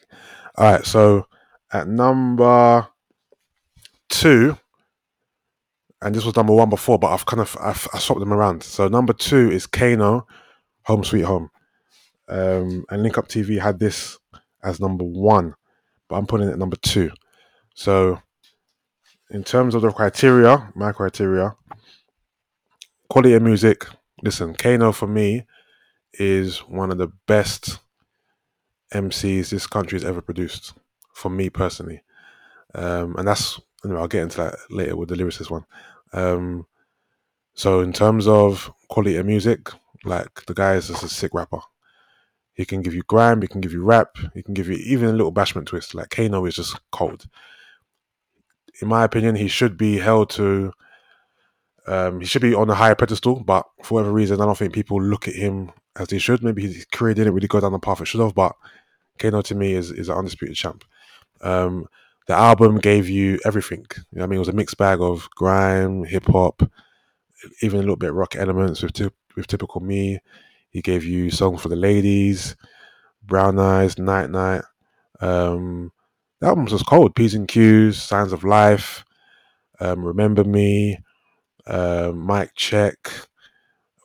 All 0.58 0.72
right, 0.72 0.86
so 0.86 1.26
at 1.72 1.88
number 1.88 2.88
two, 4.10 4.58
and 6.02 6.14
this 6.14 6.26
was 6.26 6.36
number 6.36 6.54
one 6.54 6.70
before, 6.70 7.00
but 7.00 7.12
I've 7.12 7.26
kind 7.26 7.42
of 7.42 7.58
I've, 7.60 7.88
I 7.94 8.00
swapped 8.00 8.20
them 8.20 8.34
around. 8.34 8.64
So 8.64 8.88
number 8.88 9.14
two 9.14 9.50
is 9.52 9.66
Kano, 9.66 10.28
Home 10.84 11.04
Sweet 11.04 11.24
Home, 11.24 11.50
um, 12.28 12.86
and 12.90 13.02
Link 13.04 13.18
Up 13.18 13.28
TV 13.28 13.60
had 13.60 13.80
this 13.80 14.18
as 14.64 14.80
number 14.80 15.06
one, 15.06 15.56
but 16.08 16.18
I'm 16.18 16.28
putting 16.28 16.50
it 16.50 16.60
number 16.60 16.78
two. 16.78 17.12
So 17.74 18.22
in 19.30 19.44
terms 19.44 19.76
of 19.76 19.82
the 19.82 19.92
criteria, 19.92 20.72
my 20.76 20.92
criteria, 20.92 21.56
quality 23.10 23.34
of 23.34 23.42
music. 23.44 23.86
Listen, 24.24 24.54
Kano 24.54 24.92
for 24.92 25.08
me 25.08 25.46
is 26.14 26.60
one 26.60 26.92
of 26.92 26.98
the 26.98 27.12
best 27.28 27.80
MCs 28.94 29.50
this 29.50 29.68
country 29.68 29.96
has 29.98 30.06
ever 30.06 30.22
produced. 30.22 30.74
For 31.14 31.30
me 31.30 31.50
personally, 31.50 32.02
um, 32.76 33.14
and 33.18 33.28
that's 33.28 33.60
know, 33.84 33.98
I'll 33.98 34.08
get 34.08 34.24
into 34.24 34.38
that 34.38 34.56
later 34.70 34.96
with 34.96 35.10
the 35.10 35.16
lyricist 35.16 35.50
one. 35.50 35.66
Um, 36.14 36.66
so 37.54 37.82
in 37.82 37.94
terms 37.94 38.28
of 38.28 38.72
quality 38.90 39.18
of 39.18 39.26
music, 39.26 39.70
like 40.04 40.46
the 40.46 40.54
guy 40.54 40.76
is 40.76 40.88
just 40.88 41.04
a 41.04 41.10
sick 41.10 41.34
rapper. 41.34 41.60
He 42.54 42.66
can 42.66 42.82
give 42.82 42.94
you 42.94 43.04
grime, 43.04 43.42
he 43.42 43.48
can 43.48 43.62
give 43.62 43.72
you 43.72 43.84
rap, 43.84 44.18
he 44.34 44.44
can 44.44 44.54
give 44.54 44.68
you 44.68 44.76
even 44.76 45.10
a 45.10 45.14
little 45.14 45.34
bashment 45.34 45.68
twist. 45.68 45.96
Like 45.96 46.10
Kano 46.10 46.46
is 46.46 46.56
just 46.56 46.80
cold. 46.92 47.28
In 48.82 48.88
my 48.88 49.04
opinion, 49.04 49.36
he 49.36 49.48
should 49.48 49.78
be 49.78 49.98
held 49.98 50.30
to 50.32 50.74
um, 51.88 52.20
he 52.20 52.28
should 52.28 52.44
be 52.44 52.54
on 52.54 52.70
a 52.70 52.76
higher 52.76 52.94
pedestal, 52.96 53.44
but 53.44 53.66
for 53.84 53.96
whatever 53.96 54.14
reason, 54.14 54.40
I 54.40 54.46
don't 54.46 54.58
think 54.58 54.74
people 54.74 55.02
look 55.02 55.28
at 55.28 55.34
him 55.34 55.72
as 55.98 56.08
they 56.10 56.20
should. 56.20 56.44
Maybe 56.44 56.62
his 56.62 56.86
career 56.86 57.16
didn't 57.16 57.34
really 57.34 57.48
go 57.48 57.60
down 57.60 57.72
the 57.72 57.80
path 57.80 58.00
it 58.00 58.06
should 58.06 58.22
have, 58.22 58.36
but 58.36 58.54
Kano 59.18 59.42
to 59.42 59.56
me 59.56 59.74
is, 59.74 59.92
is 59.92 60.08
an 60.08 60.18
undisputed 60.18 60.56
champ. 60.56 60.84
Um, 61.42 61.88
the 62.28 62.36
album 62.36 62.78
gave 62.78 63.10
you 63.10 63.40
everything. 63.44 63.88
You 64.12 64.20
know 64.20 64.24
I 64.24 64.28
mean, 64.28 64.38
it 64.38 64.40
was 64.40 64.50
a 64.50 64.54
mixed 64.54 64.78
bag 64.78 65.02
of 65.02 65.28
grime, 65.32 66.04
hip 66.04 66.26
hop, 66.28 66.62
even 67.62 67.80
a 67.80 67.82
little 67.82 67.96
bit 67.96 68.14
rock 68.14 68.36
elements 68.36 68.84
with 68.84 68.94
t- 68.94 69.10
with 69.36 69.48
typical 69.48 69.82
me. 69.82 70.20
He 70.70 70.84
gave 70.84 71.04
you 71.04 71.32
songs 71.32 71.60
for 71.60 71.70
the 71.70 71.76
ladies, 71.76 72.56
Brown 73.24 73.58
Eyes, 73.58 73.98
Night 73.98 74.30
Night. 74.30 74.62
Um, 75.22 75.92
the 76.40 76.48
album 76.48 76.66
was 76.66 76.84
cold. 76.84 77.16
P's 77.16 77.36
and 77.36 77.48
Q's, 77.48 78.02
Signs 78.02 78.32
of 78.32 78.44
Life, 78.44 79.04
um, 79.80 80.04
Remember 80.04 80.44
Me, 80.44 80.98
uh, 81.68 82.12
Mic 82.16 82.56
Check. 82.56 82.98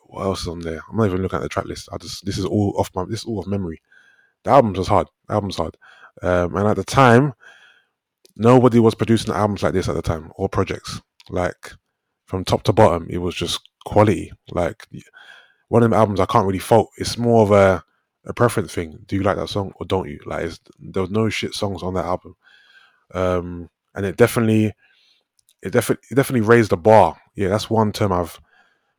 What 0.07 0.23
else 0.23 0.41
is 0.41 0.47
on 0.47 0.59
there? 0.59 0.81
I'm 0.89 0.97
not 0.97 1.07
even 1.07 1.21
looking 1.21 1.37
at 1.37 1.41
the 1.41 1.49
track 1.49 1.65
list. 1.65 1.89
I 1.91 1.97
just 1.97 2.25
this 2.25 2.37
is 2.37 2.45
all 2.45 2.73
off 2.77 2.89
my 2.95 3.05
this 3.05 3.19
is 3.19 3.25
all 3.25 3.39
of 3.39 3.47
memory. 3.47 3.81
The 4.43 4.51
album's 4.51 4.77
was 4.77 4.87
hard. 4.87 5.07
The 5.27 5.33
album's 5.33 5.57
hard. 5.57 5.75
Um, 6.21 6.55
and 6.55 6.67
at 6.67 6.77
the 6.77 6.83
time, 6.83 7.33
nobody 8.35 8.79
was 8.79 8.95
producing 8.95 9.33
albums 9.33 9.63
like 9.63 9.73
this 9.73 9.89
at 9.89 9.95
the 9.95 10.01
time 10.01 10.31
or 10.35 10.47
projects. 10.47 11.01
Like 11.29 11.71
from 12.25 12.45
top 12.45 12.63
to 12.63 12.73
bottom, 12.73 13.07
it 13.09 13.17
was 13.17 13.35
just 13.35 13.59
quality. 13.85 14.31
Like 14.51 14.87
one 15.69 15.83
of 15.83 15.89
the 15.89 15.95
albums 15.95 16.19
I 16.19 16.25
can't 16.25 16.45
really 16.45 16.59
fault. 16.59 16.89
It's 16.97 17.17
more 17.17 17.43
of 17.43 17.51
a 17.51 17.83
a 18.25 18.33
preference 18.33 18.73
thing. 18.73 18.99
Do 19.05 19.15
you 19.15 19.23
like 19.23 19.37
that 19.37 19.49
song 19.49 19.73
or 19.75 19.85
don't 19.85 20.09
you? 20.09 20.19
Like 20.25 20.51
there 20.79 21.01
was 21.01 21.11
no 21.11 21.29
shit 21.29 21.53
songs 21.53 21.83
on 21.83 21.93
that 21.93 22.05
album. 22.05 22.35
Um, 23.13 23.69
and 23.93 24.05
it 24.05 24.17
definitely 24.17 24.73
it 25.61 25.71
definitely 25.71 26.05
it 26.11 26.15
definitely 26.15 26.47
raised 26.47 26.71
the 26.71 26.77
bar. 26.77 27.17
Yeah, 27.35 27.49
that's 27.49 27.69
one 27.69 27.91
term 27.91 28.11
I've 28.11 28.39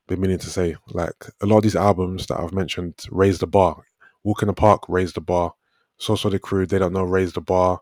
been 0.07 0.21
meaning 0.21 0.39
to 0.39 0.51
say. 0.51 0.77
Like 0.89 1.27
a 1.41 1.47
lot 1.47 1.59
of 1.59 1.63
these 1.63 1.77
albums 1.77 2.27
that 2.27 2.41
I've 2.41 2.53
mentioned 2.53 2.95
raised 3.11 3.41
the 3.41 3.47
bar. 3.47 3.83
Walk 4.25 4.43
in 4.43 4.49
the 4.49 4.55
Park 4.55 4.85
raised 4.89 5.17
the 5.17 5.21
bar. 5.21 5.55
So 5.99 6.15
Solid 6.15 6.43
Crew, 6.43 6.67
they 6.67 6.79
don't 6.79 6.93
know, 6.93 7.05
raised 7.05 7.37
the 7.37 7.41
bar. 7.41 7.81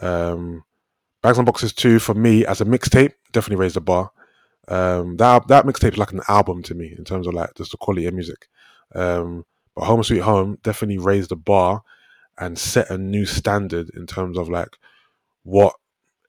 Um, 0.00 0.64
Bags 1.22 1.38
and 1.38 1.46
Boxes 1.46 1.72
2 1.72 1.98
for 1.98 2.14
me 2.14 2.44
as 2.46 2.60
a 2.60 2.64
mixtape 2.64 3.12
definitely 3.32 3.62
raised 3.62 3.76
the 3.76 3.80
bar. 3.80 4.10
Um, 4.68 5.16
that 5.16 5.46
that 5.48 5.64
mixtape 5.64 5.92
is 5.92 5.98
like 5.98 6.12
an 6.12 6.22
album 6.28 6.62
to 6.64 6.74
me 6.74 6.94
in 6.96 7.04
terms 7.04 7.26
of 7.26 7.34
like 7.34 7.54
just 7.54 7.70
the 7.70 7.76
quality 7.76 8.06
of 8.06 8.14
music. 8.14 8.48
Um, 8.94 9.44
but 9.76 9.84
Home 9.84 10.02
Sweet 10.02 10.20
Home 10.22 10.58
definitely 10.62 10.98
raised 10.98 11.30
the 11.30 11.36
bar 11.36 11.82
and 12.38 12.58
set 12.58 12.90
a 12.90 12.98
new 12.98 13.26
standard 13.26 13.90
in 13.90 14.06
terms 14.06 14.38
of 14.38 14.48
like 14.48 14.76
what 15.44 15.74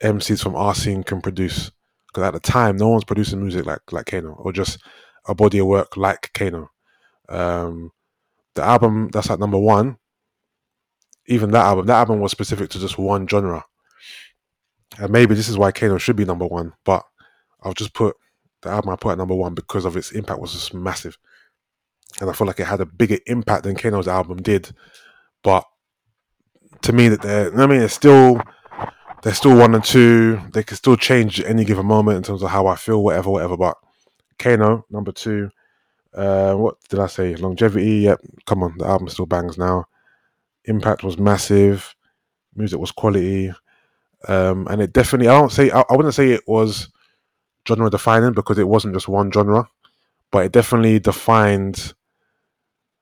MCs 0.04 0.44
from 0.44 0.56
our 0.56 0.76
scene 0.76 1.04
can 1.04 1.22
produce. 1.22 1.72
Because 2.08 2.24
at 2.24 2.34
the 2.34 2.40
time, 2.40 2.78
no 2.78 2.90
one's 2.90 3.06
producing 3.06 3.42
music 3.42 3.66
like 3.66 3.92
like 3.92 4.06
Kano 4.06 4.34
or 4.34 4.52
just 4.52 4.80
a 5.28 5.34
body 5.34 5.60
of 5.60 5.68
work 5.68 5.98
like 5.98 6.32
Kano. 6.34 6.70
Um, 7.30 7.92
the 8.54 8.64
album 8.64 9.10
that's 9.12 9.30
at 9.30 9.40
number 9.40 9.60
one, 9.60 9.98
even 11.28 11.52
that 11.52 11.66
album, 11.66 11.86
that 11.88 12.00
album 12.00 12.20
was 12.20 12.32
specific 12.32 12.70
to 12.72 12.80
just 12.80 12.98
one 12.98 13.28
genre. 13.28 13.64
And 15.00 15.12
maybe 15.12 15.36
this 15.36 15.50
is 15.50 15.58
why 15.58 15.72
Kano 15.72 15.98
should 15.98 16.16
be 16.16 16.26
number 16.26 16.48
one, 16.48 16.74
but 16.84 17.04
I'll 17.62 17.74
just 17.74 17.94
put 17.94 18.16
the 18.62 18.70
album 18.70 18.90
I 18.90 18.96
put 18.96 19.12
at 19.12 19.18
number 19.18 19.36
one 19.36 19.54
because 19.54 19.86
of 19.86 19.96
its 19.96 20.12
impact 20.12 20.40
was 20.40 20.54
just 20.54 20.74
massive. 20.74 21.18
And 22.20 22.30
I 22.30 22.34
feel 22.34 22.48
like 22.48 22.60
it 22.60 22.68
had 22.68 22.82
a 22.82 22.86
bigger 22.86 23.20
impact 23.28 23.64
than 23.64 23.76
Kano's 23.76 24.08
album 24.08 24.42
did. 24.42 24.72
But 25.44 25.66
to 26.82 26.94
me, 26.94 27.10
that 27.10 27.22
they're, 27.22 27.60
I 27.60 27.68
mean, 27.68 27.82
it's 27.82 27.94
still 27.94 28.42
they're 29.22 29.34
still 29.34 29.58
one 29.58 29.76
and 29.76 29.84
two. 29.84 30.42
They 30.54 30.64
can 30.64 30.78
still 30.78 30.96
change 30.96 31.40
at 31.40 31.48
any 31.48 31.66
given 31.66 31.86
moment 31.86 32.18
in 32.18 32.24
terms 32.24 32.44
of 32.44 32.50
how 32.50 32.68
I 32.68 32.76
feel, 32.76 33.04
whatever, 33.04 33.30
whatever. 33.30 33.58
But 33.58 33.78
Kano, 34.40 34.86
number 34.90 35.12
two. 35.12 35.50
Uh, 36.14 36.56
what 36.56 36.78
did 36.90 37.00
I 37.00 37.08
say? 37.08 37.36
Longevity. 37.36 38.00
Yep. 38.00 38.22
Come 38.46 38.64
on, 38.64 38.78
the 38.78 38.86
album 38.86 39.10
still 39.10 39.26
bangs 39.28 39.58
now. 39.58 39.86
Impact 40.66 41.04
was 41.04 41.18
massive. 41.18 41.96
Music 42.56 42.80
was 42.80 42.92
quality. 42.92 43.52
Um, 44.28 44.68
and 44.68 44.82
it 44.82 44.94
definitely, 44.94 45.28
I 45.28 45.40
don't 45.40 45.52
say, 45.52 45.70
I, 45.70 45.84
I 45.90 45.96
wouldn't 45.96 46.16
say 46.16 46.32
it 46.32 46.48
was 46.48 46.90
genre 47.68 47.90
defining 47.90 48.34
because 48.34 48.58
it 48.58 48.68
wasn't 48.68 48.96
just 48.96 49.08
one 49.08 49.32
genre, 49.32 49.70
but 50.32 50.46
it 50.46 50.52
definitely 50.52 51.00
defined. 51.00 51.94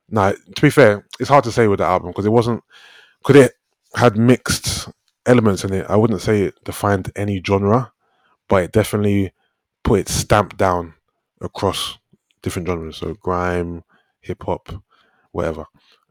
Now, 0.10 0.32
to 0.32 0.62
be 0.62 0.70
fair, 0.70 1.06
it's 1.20 1.30
hard 1.30 1.44
to 1.46 1.52
say 1.52 1.68
with 1.68 1.80
the 1.80 1.86
album 1.86 2.10
because 2.10 2.26
it 2.26 2.32
wasn't. 2.32 2.63
Could 3.24 3.38
it 3.38 3.54
had 3.96 4.18
mixed 4.18 4.89
elements 5.26 5.63
in 5.63 5.74
it? 5.74 5.86
I 5.89 5.96
wouldn't 5.96 6.22
say 6.22 6.44
it 6.44 6.63
defined 6.63 7.12
any 7.15 7.41
genre, 7.46 7.91
but 8.48 8.63
it 8.63 8.72
definitely 8.72 9.34
put 9.84 10.02
its 10.02 10.13
stamp 10.13 10.58
down 10.58 10.94
across 11.41 11.98
different 12.41 12.68
genres. 12.68 12.98
So 12.98 13.15
grime, 13.15 13.84
hip 14.22 14.44
hop, 14.44 14.72
whatever. 15.32 15.65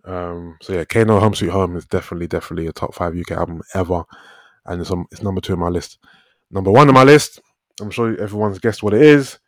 Um, 0.05 0.59
so 0.61 0.75
yeah, 0.75 0.85
Kano 0.85 1.19
Home 1.19 1.35
Sweet 1.35 1.51
Home 1.51 1.77
is 1.77 1.87
definitely, 1.87 2.27
definitely 2.27 2.67
a 2.67 2.73
top 2.73 2.95
five 2.95 3.17
UK 3.17 3.33
album 3.33 3.63
ever, 3.75 4.05
and 4.67 4.81
it's 4.81 4.91
on, 4.91 5.07
it's 5.11 5.23
number 5.23 5.41
two 5.41 5.55
on 5.55 5.61
my 5.61 5.69
list. 5.69 5.99
Number 6.51 6.71
one 6.71 6.89
on 6.89 6.95
my 6.95 7.05
list, 7.05 7.41
I'm 7.81 7.91
sure 7.91 8.21
everyone's 8.21 8.59
guessed 8.59 8.83
what 8.83 8.95
it 8.95 9.03
is. 9.03 9.39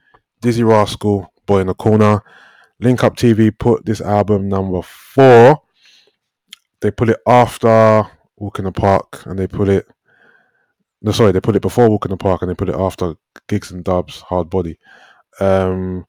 Dizzee 0.43 0.67
Rascal, 0.67 1.33
Boy 1.47 1.61
in 1.61 1.67
the 1.67 1.75
Corner. 1.75 2.23
Link 2.81 3.03
Up 3.03 3.17
TV 3.17 3.57
put 3.57 3.85
this 3.87 4.01
album 4.01 4.49
number 4.49 4.83
four. 4.83 5.63
They 6.81 6.91
put 6.91 7.09
it 7.09 7.21
after 7.27 8.07
Walk 8.37 8.59
in 8.59 8.67
the 8.67 8.73
Park, 8.73 9.25
and 9.27 9.39
they 9.39 9.47
put 9.47 9.69
it. 9.69 9.87
No, 11.01 11.13
sorry, 11.13 11.33
they 11.33 11.41
put 11.41 11.57
it 11.57 11.63
before 11.63 11.89
Walk 11.89 12.05
in 12.05 12.11
the 12.11 12.17
Park, 12.17 12.43
and 12.43 12.51
they 12.51 12.55
put 12.55 12.69
it 12.69 12.75
after 12.75 13.15
Giggs 13.49 13.71
and 13.71 13.85
Dubs, 13.85 14.21
Hard 14.21 14.51
Body. 14.51 14.79
Um, 15.41 16.07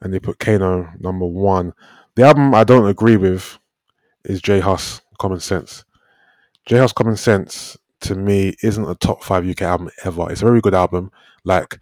and 0.00 0.12
they 0.12 0.20
put 0.20 0.38
Kano 0.38 0.92
number 1.00 1.26
one. 1.26 1.72
The 2.14 2.24
album 2.24 2.54
I 2.54 2.64
don't 2.64 2.88
agree 2.88 3.16
with 3.16 3.58
is 4.24 4.40
J 4.40 4.60
Hus 4.60 5.00
Common 5.18 5.40
Sense. 5.40 5.84
J 6.66 6.78
Hus 6.78 6.92
Common 6.92 7.16
Sense 7.16 7.76
to 8.00 8.14
me 8.14 8.54
isn't 8.62 8.88
a 8.88 8.94
top 8.94 9.24
five 9.24 9.48
UK 9.48 9.62
album 9.62 9.90
ever. 10.04 10.30
It's 10.30 10.42
a 10.42 10.44
very 10.44 10.60
good 10.60 10.74
album. 10.74 11.10
Like 11.44 11.80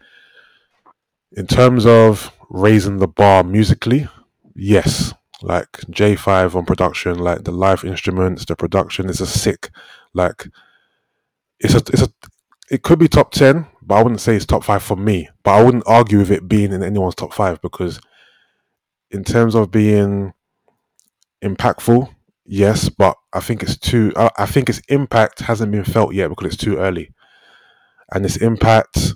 in 1.33 1.47
terms 1.47 1.87
of 1.87 2.33
raising 2.53 2.99
the 2.99 3.09
bar 3.09 3.43
musically, 3.43 4.09
yes. 4.55 5.13
Like 5.41 5.73
Jae5 5.91 6.55
on 6.55 6.65
production, 6.65 7.19
like 7.19 7.43
the 7.43 7.51
live 7.51 7.85
instruments, 7.85 8.45
the 8.45 8.55
production 8.55 9.09
is 9.11 9.21
a 9.21 9.27
sick. 9.27 9.71
Like 10.15 10.47
it's 11.59 11.75
a 11.75 11.79
it's 11.79 12.03
a 12.03 12.09
it 12.71 12.83
could 12.83 12.99
be 13.01 13.09
top 13.09 13.33
ten, 13.33 13.67
but 13.83 13.97
I 13.97 14.03
wouldn't 14.03 14.21
say 14.21 14.37
it's 14.37 14.47
top 14.47 14.63
five 14.63 14.83
for 14.83 14.97
me. 14.97 15.29
But 15.43 15.53
I 15.53 15.65
wouldn't 15.65 15.85
argue 15.87 16.19
with 16.19 16.31
it 16.31 16.49
being 16.49 16.73
in 16.73 16.83
anyone's 16.83 17.17
top 17.17 17.33
five 17.33 17.61
because, 17.61 18.01
in 19.11 19.25
terms 19.25 19.57
of 19.57 19.73
being 19.73 20.33
impactful, 21.45 22.15
yes, 22.47 22.89
but 22.89 23.17
I 23.33 23.41
think 23.41 23.63
it's 23.65 23.77
too. 23.77 24.13
I, 24.17 24.31
I 24.39 24.47
think 24.47 24.69
its 24.69 24.81
impact 24.89 25.41
hasn't 25.41 25.73
been 25.73 25.85
felt 25.85 26.15
yet 26.15 26.29
because 26.29 26.55
it's 26.55 26.63
too 26.63 26.77
early, 26.77 27.13
and 28.13 28.25
its 28.25 28.37
impact 28.37 29.15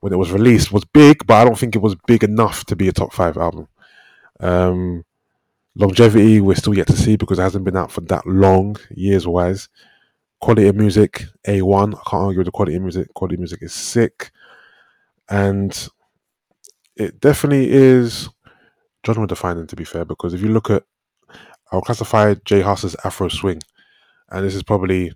when 0.00 0.12
it 0.12 0.16
was 0.16 0.30
released 0.30 0.72
was 0.72 0.84
big, 0.84 1.26
but 1.26 1.34
I 1.34 1.44
don't 1.44 1.58
think 1.58 1.74
it 1.74 1.82
was 1.82 1.96
big 2.06 2.24
enough 2.24 2.64
to 2.66 2.76
be 2.76 2.88
a 2.88 2.92
top 2.92 3.12
five 3.12 3.36
album. 3.36 3.68
Um, 4.40 5.04
longevity, 5.74 6.40
we're 6.40 6.54
still 6.54 6.76
yet 6.76 6.86
to 6.88 6.96
see 6.96 7.16
because 7.16 7.38
it 7.38 7.42
hasn't 7.42 7.64
been 7.64 7.76
out 7.76 7.90
for 7.90 8.00
that 8.02 8.26
long, 8.26 8.76
years 8.90 9.26
wise. 9.26 9.68
Quality 10.40 10.68
of 10.68 10.76
music, 10.76 11.24
A1. 11.46 11.94
I 11.94 12.10
can't 12.10 12.22
argue 12.22 12.38
with 12.38 12.46
the 12.46 12.52
quality 12.52 12.76
of 12.76 12.82
music. 12.82 13.12
Quality 13.14 13.34
of 13.34 13.40
music 13.40 13.62
is 13.62 13.74
sick. 13.74 14.30
And 15.28 15.88
it 16.96 17.20
definitely 17.20 17.70
is 17.70 18.28
genre 19.04 19.26
defining, 19.26 19.66
to 19.66 19.76
be 19.76 19.84
fair, 19.84 20.04
because 20.04 20.34
if 20.34 20.40
you 20.40 20.48
look 20.48 20.70
at, 20.70 20.84
I'll 21.72 21.82
classify 21.82 22.34
J 22.44 22.60
Hus's 22.60 22.96
Afro 23.04 23.28
Swing. 23.28 23.60
And 24.30 24.44
this 24.44 24.54
is 24.54 24.62
probably, 24.62 25.12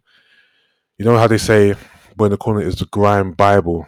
you 0.99 1.05
know 1.05 1.17
how 1.17 1.29
they 1.29 1.39
say, 1.39 1.75
when 2.17 2.31
the 2.31 2.37
corner 2.37 2.61
is 2.61 2.77
the 2.77 2.87
grime 2.87 3.33
Bible 3.33 3.87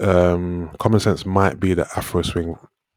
um, 0.00 0.70
Common 0.78 1.00
Sense 1.00 1.26
might 1.26 1.58
be 1.60 1.74
the 1.74 1.86
Afro 1.96 2.22
Swing 2.22 2.56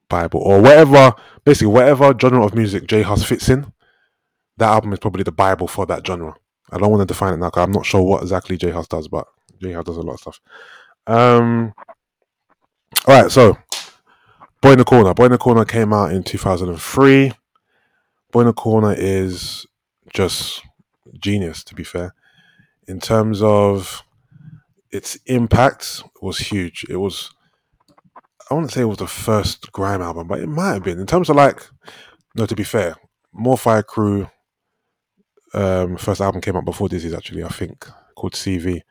Bible 0.10 0.42
or 0.42 0.62
whatever, 0.62 1.14
basically 1.46 1.74
whatever 1.74 2.14
genre 2.20 2.46
of 2.46 2.54
music 2.54 2.88
J 2.88 3.02
Hus 3.02 3.24
fits 3.24 3.50
in. 3.50 3.72
That 4.58 4.70
album 4.70 4.94
is 4.94 5.00
probably 5.00 5.24
the 5.24 5.32
Bible 5.32 5.68
for 5.68 5.86
that 5.88 6.06
genre. 6.06 6.36
I 6.72 6.78
don't 6.78 6.92
want 6.92 7.02
to 7.02 7.06
define 7.06 7.34
it 7.34 7.38
now 7.38 7.50
because 7.50 7.64
I'm 7.64 7.72
not 7.72 7.86
sure 7.86 8.02
what 8.02 8.22
exactly 8.22 8.58
J 8.58 8.72
Hus 8.72 8.88
does, 8.88 9.08
but 9.08 9.28
J 9.62 9.74
Hus 9.74 9.86
does 9.86 9.98
a 9.98 10.02
lot 10.02 10.14
of 10.14 10.20
stuff. 10.20 10.42
Um, 11.08 11.74
all 13.08 13.22
right, 13.22 13.32
so 13.32 13.58
Boy 14.62 14.74
in 14.74 14.78
the 14.78 14.84
Corner. 14.84 15.14
Boy 15.14 15.26
in 15.26 15.32
the 15.32 15.38
Corner 15.40 15.66
came 15.66 15.92
out 15.92 16.12
in 16.12 16.24
2003. 16.24 17.32
Boy 18.32 18.40
in 18.42 18.48
the 18.48 18.54
Corner 18.54 18.94
is 18.96 19.66
just 20.14 20.62
genius, 21.20 21.64
to 21.64 21.76
be 21.76 21.84
fair. 21.84 22.14
In 22.88 23.00
terms 23.00 23.42
of 23.42 24.04
its 24.92 25.18
impact 25.26 26.04
was 26.22 26.38
huge. 26.38 26.86
It 26.90 26.98
was 26.98 27.32
I 28.50 28.54
wouldn't 28.54 28.72
say 28.72 28.82
it 28.82 28.86
was 28.86 28.98
the 28.98 29.08
first 29.08 29.72
grime 29.72 30.02
album, 30.02 30.28
but 30.28 30.40
it 30.40 30.48
might 30.48 30.74
have 30.74 30.84
been. 30.84 31.00
In 31.00 31.08
terms 31.08 31.30
of 31.30 31.36
like 31.36 31.62
no, 32.36 32.46
to 32.46 32.56
be 32.56 32.64
fair, 32.64 32.96
More 33.32 33.58
Fire 33.58 33.84
Crew 33.84 34.30
um 35.54 35.98
first 35.98 36.22
album 36.22 36.42
came 36.42 36.56
out 36.56 36.66
before 36.66 36.90
Dizzee's 36.90 37.14
actually, 37.14 37.44
I 37.44 37.50
think, 37.50 37.88
called 38.16 38.34
CV. 38.34 38.82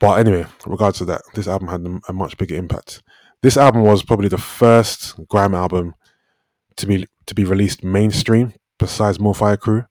But 0.00 0.18
anyway, 0.18 0.46
regards 0.66 0.98
to 0.98 1.04
that, 1.06 1.22
this 1.34 1.46
album 1.46 1.68
had 1.68 1.86
a 2.08 2.12
much 2.12 2.36
bigger 2.36 2.56
impact. 2.56 3.02
This 3.42 3.56
album 3.56 3.82
was 3.82 4.02
probably 4.02 4.28
the 4.28 4.38
first 4.38 5.14
grime 5.28 5.54
album 5.54 5.94
to 6.76 6.86
be 6.86 7.06
to 7.26 7.34
be 7.34 7.44
released 7.44 7.84
mainstream 7.84 8.54
besides 8.78 9.20
More 9.20 9.34
Fire 9.34 9.56
Crew. 9.56 9.84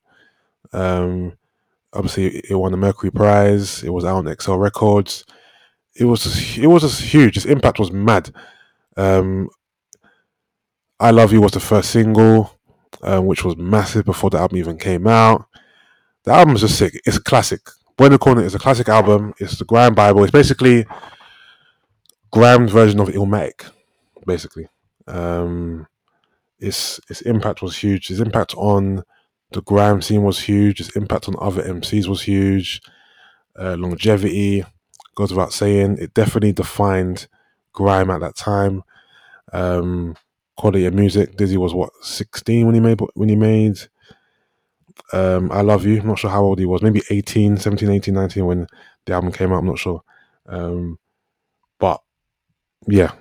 Um, 0.74 1.38
obviously 1.94 2.38
it 2.38 2.56
won 2.56 2.72
the 2.72 2.78
Mercury 2.78 3.12
Prize. 3.12 3.84
It 3.84 3.90
was 3.90 4.06
out 4.06 4.26
on 4.26 4.36
XL 4.40 4.56
Records. 4.56 5.26
It 5.96 6.06
was 6.06 6.24
just, 6.24 6.58
it 6.58 6.68
was 6.68 6.84
just 6.84 7.02
huge. 7.02 7.38
Its 7.38 7.46
impact 7.46 7.80
was 7.80 7.92
mad. 7.92 8.34
Um, 8.98 9.50
I 11.00 11.12
Love 11.12 11.34
You 11.34 11.42
was 11.42 11.52
the 11.52 11.60
first 11.60 11.92
single, 11.92 12.58
um, 13.02 13.26
which 13.26 13.44
was 13.44 13.58
massive 13.58 14.06
before 14.06 14.30
the 14.30 14.38
album 14.38 14.58
even 14.58 14.78
came 14.78 15.08
out. 15.08 15.46
The 16.24 16.32
album 16.32 16.56
is 16.56 16.62
just 16.62 16.78
sick. 16.78 17.00
It's 17.06 17.18
a 17.18 17.22
classic. 17.22 17.62
The 17.98 18.18
Corner 18.18 18.44
is 18.44 18.56
a 18.56 18.60
classic 18.60 18.90
album. 18.90 19.34
It's 19.40 19.60
the 19.60 19.66
Grime 19.66 19.94
Bible. 19.94 20.24
It's 20.24 20.32
basically 20.32 20.88
Grime's 22.32 22.72
version 22.72 23.00
of 23.00 23.10
Illmatic, 23.10 23.70
basically. 24.26 24.68
Um, 25.08 25.86
its 26.60 27.00
its 27.10 27.22
impact 27.22 27.62
was 27.62 27.78
huge. 27.78 28.10
Its 28.10 28.20
impact 28.20 28.56
on 28.56 29.04
the 29.52 29.62
grime 29.62 30.02
scene 30.02 30.24
was 30.24 30.40
huge. 30.40 30.80
Its 30.80 30.96
impact 30.96 31.28
on 31.28 31.36
other 31.40 31.62
MCs 31.64 32.08
was 32.08 32.22
huge. 32.24 32.82
Uh, 33.60 33.76
longevity 33.78 34.64
goes 35.16 35.32
without 35.32 35.54
saying. 35.54 35.98
It 36.00 36.14
definitely 36.14 36.54
defined 36.54 37.28
grime 37.74 38.10
at 38.10 38.22
that 38.22 38.36
time. 38.36 38.84
Um, 39.54 40.16
quality 40.58 40.86
of 40.86 40.94
music. 40.94 41.36
Dizzee 41.38 41.58
was 41.58 41.74
what 41.74 41.92
sixteen 42.02 42.66
when 42.66 42.76
he 42.76 42.82
made 42.82 43.00
when 43.16 43.30
he 43.30 43.36
made. 43.36 43.78
Um, 45.14 45.52
I 45.52 45.62
love 45.62 45.86
you. 45.86 46.00
I'm 46.00 46.08
not 46.08 46.20
sure 46.20 46.30
how 46.30 46.44
old 46.44 46.60
he 46.60 46.66
was. 46.66 46.82
Maybe 46.82 47.02
18, 47.10 47.58
17, 47.58 47.90
18, 47.90 48.14
19 48.14 48.46
when 48.46 48.68
the 49.06 49.14
album 49.14 49.32
came 49.32 49.52
out. 49.52 49.60
I'm 49.60 49.66
not 49.66 49.80
sure. 49.80 50.02
Um, 50.48 51.00
but 51.80 52.02
yeah, 52.88 53.12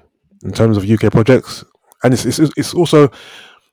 in 0.45 0.53
terms 0.53 0.77
of 0.77 0.89
UK 0.89 1.13
projects, 1.13 1.65
and 2.05 2.15
it's, 2.15 2.25
it's 2.27 2.41
it's 2.57 2.75
also 2.75 3.11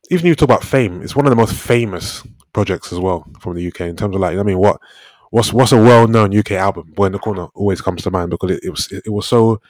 even 0.10 0.26
if 0.26 0.30
you 0.30 0.36
talk 0.36 0.46
about 0.50 0.64
fame, 0.64 1.02
it's 1.02 1.16
one 1.16 1.26
of 1.26 1.30
the 1.30 1.36
most 1.36 1.54
famous 1.54 2.24
projects 2.58 2.92
as 2.92 2.98
well 2.98 3.24
from 3.40 3.54
the 3.54 3.68
UK 3.68 3.82
in 3.82 3.96
terms 3.96 4.16
of 4.16 4.20
like 4.20 4.36
I 4.36 4.42
mean 4.42 4.58
what 4.58 4.82
what's 5.30 5.54
what's 5.54 5.74
a 5.74 5.78
well 5.78 6.08
known 6.08 6.36
UK 6.36 6.54
album? 6.54 6.92
Boy 6.96 7.06
in 7.06 7.12
the 7.12 7.20
Corner 7.20 7.50
always 7.54 7.82
comes 7.82 8.02
to 8.02 8.10
mind 8.10 8.32
because 8.32 8.50
it, 8.50 8.62
it 8.64 8.72
was 8.72 8.92
it, 8.92 9.04
it, 9.06 9.12
was 9.12 9.28
so 9.28 9.62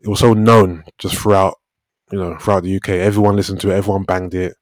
it 0.00 0.06
was 0.06 0.20
so 0.20 0.32
known 0.32 0.84
just 0.98 1.16
throughout 1.16 1.58
you 2.12 2.18
know 2.20 2.38
throughout 2.38 2.62
the 2.62 2.76
UK. 2.76 2.90
Everyone 2.90 3.34
listened 3.34 3.60
to 3.62 3.72
it, 3.72 3.74
everyone 3.74 4.04
banged 4.04 4.34
it. 4.34 4.54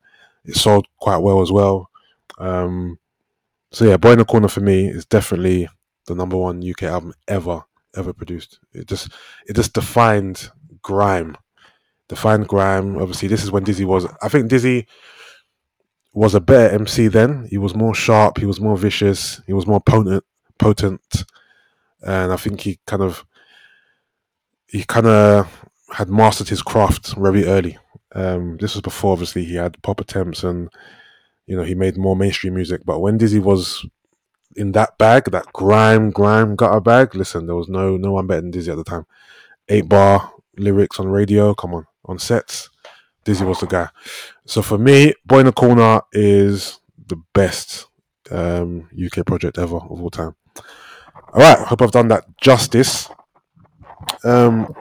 It 0.46 0.57
sold 0.57 0.87
quite 0.99 1.18
well 1.18 1.42
as 1.42 1.53
well. 1.53 1.90
Um, 2.38 2.99
so 3.70 3.85
yeah, 3.85 3.99
Boy 3.99 4.12
in 4.12 4.18
the 4.18 4.25
Corner 4.25 4.49
for 4.49 4.61
me 4.61 4.88
is 4.88 5.05
definitely 5.05 5.68
the 6.07 6.14
number 6.14 6.38
one 6.38 6.66
UK 6.66 6.85
album 6.85 7.12
ever 7.29 7.64
ever 7.94 8.14
produced. 8.14 8.61
It 8.72 8.87
just 8.88 9.12
it 9.46 9.57
just 9.57 9.75
defined 9.75 10.51
grime, 10.81 11.37
defined 12.09 12.49
grime. 12.49 12.96
Obviously, 12.96 13.29
this 13.29 13.44
is 13.44 13.51
when 13.51 13.66
Dizzee 13.66 13.85
was. 13.85 14.07
I 14.22 14.31
think 14.31 14.51
Dizzee 14.51 14.87
was 16.16 16.35
a 16.35 16.40
better 16.40 16.74
MC 16.74 17.09
then. 17.09 17.46
He 17.50 17.59
was 17.59 17.74
more 17.74 17.94
sharp. 17.94 18.38
He 18.38 18.46
was 18.46 18.59
more 18.59 18.76
vicious. 18.76 19.42
He 19.46 19.52
was 19.52 19.66
more 19.66 19.81
potent. 19.81 20.24
Potent, 20.59 21.26
and 22.00 22.33
I 22.33 22.37
think 22.37 22.62
he 22.62 22.79
kind 22.87 23.02
of 23.02 23.26
he 24.66 24.85
kind 24.85 25.07
of 25.07 25.66
had 25.92 26.09
mastered 26.09 26.48
his 26.48 26.62
craft 26.62 27.14
very 27.14 27.44
early. 27.44 27.76
Um, 28.14 28.57
this 28.57 28.74
was 28.74 28.81
before, 28.81 29.12
obviously, 29.12 29.44
he 29.44 29.57
had 29.57 29.83
pop 29.83 30.00
attempts 30.00 30.42
and 30.42 30.70
you 31.46 31.55
know 31.55 31.62
he 31.62 31.74
made 31.74 31.98
more 31.98 32.16
mainstream 32.16 32.55
music. 32.55 32.81
But 32.87 33.00
when 33.00 33.18
Dizzee 33.18 33.42
was 33.42 33.85
in 34.57 34.72
that 34.72 34.96
bag, 34.96 35.26
that 35.26 35.52
grime, 35.52 36.11
grime 36.11 36.57
gutter 36.57 36.81
bag, 36.81 37.14
listen, 37.14 37.44
there 37.44 37.55
was 37.55 37.68
no 37.68 37.98
no 37.98 38.12
one 38.12 38.26
better 38.26 38.40
than 38.40 38.52
Dizzee 38.52 38.72
at 38.72 38.76
the 38.76 38.85
time. 38.85 39.05
Eight 39.68 39.90
bar 39.90 40.33
lyrics 40.57 40.98
on 40.98 41.09
radio, 41.09 41.55
come 41.55 41.74
on, 41.74 41.87
on 42.07 42.18
sets. 42.18 42.70
Dizzee 43.26 43.46
was 43.46 43.61
the 43.61 43.66
guy. 43.66 43.90
So 44.47 44.63
for 44.63 44.79
me, 44.79 45.13
Boy 45.25 45.41
in 45.41 45.47
the 45.47 45.53
Corner 45.53 46.01
is 46.13 46.81
the 47.07 47.17
best 47.35 47.89
um, 48.31 48.89
UK 48.95 49.27
project 49.27 49.59
ever 49.59 49.77
of 49.77 50.01
all 50.03 50.11
time. 50.11 50.35
All 51.35 51.43
right, 51.43 51.59
hope 51.59 51.83
I've 51.83 51.91
done 51.91 52.09
that 52.09 52.25
justice. 52.41 53.11
Um, 54.25 54.73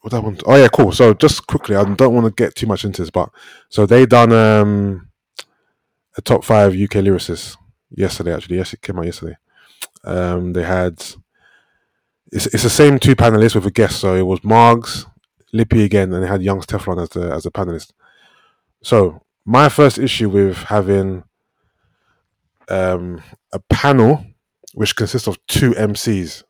what 0.00 0.12
want? 0.12 0.42
Oh 0.46 0.56
yeah, 0.56 0.68
cool. 0.68 0.92
So 0.92 1.14
just 1.14 1.46
quickly, 1.46 1.76
I 1.76 1.84
don't 1.84 2.14
want 2.14 2.26
to 2.26 2.42
get 2.42 2.54
too 2.54 2.66
much 2.66 2.84
into 2.84 3.02
this, 3.02 3.10
but 3.10 3.30
so 3.68 3.86
they 3.86 4.06
done 4.06 4.32
um, 4.32 5.08
a 6.16 6.22
top 6.22 6.44
five 6.44 6.72
UK 6.72 7.02
lyricists 7.04 7.56
yesterday. 7.90 8.34
Actually, 8.34 8.56
yes, 8.56 8.72
it 8.72 8.82
came 8.82 8.98
out 8.98 9.06
yesterday. 9.06 9.36
Um, 10.04 10.52
they 10.52 10.62
had 10.62 10.94
it's 12.32 12.46
it's 12.46 12.62
the 12.62 12.70
same 12.70 12.98
two 12.98 13.16
panelists 13.16 13.54
with 13.54 13.66
a 13.66 13.70
guest. 13.70 14.00
So 14.00 14.14
it 14.14 14.26
was 14.26 14.40
Margs, 14.40 15.06
Lippy 15.52 15.84
again, 15.84 16.12
and 16.12 16.22
they 16.22 16.28
had 16.28 16.42
Young's 16.42 16.66
Teflon 16.66 17.02
as 17.02 17.10
the 17.10 17.32
as 17.32 17.46
a 17.46 17.50
panelist. 17.50 17.92
So 18.84 19.22
my 19.46 19.68
first 19.68 19.98
issue 19.98 20.28
with 20.28 20.58
having 20.58 21.24
um, 22.68 23.22
a 23.52 23.58
panel 23.70 24.24
which 24.74 24.94
consists 24.94 25.26
of 25.26 25.38
two 25.46 25.70
MCs 25.72 26.44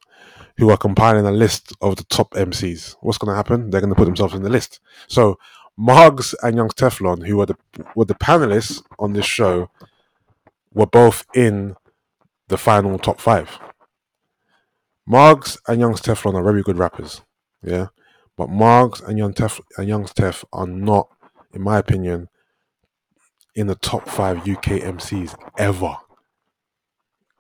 who 0.56 0.70
are 0.70 0.76
compiling 0.76 1.26
a 1.26 1.30
list 1.30 1.72
of 1.80 1.96
the 1.96 2.04
top 2.04 2.32
MCs. 2.34 2.96
What's 3.00 3.18
going 3.18 3.30
to 3.30 3.36
happen? 3.36 3.70
They're 3.70 3.80
going 3.80 3.92
to 3.92 3.96
put 3.96 4.06
themselves 4.06 4.34
in 4.34 4.42
the 4.42 4.50
list. 4.50 4.80
So 5.06 5.38
Margs 5.78 6.34
and 6.42 6.56
Young 6.56 6.70
Teflon, 6.70 7.24
who 7.24 7.36
were 7.36 7.46
the 7.46 7.56
were 7.94 8.04
the 8.04 8.14
panelists 8.14 8.82
on 8.98 9.12
this 9.12 9.26
show, 9.26 9.70
were 10.72 10.86
both 10.86 11.24
in 11.34 11.76
the 12.48 12.58
final 12.58 12.98
top 12.98 13.20
five. 13.20 13.60
Margs 15.08 15.56
and 15.68 15.80
Young 15.80 15.94
Teflon 15.94 16.34
are 16.34 16.42
very 16.42 16.62
good 16.62 16.78
rappers. 16.78 17.22
Yeah. 17.62 17.88
But 18.36 18.48
Margs 18.48 19.06
and 19.06 19.18
Young 19.18 19.34
Tef 19.34 19.60
and 19.78 19.86
Young 19.86 20.04
Tef 20.06 20.44
are 20.52 20.66
not, 20.66 21.08
in 21.54 21.62
my 21.62 21.78
opinion, 21.78 22.28
in 23.54 23.66
the 23.66 23.76
top 23.76 24.08
five 24.08 24.38
UK 24.48 24.82
MCs 24.82 25.36
ever. 25.58 25.96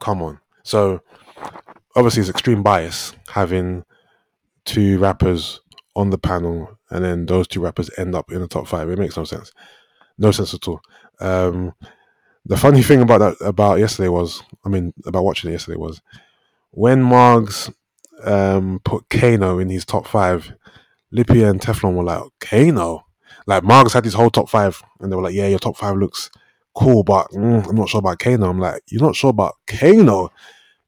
Come 0.00 0.22
on. 0.22 0.40
So 0.62 1.00
obviously 1.96 2.20
it's 2.20 2.30
extreme 2.30 2.62
bias 2.62 3.14
having 3.28 3.84
two 4.64 4.98
rappers 4.98 5.60
on 5.96 6.10
the 6.10 6.18
panel 6.18 6.78
and 6.90 7.04
then 7.04 7.26
those 7.26 7.46
two 7.46 7.60
rappers 7.60 7.90
end 7.98 8.14
up 8.14 8.30
in 8.30 8.40
the 8.40 8.48
top 8.48 8.66
five. 8.66 8.88
It 8.88 8.98
makes 8.98 9.16
no 9.16 9.24
sense. 9.24 9.52
No 10.18 10.30
sense 10.30 10.54
at 10.54 10.68
all. 10.68 10.80
Um, 11.20 11.74
the 12.46 12.56
funny 12.56 12.82
thing 12.82 13.00
about 13.00 13.18
that 13.18 13.46
about 13.46 13.78
yesterday 13.78 14.08
was, 14.08 14.42
I 14.64 14.68
mean, 14.68 14.92
about 15.06 15.24
watching 15.24 15.50
it 15.50 15.54
yesterday 15.54 15.78
was 15.78 16.02
when 16.70 17.02
Margs 17.02 17.72
um, 18.24 18.80
put 18.84 19.08
Kano 19.08 19.58
in 19.58 19.70
his 19.70 19.84
top 19.84 20.06
five, 20.06 20.52
Lippy 21.10 21.42
and 21.42 21.60
Teflon 21.60 21.94
were 21.94 22.04
like, 22.04 22.22
Kano? 22.40 23.03
Like 23.46 23.62
Margs 23.62 23.92
had 23.92 24.04
his 24.04 24.14
whole 24.14 24.30
top 24.30 24.48
five, 24.48 24.82
and 25.00 25.10
they 25.10 25.16
were 25.16 25.22
like, 25.22 25.34
yeah, 25.34 25.48
your 25.48 25.58
top 25.58 25.76
five 25.76 25.96
looks 25.96 26.30
cool, 26.74 27.02
but 27.04 27.28
mm, 27.30 27.66
I'm 27.68 27.76
not 27.76 27.88
sure 27.88 27.98
about 28.00 28.18
Kano. 28.18 28.48
I'm 28.50 28.58
like, 28.58 28.82
you're 28.88 29.02
not 29.02 29.16
sure 29.16 29.30
about 29.30 29.56
Kano? 29.66 30.30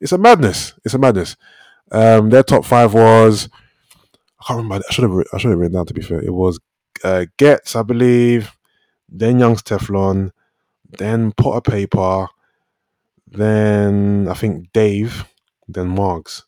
It's 0.00 0.12
a 0.12 0.18
madness. 0.18 0.74
It's 0.84 0.94
a 0.94 0.98
madness. 0.98 1.36
Um, 1.92 2.30
their 2.30 2.42
top 2.42 2.64
five 2.64 2.94
was 2.94 3.48
I 4.40 4.44
can't 4.46 4.58
remember. 4.58 4.84
I 4.88 4.92
should 4.92 5.04
have 5.04 5.24
I 5.32 5.38
should 5.38 5.50
have 5.50 5.58
written 5.58 5.74
down. 5.74 5.86
To 5.86 5.94
be 5.94 6.02
fair, 6.02 6.20
it 6.20 6.32
was 6.32 6.58
uh, 7.04 7.26
Ghetts, 7.36 7.76
I 7.76 7.82
believe, 7.82 8.56
then 9.08 9.38
Young's 9.38 9.62
Teflon, 9.62 10.30
then 10.98 11.32
Potter 11.32 11.70
Payper, 11.70 12.28
then 13.26 14.28
I 14.28 14.34
think 14.34 14.72
Dave, 14.72 15.24
then 15.68 15.94
Margs. 15.94 16.42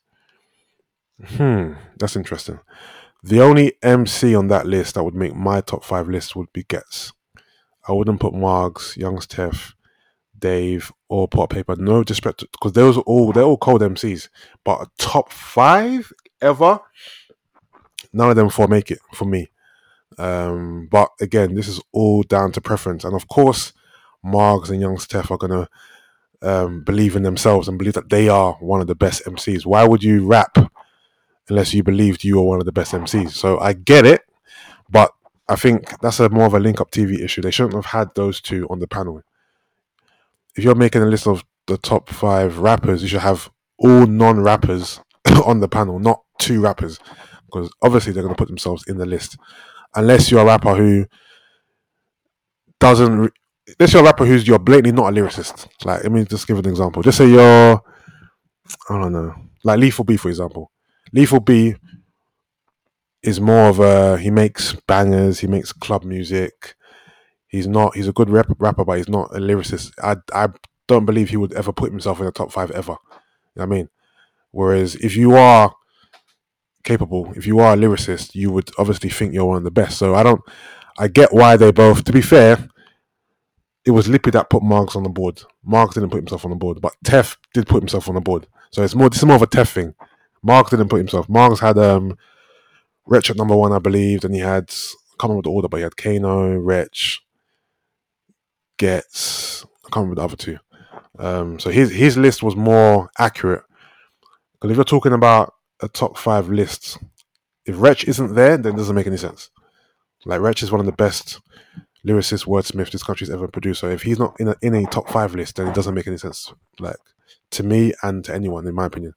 Hmm, 1.25 1.75
that's 1.99 2.17
interesting. 2.17 2.61
The 3.23 3.41
only 3.41 3.75
MC 3.83 4.35
on 4.35 4.49
that 4.49 4.67
list 4.67 4.95
that 4.95 5.03
would 5.03 5.15
make 5.15 5.35
my 5.35 5.61
top 5.61 5.85
five 5.85 6.09
list 6.09 6.37
would 6.37 6.53
be 6.53 6.63
Ghetts. 6.63 7.13
I 7.87 7.93
wouldn't 7.93 8.21
put 8.21 8.35
Margs, 8.35 8.97
Young's 8.97 9.27
Tef, 9.27 9.75
Dave, 10.39 10.93
or 11.09 11.27
Pot 11.27 11.51
Payper. 11.51 11.79
No 11.79 12.05
disrespect, 12.05 12.45
because 12.53 12.73
those 12.73 12.97
are 12.97 13.03
all 13.03 13.33
they're 13.33 13.43
all 13.43 13.57
cold 13.57 13.81
MCs. 13.81 14.29
But 14.65 14.83
a 14.83 14.87
top 14.99 15.33
five 15.33 16.13
ever, 16.41 16.81
none 18.13 18.31
of 18.31 18.37
them 18.37 18.51
four 18.51 18.69
make 18.69 18.91
it 18.91 19.01
for 19.15 19.25
me. 19.25 19.51
Um, 20.17 20.89
but 20.91 21.11
again, 21.21 21.55
this 21.55 21.69
is 21.69 21.81
all 21.93 22.23
down 22.23 22.53
to 22.53 22.61
preference, 22.61 23.05
and 23.05 23.15
of 23.15 23.27
course, 23.29 23.73
Margs 24.25 24.71
and 24.71 24.81
Young's 24.81 25.07
Tef 25.07 25.31
are 25.31 25.39
gonna 25.39 25.69
um, 26.43 26.83
believe 26.85 27.17
in 27.17 27.23
themselves 27.23 27.67
and 27.67 27.79
believe 27.79 27.95
that 27.95 28.11
they 28.11 28.29
are 28.29 28.55
one 28.61 28.81
of 28.81 28.87
the 28.87 28.95
best 28.95 29.25
MCs. 29.25 29.67
Why 29.67 29.85
would 29.85 30.03
you 30.03 30.27
rap 30.27 30.57
unless 31.49 31.75
you 31.75 31.83
believed 31.83 32.25
you 32.25 32.37
were 32.37 32.43
one 32.43 32.61
of 32.61 32.67
the 32.67 32.73
best 32.73 32.93
MCs? 32.93 33.31
So 33.31 33.59
I 33.59 33.73
get 33.73 34.07
it, 34.07 34.23
but 34.91 35.13
I 35.49 35.57
think 35.57 35.99
that's 36.01 36.21
a 36.21 36.29
more 36.29 36.47
of 36.47 36.55
a 36.55 36.61
link 36.61 36.81
up 36.81 36.91
TV 36.91 37.21
issue. 37.21 37.41
They 37.41 37.51
shouldn't 37.51 37.75
have 37.75 37.87
had 37.87 38.15
those 38.15 38.41
two 38.41 38.67
on 38.69 38.81
the 38.81 38.89
panel. 38.89 39.23
If 40.57 40.65
you're 40.65 40.75
making 40.75 41.03
a 41.03 41.07
list 41.07 41.27
of 41.27 41.45
the 41.67 41.79
top 41.79 42.11
five 42.11 42.59
rappers, 42.59 43.03
you 43.03 43.09
should 43.09 43.21
have 43.21 43.51
all 43.79 44.07
non 44.07 44.41
rappers 44.41 45.01
on 45.47 45.61
the 45.61 45.69
panel, 45.69 45.99
not 45.99 46.23
two 46.39 46.61
rappers, 46.61 46.99
because 47.47 47.71
obviously 47.83 48.13
they're 48.13 48.23
going 48.23 48.35
to 48.35 48.39
put 48.39 48.49
themselves 48.49 48.85
in 48.87 48.99
the 48.99 49.07
list. 49.07 49.39
Unless 49.95 50.31
you're 50.31 50.41
a 50.41 50.45
rapper 50.45 50.75
who 50.75 51.07
doesn't, 52.79 53.33
unless 53.79 53.93
you're 53.93 54.03
a 54.03 54.05
rapper 54.05 54.27
who's 54.27 54.47
you're 54.47 54.59
blatantly 54.59 54.93
not 54.93 55.13
a 55.13 55.17
lyricist. 55.17 55.67
Like, 55.85 56.03
let 56.03 56.13
me 56.13 56.25
just 56.25 56.47
give 56.47 56.59
an 56.59 56.69
example. 56.69 57.03
Just 57.03 57.19
say 57.19 57.29
you're, 57.29 57.83
I 58.91 58.99
don't 58.99 59.13
know, 59.13 59.35
like 59.65 59.79
Lethal 59.79 60.05
B, 60.05 60.17
for 60.17 60.29
example. 60.29 60.71
Lethal 61.13 61.41
B 61.41 61.75
is 63.23 63.41
more 63.41 63.69
of 63.69 63.81
a 63.81 64.19
he 64.19 64.31
makes 64.31 64.75
bangers, 64.87 65.41
he 65.41 65.47
makes 65.47 65.73
club 65.73 66.05
music. 66.05 66.75
He's 67.49 67.67
not 67.67 67.97
he's 67.97 68.09
a 68.09 68.13
good 68.13 68.31
rap, 68.31 68.47
rapper, 68.59 68.85
but 68.85 68.99
he's 68.99 69.09
not 69.09 69.35
a 69.35 69.41
lyricist. 69.41 69.93
I 70.03 70.17
I 70.35 70.49
don't 70.87 71.07
believe 71.07 71.31
he 71.31 71.37
would 71.37 71.53
ever 71.55 71.73
put 71.73 71.91
himself 71.91 72.21
in 72.21 72.27
the 72.27 72.33
top 72.33 72.53
five 72.53 72.71
ever. 72.71 72.93
You 72.93 73.57
know 73.57 73.63
I 73.65 73.67
mean? 73.67 73.89
Whereas 74.51 74.95
if 74.97 75.17
you 75.17 75.35
are 75.35 75.75
capable, 76.85 77.33
if 77.37 77.47
you 77.47 77.59
are 77.59 77.75
a 77.75 77.77
lyricist, 77.77 78.35
you 78.35 78.51
would 78.51 78.71
obviously 78.79 79.11
think 79.11 79.35
you're 79.35 79.45
one 79.45 79.59
of 79.59 79.65
the 79.65 79.71
best. 79.71 79.99
So 79.99 80.15
I 80.15 80.23
don't 80.23 80.41
I 80.99 81.09
get 81.09 81.33
why 81.33 81.57
they 81.57 81.73
both 81.73 82.05
to 82.05 82.13
be 82.13 82.23
fair, 82.23 82.69
it 83.85 83.91
was 83.93 84.09
Lippy 84.09 84.31
that 84.33 84.51
put 84.51 84.63
Margs 84.63 84.97
on 84.97 85.03
the 85.03 85.09
board. 85.09 85.43
Margs 85.67 85.95
didn't 85.95 86.11
put 86.11 86.19
himself 86.19 86.45
on 86.45 86.51
the 86.51 86.57
board, 86.57 86.81
but 86.81 86.93
Tef 87.05 87.37
did 87.55 87.67
put 87.67 87.83
himself 87.83 88.09
on 88.09 88.15
the 88.15 88.21
board. 88.21 88.47
So 88.71 88.83
it's 88.83 88.95
more 88.95 89.09
this 89.09 89.19
is 89.21 89.25
more 89.25 89.37
of 89.37 89.43
a 89.43 89.47
Tef 89.47 89.71
thing. 89.73 89.95
Margs 90.47 90.71
didn't 90.71 90.89
put 90.89 90.99
himself. 90.99 91.29
Margs 91.29 91.61
had 91.61 91.79
um 91.79 92.17
Wretch 93.07 93.31
at 93.31 93.37
number 93.37 93.57
one, 93.57 93.73
I 93.73 93.79
believe. 93.79 94.21
Then 94.21 94.35
he 94.35 94.41
had, 94.41 94.71
I 94.71 95.15
can't 95.19 95.31
remember 95.31 95.43
the 95.43 95.51
order, 95.51 95.69
but 95.69 95.79
he 95.79 95.83
had 95.83 95.97
Kano, 95.97 96.57
Wretch, 96.57 97.23
Ghetts. 98.77 99.65
I 99.65 99.89
can't 99.91 100.05
remember 100.05 100.17
the 100.17 100.25
other 100.25 100.37
two. 100.37 100.59
Um, 101.19 101.59
so 101.59 101.71
his 101.71 101.91
his 101.91 102.17
list 102.17 102.43
was 102.43 102.55
more 102.55 103.11
accurate. 103.19 103.63
Because 104.53 104.71
if 104.73 104.77
you're 104.77 104.85
talking 104.85 105.13
about 105.13 105.55
a 105.81 105.89
top 105.89 106.19
five 106.19 106.49
list, 106.49 106.99
if 107.65 107.81
Wretch 107.81 108.05
isn't 108.05 108.35
there, 108.35 108.57
then 108.57 108.75
it 108.75 108.77
doesn't 108.77 108.95
make 108.95 109.07
any 109.07 109.17
sense. 109.17 109.51
Like 110.27 110.41
Wretch 110.41 110.63
is 110.63 110.71
one 110.71 110.81
of 110.81 110.87
the 110.87 110.93
best 110.93 111.41
lyricists, 112.07 112.47
wordsmith 112.47 112.91
this 112.91 113.03
country's 113.03 113.31
ever 113.31 113.49
produced. 113.49 113.81
So 113.81 113.89
if 113.89 114.03
he's 114.03 114.19
not 114.19 114.39
in 114.39 114.49
a, 114.49 114.57
in 114.63 114.75
a 114.75 114.85
top 114.87 115.09
five 115.09 115.35
list, 115.35 115.57
then 115.57 115.69
it 115.69 115.75
doesn't 115.75 115.95
make 115.95 116.07
any 116.07 116.19
sense. 116.19 116.53
Like 116.79 116.97
to 117.53 117.63
me 117.63 117.93
and 118.03 118.25
to 118.25 118.35
anyone, 118.35 118.67
in 118.67 118.75
my 118.75 118.87
opinion. 118.87 119.15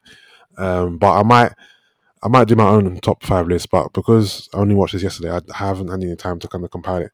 Um, 0.58 0.98
but 0.98 1.20
I 1.20 1.24
might 1.24 1.54
I 2.24 2.28
might 2.28 2.48
do 2.48 2.56
my 2.56 2.68
own 2.68 3.00
top 3.00 3.24
five 3.24 3.48
list, 3.48 3.72
but 3.72 3.94
because 3.94 4.48
I 4.54 4.58
only 4.58 4.76
watched 4.76 4.94
this 4.94 5.04
yesterday, 5.04 5.32
I 5.32 5.42
haven't 5.54 5.88
had 5.88 6.04
any 6.04 6.16
time 6.16 6.40
to 6.40 6.48
kind 6.48 6.64
of 6.64 6.72
compile 6.72 7.02
it. 7.02 7.12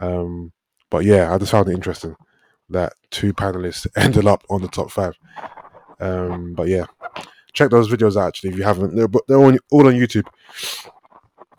Um, 0.00 0.52
but 0.90 1.04
yeah, 1.04 1.32
I 1.32 1.38
just 1.38 1.52
found 1.52 1.68
it 1.68 1.74
interesting 1.74 2.14
that 2.68 2.92
two 3.10 3.32
panelists 3.32 3.86
ended 3.96 4.26
up 4.26 4.44
on 4.50 4.60
the 4.60 4.68
top 4.68 4.90
five. 4.90 5.18
Um, 5.98 6.54
but 6.54 6.68
yeah, 6.68 6.86
check 7.52 7.70
those 7.70 7.90
videos 7.90 8.20
out 8.20 8.28
actually 8.28 8.50
if 8.50 8.56
you 8.56 8.64
haven't. 8.64 8.94
They're, 8.94 9.08
they're 9.28 9.38
all, 9.38 9.56
all 9.70 9.86
on 9.86 9.94
YouTube. 9.94 10.26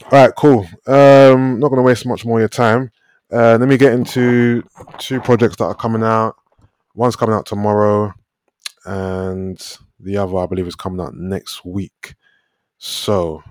All 0.06 0.10
right, 0.12 0.32
cool. 0.36 0.68
Um, 0.88 1.60
not 1.60 1.70
going 1.70 1.78
to 1.78 1.84
waste 1.84 2.06
much 2.06 2.26
more 2.26 2.40
of 2.40 2.42
your 2.42 2.50
time. 2.50 2.92
Uh, 3.32 3.58
let 3.60 3.70
me 3.70 3.78
get 3.78 3.94
into 3.94 4.64
two 4.98 5.22
projects 5.22 5.56
that 5.58 5.66
are 5.66 5.76
coming 5.76 6.04
out. 6.04 6.36
One's 6.96 7.16
coming 7.16 7.34
out 7.34 7.46
tomorrow, 7.46 8.14
and 8.86 9.78
the 10.04 10.18
other, 10.18 10.38
I 10.38 10.46
believe, 10.46 10.68
is 10.68 10.76
coming 10.76 11.02
out 11.02 11.16
next 11.16 11.66
week. 11.66 12.16
So 12.78 13.44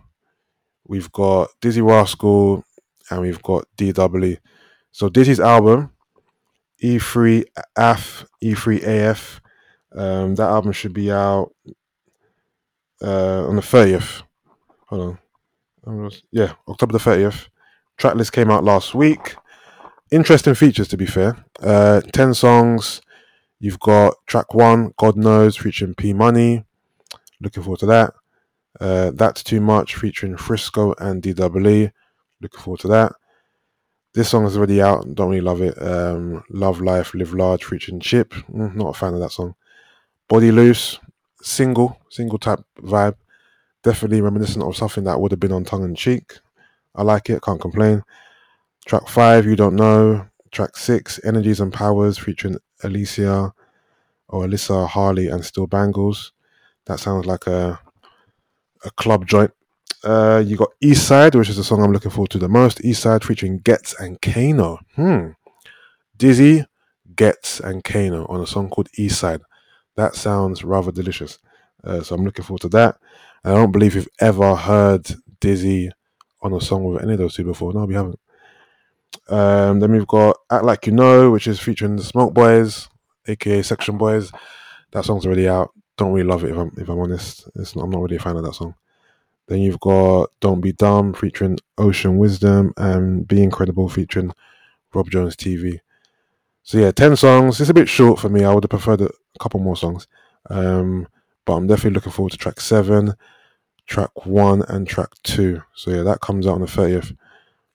we've 0.86 1.10
got 1.12 1.50
Dizzee 1.60 1.86
Rascal 1.86 2.64
and 3.10 3.20
we've 3.20 3.42
got 3.42 3.66
DW. 3.76 4.38
So 4.92 5.08
Dizzee's 5.08 5.40
album, 5.40 5.92
E3 6.82 7.44
AF, 7.76 8.24
E3 8.42 8.82
AF, 8.82 9.40
um, 9.92 10.34
that 10.36 10.48
album 10.48 10.72
should 10.72 10.92
be 10.92 11.10
out 11.10 11.52
uh, 13.02 13.46
on 13.46 13.56
the 13.56 13.62
30th. 13.62 14.22
Hold 14.86 15.18
on. 15.84 16.10
Yeah, 16.30 16.54
October 16.68 16.92
the 16.92 16.98
30th. 16.98 17.48
Tracklist 17.98 18.32
came 18.32 18.50
out 18.50 18.64
last 18.64 18.94
week. 18.94 19.34
Interesting 20.10 20.54
features, 20.54 20.88
to 20.88 20.96
be 20.96 21.06
fair. 21.06 21.36
Uh, 21.60 22.00
10 22.12 22.34
songs. 22.34 23.00
You've 23.60 23.78
got 23.78 24.14
track 24.26 24.54
one, 24.54 24.94
God 24.96 25.16
Knows, 25.16 25.56
featuring 25.56 25.94
P 25.94 26.14
Money. 26.14 26.64
Looking 27.42 27.62
forward 27.62 27.80
to 27.80 27.86
that. 27.86 28.14
Uh, 28.80 29.10
That's 29.14 29.42
Too 29.42 29.60
Much 29.60 29.96
featuring 29.96 30.38
Frisco 30.38 30.94
and 30.98 31.22
DWE. 31.22 31.92
Looking 32.40 32.60
forward 32.60 32.80
to 32.80 32.88
that. 32.88 33.12
This 34.14 34.30
song 34.30 34.46
is 34.46 34.56
already 34.56 34.80
out. 34.80 35.14
Don't 35.14 35.28
really 35.28 35.42
love 35.42 35.60
it. 35.60 35.80
Um, 35.80 36.42
love 36.48 36.80
Life, 36.80 37.12
Live 37.12 37.34
Large 37.34 37.64
featuring 37.64 38.00
Chip. 38.00 38.32
Mm, 38.32 38.74
not 38.74 38.96
a 38.96 38.98
fan 38.98 39.12
of 39.12 39.20
that 39.20 39.30
song. 39.30 39.54
Body 40.26 40.50
Loose, 40.50 40.98
single, 41.42 42.00
single 42.08 42.38
type 42.38 42.60
vibe. 42.80 43.16
Definitely 43.82 44.22
reminiscent 44.22 44.64
of 44.64 44.76
something 44.76 45.04
that 45.04 45.20
would 45.20 45.32
have 45.32 45.40
been 45.40 45.52
on 45.52 45.64
Tongue 45.64 45.84
n' 45.84 45.94
Cheek. 45.94 46.38
I 46.94 47.02
like 47.02 47.28
it, 47.28 47.42
can't 47.42 47.60
complain. 47.60 48.02
Track 48.86 49.06
five, 49.06 49.44
You 49.44 49.54
Don't 49.54 49.76
Know. 49.76 50.26
Track 50.50 50.76
six, 50.76 51.20
Energies 51.22 51.60
and 51.60 51.72
Powers 51.72 52.18
featuring 52.18 52.56
Alicia 52.82 53.52
or 54.28 54.46
Alyssa 54.46 54.88
Harley 54.88 55.28
and 55.28 55.44
Still 55.44 55.66
Bangles. 55.66 56.32
That 56.86 57.00
sounds 57.00 57.26
like 57.26 57.46
a 57.46 57.80
a 58.84 58.90
club 58.92 59.26
joint. 59.26 59.52
Uh, 60.02 60.42
you 60.44 60.56
got 60.56 60.70
East 60.80 61.06
Side, 61.06 61.34
which 61.34 61.50
is 61.50 61.56
the 61.56 61.64
song 61.64 61.82
I'm 61.82 61.92
looking 61.92 62.10
forward 62.10 62.30
to 62.30 62.38
the 62.38 62.48
most. 62.48 62.82
East 62.84 63.02
Side 63.02 63.22
featuring 63.22 63.58
Ghetts 63.58 63.94
and 64.00 64.20
Kano. 64.20 64.78
Hmm. 64.96 65.30
Dizzee, 66.18 66.64
Ghetts, 67.14 67.60
and 67.60 67.84
Kano 67.84 68.26
on 68.26 68.40
a 68.40 68.46
song 68.46 68.70
called 68.70 68.88
East 68.96 69.20
Side. 69.20 69.42
That 69.96 70.14
sounds 70.14 70.64
rather 70.64 70.90
delicious. 70.92 71.38
Uh, 71.84 72.02
so 72.02 72.14
I'm 72.14 72.24
looking 72.24 72.44
forward 72.44 72.62
to 72.62 72.68
that. 72.70 72.96
I 73.44 73.50
don't 73.54 73.72
believe 73.72 73.94
you've 73.94 74.08
ever 74.20 74.54
heard 74.54 75.06
Dizzee 75.40 75.90
on 76.42 76.54
a 76.54 76.60
song 76.60 76.84
with 76.84 77.02
any 77.02 77.12
of 77.12 77.18
those 77.18 77.34
two 77.34 77.44
before. 77.44 77.72
No, 77.72 77.84
we 77.84 77.94
haven't. 77.94 78.18
Um, 79.30 79.80
then 79.80 79.92
we've 79.92 80.06
got 80.06 80.36
Act 80.50 80.64
Like 80.64 80.86
You 80.86 80.92
Know, 80.92 81.30
which 81.30 81.46
is 81.46 81.60
featuring 81.60 81.96
the 81.96 82.02
Smoke 82.02 82.34
Boys, 82.34 82.88
aka 83.26 83.62
Section 83.62 83.96
Boys. 83.96 84.32
That 84.92 85.04
song's 85.04 85.24
already 85.24 85.48
out 85.48 85.72
don't 86.00 86.14
really 86.14 86.26
love 86.26 86.44
it 86.44 86.50
if 86.50 86.56
I'm 86.56 86.72
if 86.78 86.88
I'm 86.88 86.98
honest. 86.98 87.46
Not, 87.54 87.76
I'm 87.76 87.90
not 87.90 88.00
really 88.00 88.16
a 88.16 88.20
fan 88.20 88.36
of 88.36 88.44
that 88.44 88.54
song. 88.54 88.74
Then 89.48 89.60
you've 89.60 89.80
got 89.80 90.30
Don't 90.40 90.62
Be 90.62 90.72
Dumb 90.72 91.12
featuring 91.12 91.58
Ocean 91.76 92.16
Wisdom 92.16 92.72
and 92.78 93.28
Be 93.28 93.42
Incredible 93.42 93.88
featuring 93.88 94.32
Rob 94.94 95.10
Jones 95.10 95.36
TV. 95.36 95.80
So 96.62 96.78
yeah, 96.78 96.90
ten 96.90 97.16
songs. 97.16 97.60
It's 97.60 97.68
a 97.68 97.74
bit 97.74 97.88
short 97.88 98.18
for 98.18 98.30
me. 98.30 98.44
I 98.44 98.54
would 98.54 98.64
have 98.64 98.70
preferred 98.70 99.02
a 99.02 99.10
couple 99.38 99.60
more 99.60 99.76
songs. 99.76 100.06
Um, 100.48 101.06
but 101.44 101.52
I'm 101.54 101.66
definitely 101.66 101.96
looking 101.96 102.12
forward 102.12 102.32
to 102.32 102.38
track 102.38 102.60
seven, 102.60 103.12
track 103.86 104.24
one, 104.24 104.62
and 104.68 104.88
track 104.88 105.10
two. 105.22 105.62
So 105.74 105.90
yeah, 105.90 106.02
that 106.02 106.22
comes 106.22 106.46
out 106.46 106.54
on 106.54 106.62
the 106.62 106.66
30th. 106.66 107.14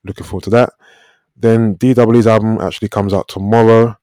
Looking 0.02 0.26
forward 0.26 0.44
to 0.44 0.50
that. 0.50 0.70
Then 1.36 1.76
DWE's 1.76 2.26
album 2.26 2.60
actually 2.60 2.88
comes 2.88 3.12
out 3.12 3.28
tomorrow. 3.28 3.96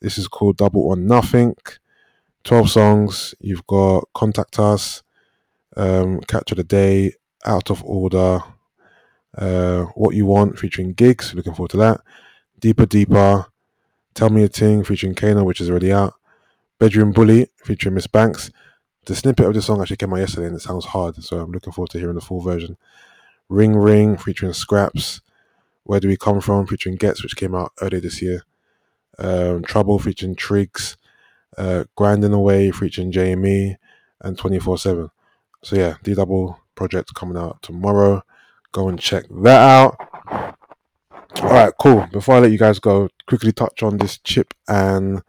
This 0.00 0.16
is 0.16 0.28
called 0.28 0.56
Double 0.56 0.82
or 0.82 0.96
Nothing. 0.96 1.54
12 2.44 2.70
songs. 2.70 3.34
You've 3.40 3.66
got 3.66 4.08
Contact 4.14 4.58
Us, 4.58 5.02
um, 5.76 6.20
Catch 6.20 6.52
of 6.52 6.56
the 6.56 6.64
Day, 6.64 7.12
Out 7.44 7.70
of 7.70 7.84
Order, 7.84 8.42
uh, 9.36 9.84
What 9.94 10.14
You 10.14 10.26
Want 10.26 10.58
featuring 10.58 10.94
Giggs, 10.94 11.34
looking 11.34 11.54
forward 11.54 11.70
to 11.72 11.76
that. 11.78 12.00
Deeper 12.58 12.86
Deeper, 12.86 13.46
Tell 14.14 14.30
Me 14.30 14.42
a 14.42 14.48
Ting 14.48 14.84
featuring 14.84 15.14
Kano, 15.14 15.44
which 15.44 15.60
is 15.60 15.70
already 15.70 15.92
out. 15.92 16.14
Bedroom 16.78 17.12
Bully 17.12 17.48
featuring 17.62 17.94
Miss 17.94 18.06
Banks. 18.06 18.50
The 19.06 19.14
snippet 19.14 19.46
of 19.46 19.54
the 19.54 19.62
song 19.62 19.80
actually 19.80 19.96
came 19.96 20.12
out 20.12 20.20
yesterday 20.20 20.46
and 20.46 20.56
it 20.56 20.62
sounds 20.62 20.86
hard, 20.86 21.22
so 21.22 21.40
I'm 21.40 21.52
looking 21.52 21.72
forward 21.72 21.90
to 21.90 21.98
hearing 21.98 22.14
the 22.14 22.20
full 22.20 22.40
version. 22.40 22.76
Ring 23.48 23.74
Ring 23.74 24.16
featuring 24.16 24.52
Skrapz. 24.52 25.20
Where 25.84 26.00
Do 26.00 26.08
We 26.08 26.16
Come 26.16 26.40
From 26.40 26.66
featuring 26.66 26.96
Ghetts, 26.96 27.22
which 27.22 27.36
came 27.36 27.54
out 27.54 27.72
earlier 27.80 28.00
this 28.00 28.22
year. 28.22 28.44
Um, 29.18 29.62
Trouble 29.62 29.98
featuring 29.98 30.34
Triggs. 30.34 30.96
Uh, 31.58 31.84
Grinding 31.96 32.32
Away 32.32 32.70
featuring 32.70 33.12
JME 33.12 33.76
and 34.20 34.38
24 34.38 34.78
7. 34.78 35.10
So 35.62 35.76
yeah, 35.76 35.96
D 36.02 36.14
double 36.14 36.58
project 36.74 37.14
coming 37.14 37.36
out 37.36 37.60
tomorrow. 37.62 38.22
Go 38.72 38.88
and 38.88 38.98
check 38.98 39.24
that 39.42 39.60
out. 39.60 39.96
All 41.42 41.50
right, 41.50 41.72
cool. 41.78 42.06
Before 42.12 42.36
I 42.36 42.38
let 42.40 42.52
you 42.52 42.58
guys 42.58 42.78
go, 42.78 43.08
quickly 43.26 43.52
touch 43.52 43.82
on 43.82 43.98
this 43.98 44.18
Chip 44.18 44.54
and 44.68 45.22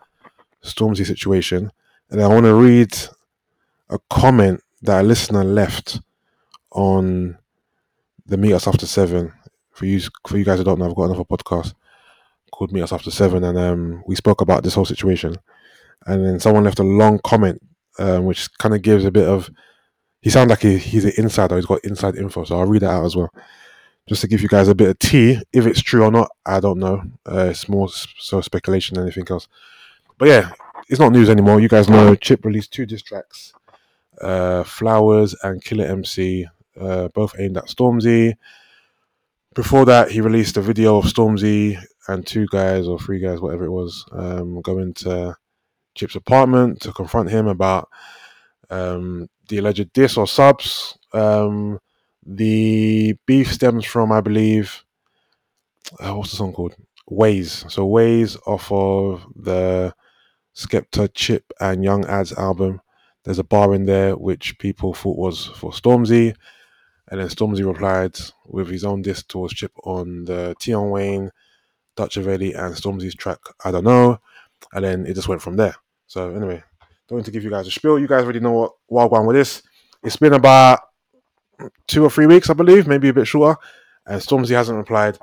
Stormzy 0.64 1.06
situation, 1.06 1.72
and 2.10 2.22
I 2.22 2.28
want 2.28 2.45
to 2.45 2.54
read 2.54 2.95
a 3.89 3.99
comment 4.10 4.62
that 4.82 5.02
a 5.02 5.04
listener 5.04 5.43
left 5.43 5.99
on 6.72 7.38
the 8.26 8.38
Meet 8.38 8.54
Us 8.54 8.68
After 8.68 8.86
Seven. 8.86 9.34
For 9.82 9.88
you, 9.88 10.00
for 10.28 10.38
you 10.38 10.46
guys 10.46 10.60
who 10.60 10.64
don't 10.64 10.78
know, 10.78 10.88
I've 10.88 10.96
got 10.96 11.06
another 11.06 11.24
podcast 11.24 11.74
called 12.52 12.72
Meet 12.72 12.84
Us 12.84 12.94
After 12.94 13.10
Seven, 13.10 13.44
and 13.44 13.58
um, 13.58 14.04
we 14.06 14.14
spoke 14.14 14.40
about 14.42 14.62
this 14.64 14.76
whole 14.76 14.86
situation. 14.86 15.38
And 16.06 16.24
then 16.24 16.40
someone 16.40 16.66
left 16.66 16.78
a 16.78 16.84
long 16.84 17.18
comment, 17.26 17.60
um, 17.98 18.26
which 18.26 18.56
kind 18.60 18.76
of 18.76 18.84
gives 18.84 19.06
a 19.06 19.12
bit 19.12 19.28
of. 19.28 19.50
He 20.22 20.30
sounds 20.30 20.52
like 20.52 20.62
he, 20.62 20.78
he's 20.78 21.06
an 21.06 21.14
insider. 21.18 21.56
He's 21.56 21.66
got 21.66 21.84
inside 21.84 22.16
info, 22.16 22.44
so 22.44 22.60
I'll 22.60 22.68
read 22.68 22.84
that 22.84 22.92
out 22.92 23.06
as 23.06 23.16
well, 23.16 23.34
just 24.08 24.22
to 24.22 24.28
give 24.28 24.44
you 24.44 24.48
guys 24.48 24.68
a 24.68 24.76
bit 24.76 24.90
of 24.90 25.00
tea. 25.00 25.42
If 25.52 25.66
it's 25.66 25.82
true 25.82 26.04
or 26.04 26.12
not, 26.12 26.30
I 26.46 26.60
don't 26.60 26.78
know. 26.78 27.02
Uh, 27.28 27.48
it's 27.50 27.68
more 27.68 27.90
so 27.90 28.40
speculation 28.40 28.94
than 28.94 29.06
anything 29.06 29.26
else. 29.32 29.48
But 30.20 30.28
yeah, 30.28 30.52
it's 30.90 31.00
not 31.00 31.12
news 31.12 31.32
anymore. 31.32 31.60
You 31.60 31.70
guys 31.70 31.90
know 31.90 32.14
Chip 32.14 32.46
released 32.46 32.72
two 32.72 32.86
diss 32.86 33.02
tracks, 33.02 33.52
uh, 34.22 34.62
Flowers 34.62 35.36
and 35.42 35.64
Killer 35.64 35.86
MC, 35.86 36.46
uh, 36.80 37.08
both 37.08 37.34
aimed 37.40 37.58
at 37.58 37.66
Stormzy. 37.66 38.36
Before 39.54 39.84
that, 39.86 40.12
he 40.12 40.22
released 40.22 40.56
a 40.56 40.62
video 40.62 40.97
of 40.97 41.06
Stormzy 41.06 41.78
and 42.08 42.26
two 42.26 42.47
guys 42.47 42.88
or 42.88 42.97
three 42.97 43.20
guys, 43.20 43.41
whatever 43.41 43.66
it 43.66 43.72
was, 43.72 44.06
um, 44.14 44.62
going 44.62 44.93
to 44.93 45.36
Chip's 45.93 46.16
apartment 46.16 46.82
to 46.82 46.93
confront 46.93 47.30
him 47.30 47.47
about 47.47 47.89
um, 48.70 49.28
the 49.49 49.58
alleged 49.58 49.91
diss 49.91 50.16
or 50.16 50.26
subs. 50.26 50.97
Um, 51.12 51.80
the 52.26 53.16
beef 53.26 53.52
stems 53.52 53.86
from, 53.86 54.14
I 54.14 54.22
believe, 54.22 54.86
uh, 55.99 56.16
what's 56.16 56.32
the 56.32 56.38
song 56.38 56.54
called? 56.54 56.76
Ways. 57.10 57.66
So 57.68 57.86
Ways 57.86 58.38
off 58.45 58.72
of 58.72 59.26
the 59.36 59.93
Skepta, 60.56 61.10
Chip, 61.14 61.52
and 61.60 61.84
Young 61.84 62.06
Adz 62.06 62.32
album. 62.38 62.80
There's 63.26 63.39
a 63.39 63.43
bar 63.43 63.74
in 63.74 63.86
there 63.86 64.16
which 64.16 64.58
people 64.60 64.93
thought 64.93 65.18
was 65.18 65.47
for 65.47 65.72
Stormzy. 65.72 66.36
And 67.12 67.20
then 67.20 67.28
Stormzy 67.28 67.66
replied 67.66 68.18
with 68.47 68.70
his 68.70 68.86
own 68.86 69.01
diss 69.01 69.22
towards 69.22 69.53
Chip 69.53 69.74
on 69.84 70.24
the 70.24 70.55
Tion 70.59 70.89
Wayne, 70.89 71.32
Dutchavelli, 71.97 72.57
and 72.57 72.74
Stormzy's 72.74 73.16
track, 73.16 73.39
I 73.66 73.72
Don't 73.72 73.84
Know. 73.84 74.20
And 74.74 74.86
then 74.86 75.05
it 75.05 75.14
just 75.14 75.28
went 75.28 75.41
from 75.41 75.57
there. 75.57 75.76
So, 76.07 76.34
anyway, 76.34 76.64
don't 77.09 77.18
need 77.18 77.26
to 77.26 77.32
give 77.32 77.43
you 77.43 77.49
guys 77.49 77.68
a 77.68 77.72
spiel. 77.72 77.99
You 77.99 78.07
guys 78.07 78.24
already 78.24 78.39
know 78.39 78.74
what 78.88 79.12
Wild 79.12 79.28
with 79.28 79.36
this. 79.36 79.62
It's 80.03 80.16
been 80.16 80.34
about 80.34 80.80
two 81.88 82.05
or 82.05 82.09
three 82.09 82.28
weeks, 82.28 82.49
I 82.49 82.53
believe, 82.53 82.88
maybe 82.88 83.09
a 83.09 83.14
bit 83.14 83.28
shorter. 83.28 83.59
And 84.05 84.22
Stormzy 84.22 84.51
hasn't 84.51 84.78
replied. 84.78 85.18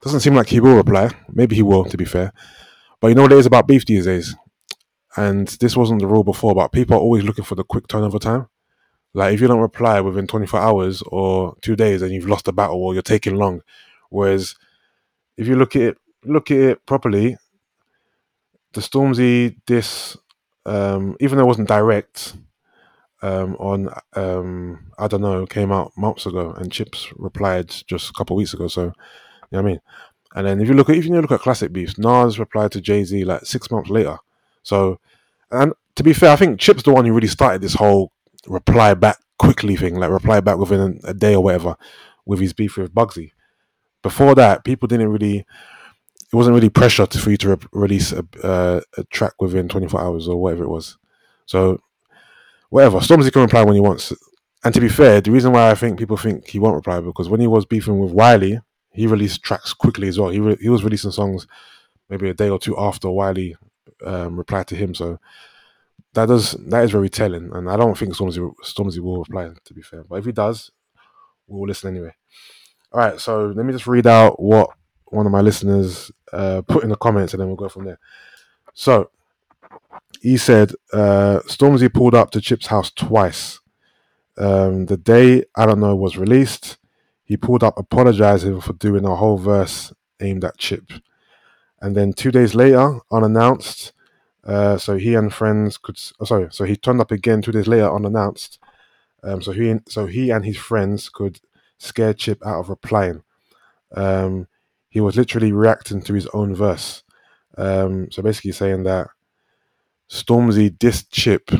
Doesn't 0.00 0.20
seem 0.20 0.34
like 0.34 0.48
he 0.48 0.60
will 0.60 0.76
reply. 0.76 1.10
Maybe 1.30 1.54
he 1.54 1.62
will, 1.62 1.84
to 1.84 1.96
be 1.98 2.06
fair. 2.06 2.32
But 2.98 3.08
you 3.08 3.14
know 3.14 3.22
what 3.22 3.32
it 3.32 3.38
is 3.38 3.46
about 3.46 3.68
beef 3.68 3.84
these 3.84 4.06
days? 4.06 4.34
And 5.16 5.48
this 5.48 5.76
wasn't 5.76 6.00
the 6.00 6.06
rule 6.06 6.24
before, 6.24 6.54
but 6.54 6.72
people 6.72 6.96
are 6.96 7.00
always 7.00 7.24
looking 7.24 7.44
for 7.44 7.56
the 7.56 7.64
quick 7.64 7.86
turnover 7.88 8.18
time. 8.18 8.48
Like 9.12 9.34
if 9.34 9.40
you 9.40 9.48
don't 9.48 9.60
reply 9.60 10.00
within 10.00 10.26
24 10.26 10.60
hours 10.60 11.02
or 11.06 11.56
two 11.62 11.76
days, 11.76 12.00
then 12.00 12.10
you've 12.12 12.28
lost 12.28 12.44
the 12.44 12.52
battle 12.52 12.82
or 12.82 12.92
you're 12.94 13.02
taking 13.02 13.36
long. 13.36 13.62
Whereas 14.10 14.54
if 15.36 15.46
you 15.46 15.56
look 15.56 15.74
at 15.76 15.82
it, 15.82 15.98
look 16.24 16.50
at 16.50 16.58
it 16.58 16.86
properly, 16.86 17.36
the 18.72 18.80
Stormzy 18.80 19.56
this, 19.66 20.16
um, 20.66 21.16
even 21.20 21.36
though 21.36 21.44
it 21.44 21.48
wasn't 21.48 21.68
direct, 21.68 22.34
um, 23.22 23.56
on 23.56 23.90
um, 24.14 24.92
I 24.98 25.06
don't 25.08 25.20
know, 25.20 25.46
came 25.46 25.72
out 25.72 25.92
months 25.96 26.26
ago, 26.26 26.52
and 26.52 26.72
Chips 26.72 27.12
replied 27.16 27.68
just 27.86 28.10
a 28.10 28.12
couple 28.12 28.36
weeks 28.36 28.54
ago. 28.54 28.68
So, 28.68 28.82
you 28.82 28.88
know 28.88 28.94
what 29.50 29.58
I 29.58 29.62
mean. 29.62 29.80
And 30.34 30.46
then 30.46 30.60
if 30.60 30.68
you 30.68 30.74
look 30.74 30.88
at 30.88 30.96
even 30.96 31.14
you 31.14 31.20
look 31.20 31.32
at 31.32 31.40
classic 31.40 31.72
beefs, 31.72 31.98
Nas 31.98 32.38
replied 32.38 32.72
to 32.72 32.80
Jay 32.80 33.02
Z 33.04 33.24
like 33.24 33.44
six 33.44 33.70
months 33.70 33.90
later. 33.90 34.16
So, 34.62 35.00
and 35.50 35.72
to 35.96 36.02
be 36.02 36.12
fair, 36.12 36.30
I 36.30 36.36
think 36.36 36.60
Chip's 36.60 36.84
the 36.84 36.92
one 36.92 37.04
who 37.04 37.12
really 37.12 37.26
started 37.26 37.60
this 37.60 37.74
whole 37.74 38.12
reply 38.46 38.94
back 38.94 39.18
quickly 39.38 39.76
thing, 39.76 39.96
like 39.96 40.10
reply 40.10 40.40
back 40.40 40.58
within 40.58 41.00
a 41.04 41.14
day 41.14 41.34
or 41.34 41.42
whatever, 41.42 41.76
with 42.26 42.40
his 42.40 42.52
beef 42.52 42.76
with 42.76 42.94
Bugzy. 42.94 43.32
Before 44.02 44.34
that, 44.34 44.64
people 44.64 44.86
didn't 44.86 45.08
really. 45.08 45.44
It 46.32 46.36
wasn't 46.36 46.54
really 46.54 46.68
pressure 46.68 47.06
to, 47.06 47.18
for 47.18 47.30
you 47.32 47.36
to 47.38 47.48
re- 47.56 47.66
release 47.72 48.12
a, 48.12 48.24
uh, 48.44 48.80
a 48.96 49.02
track 49.04 49.32
within 49.40 49.68
24 49.68 50.00
hours 50.00 50.28
or 50.28 50.40
whatever 50.40 50.62
it 50.62 50.68
was. 50.68 50.96
So, 51.46 51.80
whatever. 52.68 52.98
Stormzy 52.98 53.32
can 53.32 53.42
reply 53.42 53.64
when 53.64 53.74
he 53.74 53.80
wants. 53.80 54.12
And 54.62 54.72
to 54.72 54.80
be 54.80 54.88
fair, 54.88 55.20
the 55.20 55.32
reason 55.32 55.50
why 55.52 55.70
I 55.70 55.74
think 55.74 55.98
people 55.98 56.16
think 56.16 56.46
he 56.46 56.60
won't 56.60 56.76
reply 56.76 57.00
because 57.00 57.28
when 57.28 57.40
he 57.40 57.48
was 57.48 57.66
beefing 57.66 57.98
with 57.98 58.12
Wiley, 58.12 58.60
he 58.92 59.08
released 59.08 59.42
tracks 59.42 59.72
quickly 59.72 60.06
as 60.06 60.20
well. 60.20 60.28
He 60.28 60.38
re- 60.38 60.58
he 60.60 60.68
was 60.68 60.84
releasing 60.84 61.10
songs 61.10 61.48
maybe 62.08 62.28
a 62.28 62.34
day 62.34 62.48
or 62.48 62.60
two 62.60 62.78
after 62.78 63.10
Wiley 63.10 63.56
um, 64.04 64.36
replied 64.36 64.66
to 64.68 64.76
him. 64.76 64.94
So 64.94 65.18
that 66.14 66.26
does 66.26 66.52
that 66.52 66.84
is 66.84 66.90
very 66.90 67.08
telling, 67.08 67.50
and 67.52 67.70
I 67.70 67.76
don't 67.76 67.96
think 67.96 68.14
Stormzy 68.14 68.52
Stormzy 68.64 68.98
will 68.98 69.18
reply. 69.18 69.50
To 69.64 69.74
be 69.74 69.82
fair, 69.82 70.04
but 70.04 70.16
if 70.16 70.24
he 70.24 70.32
does, 70.32 70.70
we'll 71.46 71.68
listen 71.68 71.90
anyway. 71.90 72.14
All 72.92 73.00
right, 73.00 73.20
so 73.20 73.46
let 73.46 73.64
me 73.64 73.72
just 73.72 73.86
read 73.86 74.06
out 74.06 74.42
what 74.42 74.70
one 75.06 75.26
of 75.26 75.32
my 75.32 75.40
listeners 75.40 76.10
uh, 76.32 76.62
put 76.62 76.82
in 76.82 76.90
the 76.90 76.96
comments, 76.96 77.32
and 77.32 77.40
then 77.40 77.46
we'll 77.46 77.56
go 77.56 77.68
from 77.68 77.84
there. 77.84 78.00
So 78.74 79.10
he 80.20 80.36
said 80.36 80.72
uh, 80.92 81.40
Stormzy 81.46 81.92
pulled 81.92 82.14
up 82.14 82.30
to 82.32 82.40
Chip's 82.40 82.66
house 82.66 82.90
twice. 82.90 83.60
Um, 84.36 84.86
the 84.86 84.96
day 84.96 85.44
I 85.54 85.66
don't 85.66 85.80
know 85.80 85.94
was 85.94 86.16
released, 86.16 86.78
he 87.24 87.36
pulled 87.36 87.62
up 87.62 87.78
apologizing 87.78 88.60
for 88.60 88.72
doing 88.72 89.04
a 89.04 89.14
whole 89.14 89.38
verse 89.38 89.92
aimed 90.20 90.44
at 90.44 90.58
Chip, 90.58 90.92
and 91.80 91.96
then 91.96 92.12
two 92.12 92.32
days 92.32 92.56
later, 92.56 92.98
unannounced 93.12 93.92
uh, 94.50 94.76
so 94.76 94.96
he 94.96 95.14
and 95.14 95.32
friends 95.32 95.78
could. 95.78 95.96
Oh, 96.18 96.24
sorry, 96.24 96.48
so 96.50 96.64
he 96.64 96.76
turned 96.76 97.00
up 97.00 97.12
again 97.12 97.40
two 97.40 97.52
days 97.52 97.68
later 97.68 97.94
unannounced. 97.94 98.58
Um, 99.22 99.40
so 99.40 99.52
he 99.52 99.76
so 99.88 100.06
he 100.06 100.30
and 100.30 100.44
his 100.44 100.56
friends 100.56 101.08
could 101.08 101.40
scare 101.78 102.14
Chip 102.14 102.44
out 102.44 102.58
of 102.58 102.68
replying. 102.68 103.22
Um, 103.94 104.48
he 104.88 105.00
was 105.00 105.16
literally 105.16 105.52
reacting 105.52 106.02
to 106.02 106.14
his 106.14 106.26
own 106.34 106.56
verse. 106.56 107.04
Um, 107.56 108.10
so 108.10 108.22
basically 108.22 108.50
saying 108.50 108.82
that 108.84 109.08
Stormzy 110.08 110.76
dissed 110.76 111.10
Chip 111.10 111.52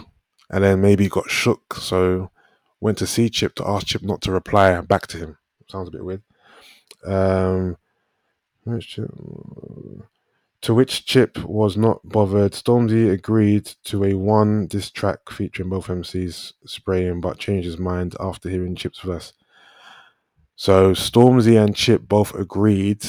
and 0.51 0.65
then 0.65 0.81
maybe 0.81 1.09
got 1.09 1.31
shook. 1.31 1.75
So 1.75 2.33
went 2.81 2.99
to 2.99 3.07
see 3.07 3.31
Chip 3.31 3.55
to 3.57 3.69
ask 3.69 3.87
Chip 3.87 4.03
not 4.03 4.21
to 4.23 4.33
reply 4.33 4.81
back 4.81 5.07
to 5.09 5.19
him. 5.19 5.39
Sounds 5.69 5.87
a 5.87 5.93
bit 5.93 6.05
weird. 6.05 6.23
Um, 7.05 7.77
to 10.63 10.75
which 10.75 11.07
Chip 11.07 11.39
was 11.45 11.77
not 11.77 12.01
bothered. 12.05 12.53
Stormzy 12.53 13.11
agreed 13.11 13.73
to 13.85 14.05
a 14.05 14.15
one 14.15 14.67
diss 14.67 14.91
track 14.91 15.19
featuring 15.31 15.71
both 15.71 15.87
MCs 15.87 16.53
spraying, 16.67 17.21
but 17.21 17.39
changed 17.39 17.67
his 17.67 17.79
mind 17.79 18.15
after 18.21 18.49
hearing 18.49 18.77
Chip's 18.77 19.01
verse. 19.01 19.33
So 20.57 20.93
Stormzy 20.93 21.63
and 21.63 21.75
Chip 21.75 22.03
both 22.07 22.35
agreed 22.35 23.05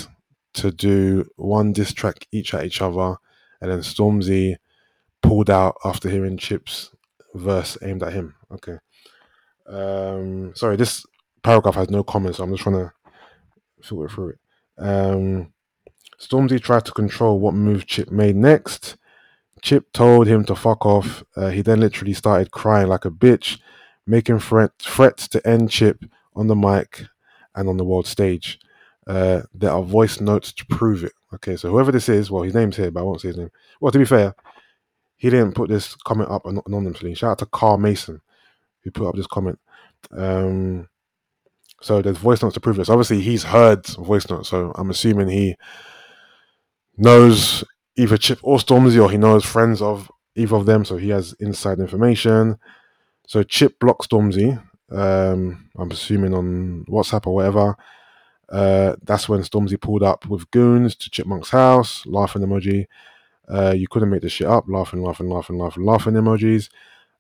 to 0.54 0.72
do 0.72 1.26
one 1.36 1.74
diss 1.74 1.93
track 1.93 2.26
each 2.32 2.54
at 2.54 2.66
each 2.66 2.82
other, 2.82 3.18
and 3.60 3.72
then 3.72 3.80
Stormzy 3.80 4.56
pulled 5.22 5.49
out 5.49 5.76
after 5.84 6.10
hearing 6.10 6.38
Chip's 6.38 6.91
verse 7.34 7.78
aimed 7.82 8.04
at 8.04 8.14
him. 8.14 8.36
Okay. 8.54 8.78
Um, 9.68 10.56
sorry, 10.56 10.78
this 10.78 11.06
paragraph 11.43 11.76
has 11.76 11.89
no 11.89 12.04
comments, 12.04 12.38
so 12.38 12.43
I'm 12.43 12.52
just 12.52 12.64
trying 12.64 12.78
to 12.78 12.91
filter 13.84 14.08
through 14.08 14.30
it. 14.30 14.39
Um, 14.78 15.54
Stormzy 16.22 16.62
tried 16.62 16.86
to 16.86 16.92
control 16.92 17.40
what 17.40 17.54
move 17.54 17.88
Chip 17.88 18.12
made 18.12 18.36
next. 18.36 18.96
Chip 19.62 19.92
told 19.92 20.28
him 20.28 20.46
to 20.46 20.56
fuck 20.56 20.86
off. 20.86 21.24
Uh, 21.36 21.50
he 21.50 21.62
then 21.62 21.80
literally 21.80 22.14
started 22.14 22.52
crying 22.52 22.88
like 22.88 23.06
a 23.06 23.12
bitch, 23.12 23.60
making 24.06 24.40
threat, 24.40 24.72
threats 24.80 25.28
to 25.30 25.46
end 25.48 25.72
Chip 25.72 26.06
on 26.36 26.48
the 26.48 26.56
mic 26.56 27.06
and 27.56 27.68
on 27.68 27.78
the 27.78 27.86
world 27.86 28.08
stage. 28.08 28.60
Uh, 29.08 29.42
there 29.54 29.72
are 29.72 29.82
voice 29.82 30.22
notes 30.22 30.54
to 30.54 30.66
prove 30.68 31.04
it. 31.04 31.14
Okay, 31.34 31.56
so 31.56 31.70
whoever 31.70 31.92
this 31.92 32.08
is, 32.08 32.30
well, 32.30 32.44
his 32.44 32.54
name's 32.54 32.78
here, 32.78 32.92
but 32.92 33.00
I 33.00 33.04
won't 33.04 33.22
say 33.22 33.30
his 33.30 33.38
name. 33.38 33.52
Well, 33.80 33.92
to 33.92 34.00
be 34.00 34.06
fair, 34.06 34.36
he 35.18 35.30
didn't 35.30 35.54
put 35.54 35.70
this 35.70 35.96
comment 35.96 36.30
up 36.30 36.46
anonymously. 36.46 37.16
Shout 37.16 37.32
out 37.32 37.40
to 37.40 37.46
Carl 37.48 37.78
Mason, 37.78 38.22
who 38.84 38.92
put 38.92 39.08
up 39.08 39.16
this 39.16 39.28
comment. 39.28 39.60
Um, 40.12 40.88
so 41.82 42.02
there's 42.02 42.18
voice 42.18 42.44
notes 42.44 42.54
to 42.56 42.60
prove 42.60 42.78
this. 42.78 42.90
Obviously, 42.90 43.22
he's 43.22 43.44
heard 43.44 43.86
voice 43.88 44.30
notes, 44.30 44.50
so 44.50 44.72
I'm 44.76 44.92
assuming 44.92 45.30
he 45.30 45.56
knows 47.02 47.64
either 47.97 48.18
Chip 48.18 48.39
or 48.43 48.58
Stormzy, 48.58 49.04
or 49.04 49.10
he 49.10 49.18
knows 49.18 49.43
friends 49.43 49.82
of 49.82 50.10
either 50.36 50.56
of 50.56 50.66
them, 50.66 50.86
so 50.86 50.97
he 50.97 51.10
has 51.10 51.34
inside 51.39 51.80
information. 51.80 52.58
So 53.28 53.43
Chip 53.43 53.80
blocks 53.80 54.08
Stormzy. 54.08 54.62
Um, 54.89 55.70
I'm 55.78 55.91
assuming 55.91 56.34
on 56.34 56.86
WhatsApp 56.88 57.28
or 57.28 57.36
whatever. 57.36 57.76
Uh, 58.49 58.95
that's 59.04 59.30
when 59.30 59.41
Stormzy 59.41 59.80
pulled 59.80 60.04
up 60.04 60.26
with 60.28 60.52
goons 60.52 60.95
to 60.97 61.10
Chipmunk's 61.10 61.49
house, 61.49 62.06
laughing 62.06 62.41
emoji. 62.41 62.86
Uh, 63.47 63.74
you 63.76 63.88
couldn't 63.88 64.10
make 64.10 64.22
this 64.22 64.34
shit 64.34 64.47
up, 64.47 64.66
laughing, 64.68 65.02
laughing, 65.02 65.30
laughing, 65.30 65.58
laughing, 65.58 65.84
laughing 65.84 66.14
emojis. 66.14 66.70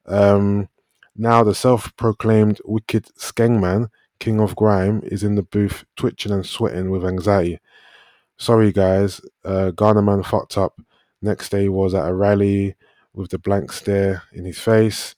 Um, 0.05 0.69
now 1.15 1.43
the 1.43 1.55
self-proclaimed 1.55 2.61
wicked 2.65 3.05
skengman, 3.17 3.89
king 4.19 4.39
of 4.39 4.55
grime, 4.55 5.01
is 5.05 5.23
in 5.23 5.35
the 5.35 5.43
booth, 5.43 5.85
twitching 5.95 6.31
and 6.31 6.45
sweating 6.45 6.89
with 6.89 7.05
anxiety. 7.05 7.59
Sorry 8.41 8.71
guys, 8.71 9.21
uh, 9.45 9.69
Ghana 9.69 10.01
man 10.01 10.23
fucked 10.23 10.57
up. 10.57 10.81
Next 11.21 11.49
day 11.49 11.69
was 11.69 11.93
at 11.93 12.09
a 12.09 12.11
rally 12.11 12.75
with 13.13 13.29
the 13.29 13.37
blank 13.37 13.71
stare 13.71 14.23
in 14.33 14.45
his 14.45 14.57
face. 14.57 15.13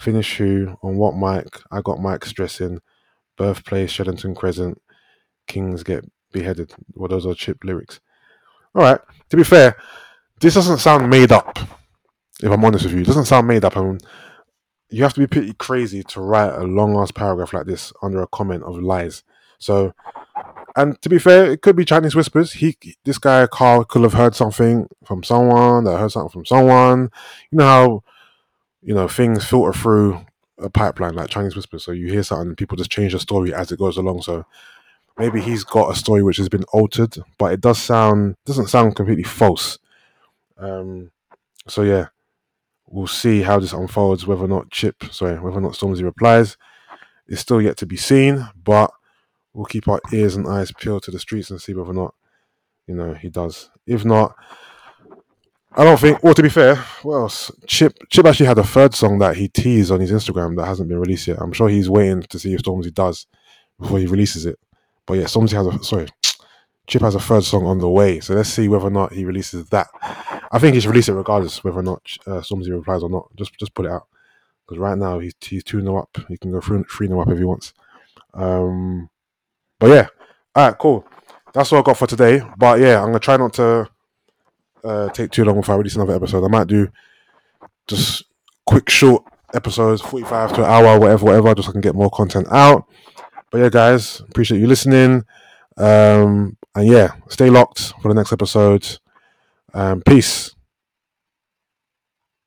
Finish 0.00 0.38
who 0.38 0.76
on 0.82 0.96
what 0.96 1.16
mic? 1.16 1.60
I 1.70 1.82
got 1.82 2.00
Mike 2.00 2.24
stressing. 2.24 2.80
Birthplace 3.36 3.92
Sheddenton 3.92 4.34
Crescent. 4.34 4.82
Kings 5.46 5.84
get 5.84 6.04
beheaded. 6.32 6.74
Well, 6.94 7.06
those 7.06 7.26
are 7.26 7.34
chip 7.36 7.62
lyrics. 7.62 8.00
All 8.74 8.82
right. 8.82 8.98
To 9.30 9.36
be 9.36 9.44
fair, 9.44 9.76
this 10.40 10.54
doesn't 10.54 10.78
sound 10.78 11.08
made 11.08 11.30
up. 11.30 11.56
If 12.42 12.50
I'm 12.50 12.64
honest 12.64 12.86
with 12.86 12.94
you, 12.94 13.02
it 13.02 13.06
doesn't 13.06 13.26
sound 13.26 13.46
made 13.46 13.64
up. 13.64 13.76
I 13.76 13.82
mean, 13.84 14.00
you 14.90 15.04
have 15.04 15.14
to 15.14 15.20
be 15.20 15.28
pretty 15.28 15.52
crazy 15.52 16.02
to 16.02 16.20
write 16.20 16.52
a 16.52 16.64
long 16.64 16.96
ass 16.96 17.12
paragraph 17.12 17.52
like 17.52 17.66
this 17.66 17.92
under 18.02 18.20
a 18.20 18.26
comment 18.26 18.64
of 18.64 18.82
lies. 18.82 19.22
So, 19.60 19.94
and 20.76 21.00
to 21.02 21.08
be 21.08 21.18
fair, 21.18 21.52
it 21.52 21.62
could 21.62 21.76
be 21.76 21.84
Chinese 21.84 22.14
whispers. 22.14 22.52
He, 22.52 22.76
this 23.04 23.18
guy 23.18 23.46
Carl, 23.46 23.84
could 23.84 24.02
have 24.02 24.14
heard 24.14 24.34
something 24.34 24.88
from 25.04 25.22
someone 25.22 25.84
that 25.84 25.98
heard 25.98 26.10
something 26.10 26.30
from 26.30 26.44
someone. 26.44 27.10
You 27.50 27.58
know 27.58 27.64
how, 27.64 28.02
you 28.82 28.94
know, 28.94 29.06
things 29.06 29.44
filter 29.44 29.72
through 29.72 30.26
a 30.58 30.68
pipeline 30.68 31.14
like 31.14 31.30
Chinese 31.30 31.54
whispers. 31.54 31.84
So 31.84 31.92
you 31.92 32.08
hear 32.08 32.22
something, 32.22 32.56
people 32.56 32.76
just 32.76 32.90
change 32.90 33.12
the 33.12 33.20
story 33.20 33.54
as 33.54 33.70
it 33.70 33.78
goes 33.78 33.96
along. 33.96 34.22
So 34.22 34.46
maybe 35.16 35.40
he's 35.40 35.64
got 35.64 35.90
a 35.90 35.96
story 35.96 36.22
which 36.22 36.38
has 36.38 36.48
been 36.48 36.64
altered, 36.72 37.16
but 37.38 37.52
it 37.52 37.60
does 37.60 37.80
sound 37.80 38.36
doesn't 38.44 38.68
sound 38.68 38.96
completely 38.96 39.24
false. 39.24 39.78
Um, 40.58 41.10
so 41.68 41.82
yeah, 41.82 42.06
we'll 42.88 43.06
see 43.06 43.42
how 43.42 43.58
this 43.58 43.72
unfolds. 43.72 44.26
Whether 44.26 44.44
or 44.44 44.48
not 44.48 44.70
Chip, 44.70 45.04
sorry, 45.10 45.38
whether 45.38 45.58
or 45.58 45.60
not 45.60 45.72
Stormzy 45.72 46.02
replies, 46.02 46.56
is 47.28 47.40
still 47.40 47.62
yet 47.62 47.76
to 47.78 47.86
be 47.86 47.96
seen. 47.96 48.48
But 48.62 48.90
we'll 49.54 49.64
keep 49.64 49.88
our 49.88 50.00
ears 50.12 50.36
and 50.36 50.46
eyes 50.46 50.72
peeled 50.72 51.04
to 51.04 51.10
the 51.10 51.18
streets 51.18 51.50
and 51.50 51.60
see 51.60 51.74
whether 51.74 51.90
or 51.90 51.94
not 51.94 52.14
you 52.86 52.94
know 52.94 53.14
he 53.14 53.30
does. 53.30 53.70
If 53.86 54.04
not. 54.04 54.34
I 55.76 55.82
don't 55.82 55.98
think. 55.98 56.22
Well, 56.22 56.34
to 56.34 56.42
be 56.42 56.48
fair, 56.48 56.76
what 57.02 57.16
else? 57.16 57.50
Chip 57.66 57.96
Chip 58.08 58.26
actually 58.26 58.46
had 58.46 58.58
a 58.58 58.64
third 58.64 58.94
song 58.94 59.18
that 59.18 59.36
he 59.36 59.48
teased 59.48 59.90
on 59.90 60.00
his 60.00 60.12
Instagram 60.12 60.56
that 60.56 60.66
hasn't 60.66 60.88
been 60.88 61.00
released 61.00 61.26
yet. 61.26 61.38
I'm 61.40 61.52
sure 61.52 61.68
he's 61.68 61.90
waiting 61.90 62.22
to 62.22 62.38
see 62.38 62.54
if 62.54 62.62
Stormzy 62.62 62.94
does 62.94 63.26
before 63.80 63.98
he 63.98 64.06
releases 64.06 64.46
it. 64.46 64.58
But 65.06 65.14
yeah, 65.14 65.24
Stormzy 65.24 65.52
has 65.52 65.66
a 65.66 65.84
sorry, 65.84 66.06
Chip 66.86 67.02
has 67.02 67.16
a 67.16 67.20
third 67.20 67.42
song 67.42 67.66
on 67.66 67.78
the 67.78 67.88
way. 67.88 68.20
So 68.20 68.34
let's 68.34 68.50
see 68.50 68.68
whether 68.68 68.86
or 68.86 68.90
not 68.90 69.12
he 69.12 69.24
releases 69.24 69.68
that. 69.70 69.88
I 70.52 70.58
think 70.60 70.74
he 70.74 70.80
should 70.80 70.90
release 70.90 71.08
it 71.08 71.14
regardless 71.14 71.64
whether 71.64 71.80
or 71.80 71.82
not 71.82 72.02
uh, 72.26 72.40
Stormzy 72.40 72.70
replies 72.70 73.02
or 73.02 73.10
not. 73.10 73.28
Just 73.36 73.58
just 73.58 73.74
put 73.74 73.86
it 73.86 73.90
out 73.90 74.06
because 74.64 74.78
right 74.78 74.96
now 74.96 75.18
he's 75.18 75.34
he's 75.40 75.64
two 75.64 75.80
no 75.80 75.96
up. 75.96 76.16
He 76.28 76.36
can 76.36 76.52
go 76.52 76.60
three 76.60 76.84
three 76.90 77.08
no 77.08 77.20
up 77.20 77.28
if 77.28 77.38
he 77.38 77.44
wants. 77.44 77.72
Um, 78.32 79.10
but 79.84 79.90
yeah, 79.90 80.06
all 80.54 80.66
right, 80.66 80.78
cool. 80.78 81.06
That's 81.52 81.70
all 81.70 81.80
I 81.80 81.82
got 81.82 81.98
for 81.98 82.06
today. 82.06 82.40
But 82.56 82.80
yeah, 82.80 83.00
I'm 83.00 83.08
gonna 83.08 83.18
try 83.18 83.36
not 83.36 83.52
to 83.54 83.86
uh, 84.82 85.10
take 85.10 85.30
too 85.30 85.44
long 85.44 85.56
before 85.56 85.74
I 85.74 85.76
release 85.76 85.94
another 85.94 86.14
episode. 86.14 86.42
I 86.42 86.48
might 86.48 86.68
do 86.68 86.88
just 87.86 88.24
quick, 88.64 88.88
short 88.88 89.24
episodes, 89.52 90.00
45 90.00 90.54
to 90.54 90.64
an 90.64 90.70
hour, 90.70 90.98
whatever, 90.98 91.26
whatever, 91.26 91.54
just 91.54 91.66
so 91.66 91.70
I 91.70 91.72
can 91.72 91.82
get 91.82 91.94
more 91.94 92.08
content 92.08 92.46
out. 92.50 92.86
But 93.50 93.58
yeah, 93.58 93.68
guys, 93.68 94.20
appreciate 94.20 94.58
you 94.58 94.68
listening. 94.68 95.22
Um, 95.76 96.56
and 96.74 96.88
yeah, 96.88 97.12
stay 97.28 97.50
locked 97.50 97.92
for 98.00 98.08
the 98.08 98.14
next 98.14 98.32
episode. 98.32 98.98
Um, 99.74 100.00
peace. 100.00 100.53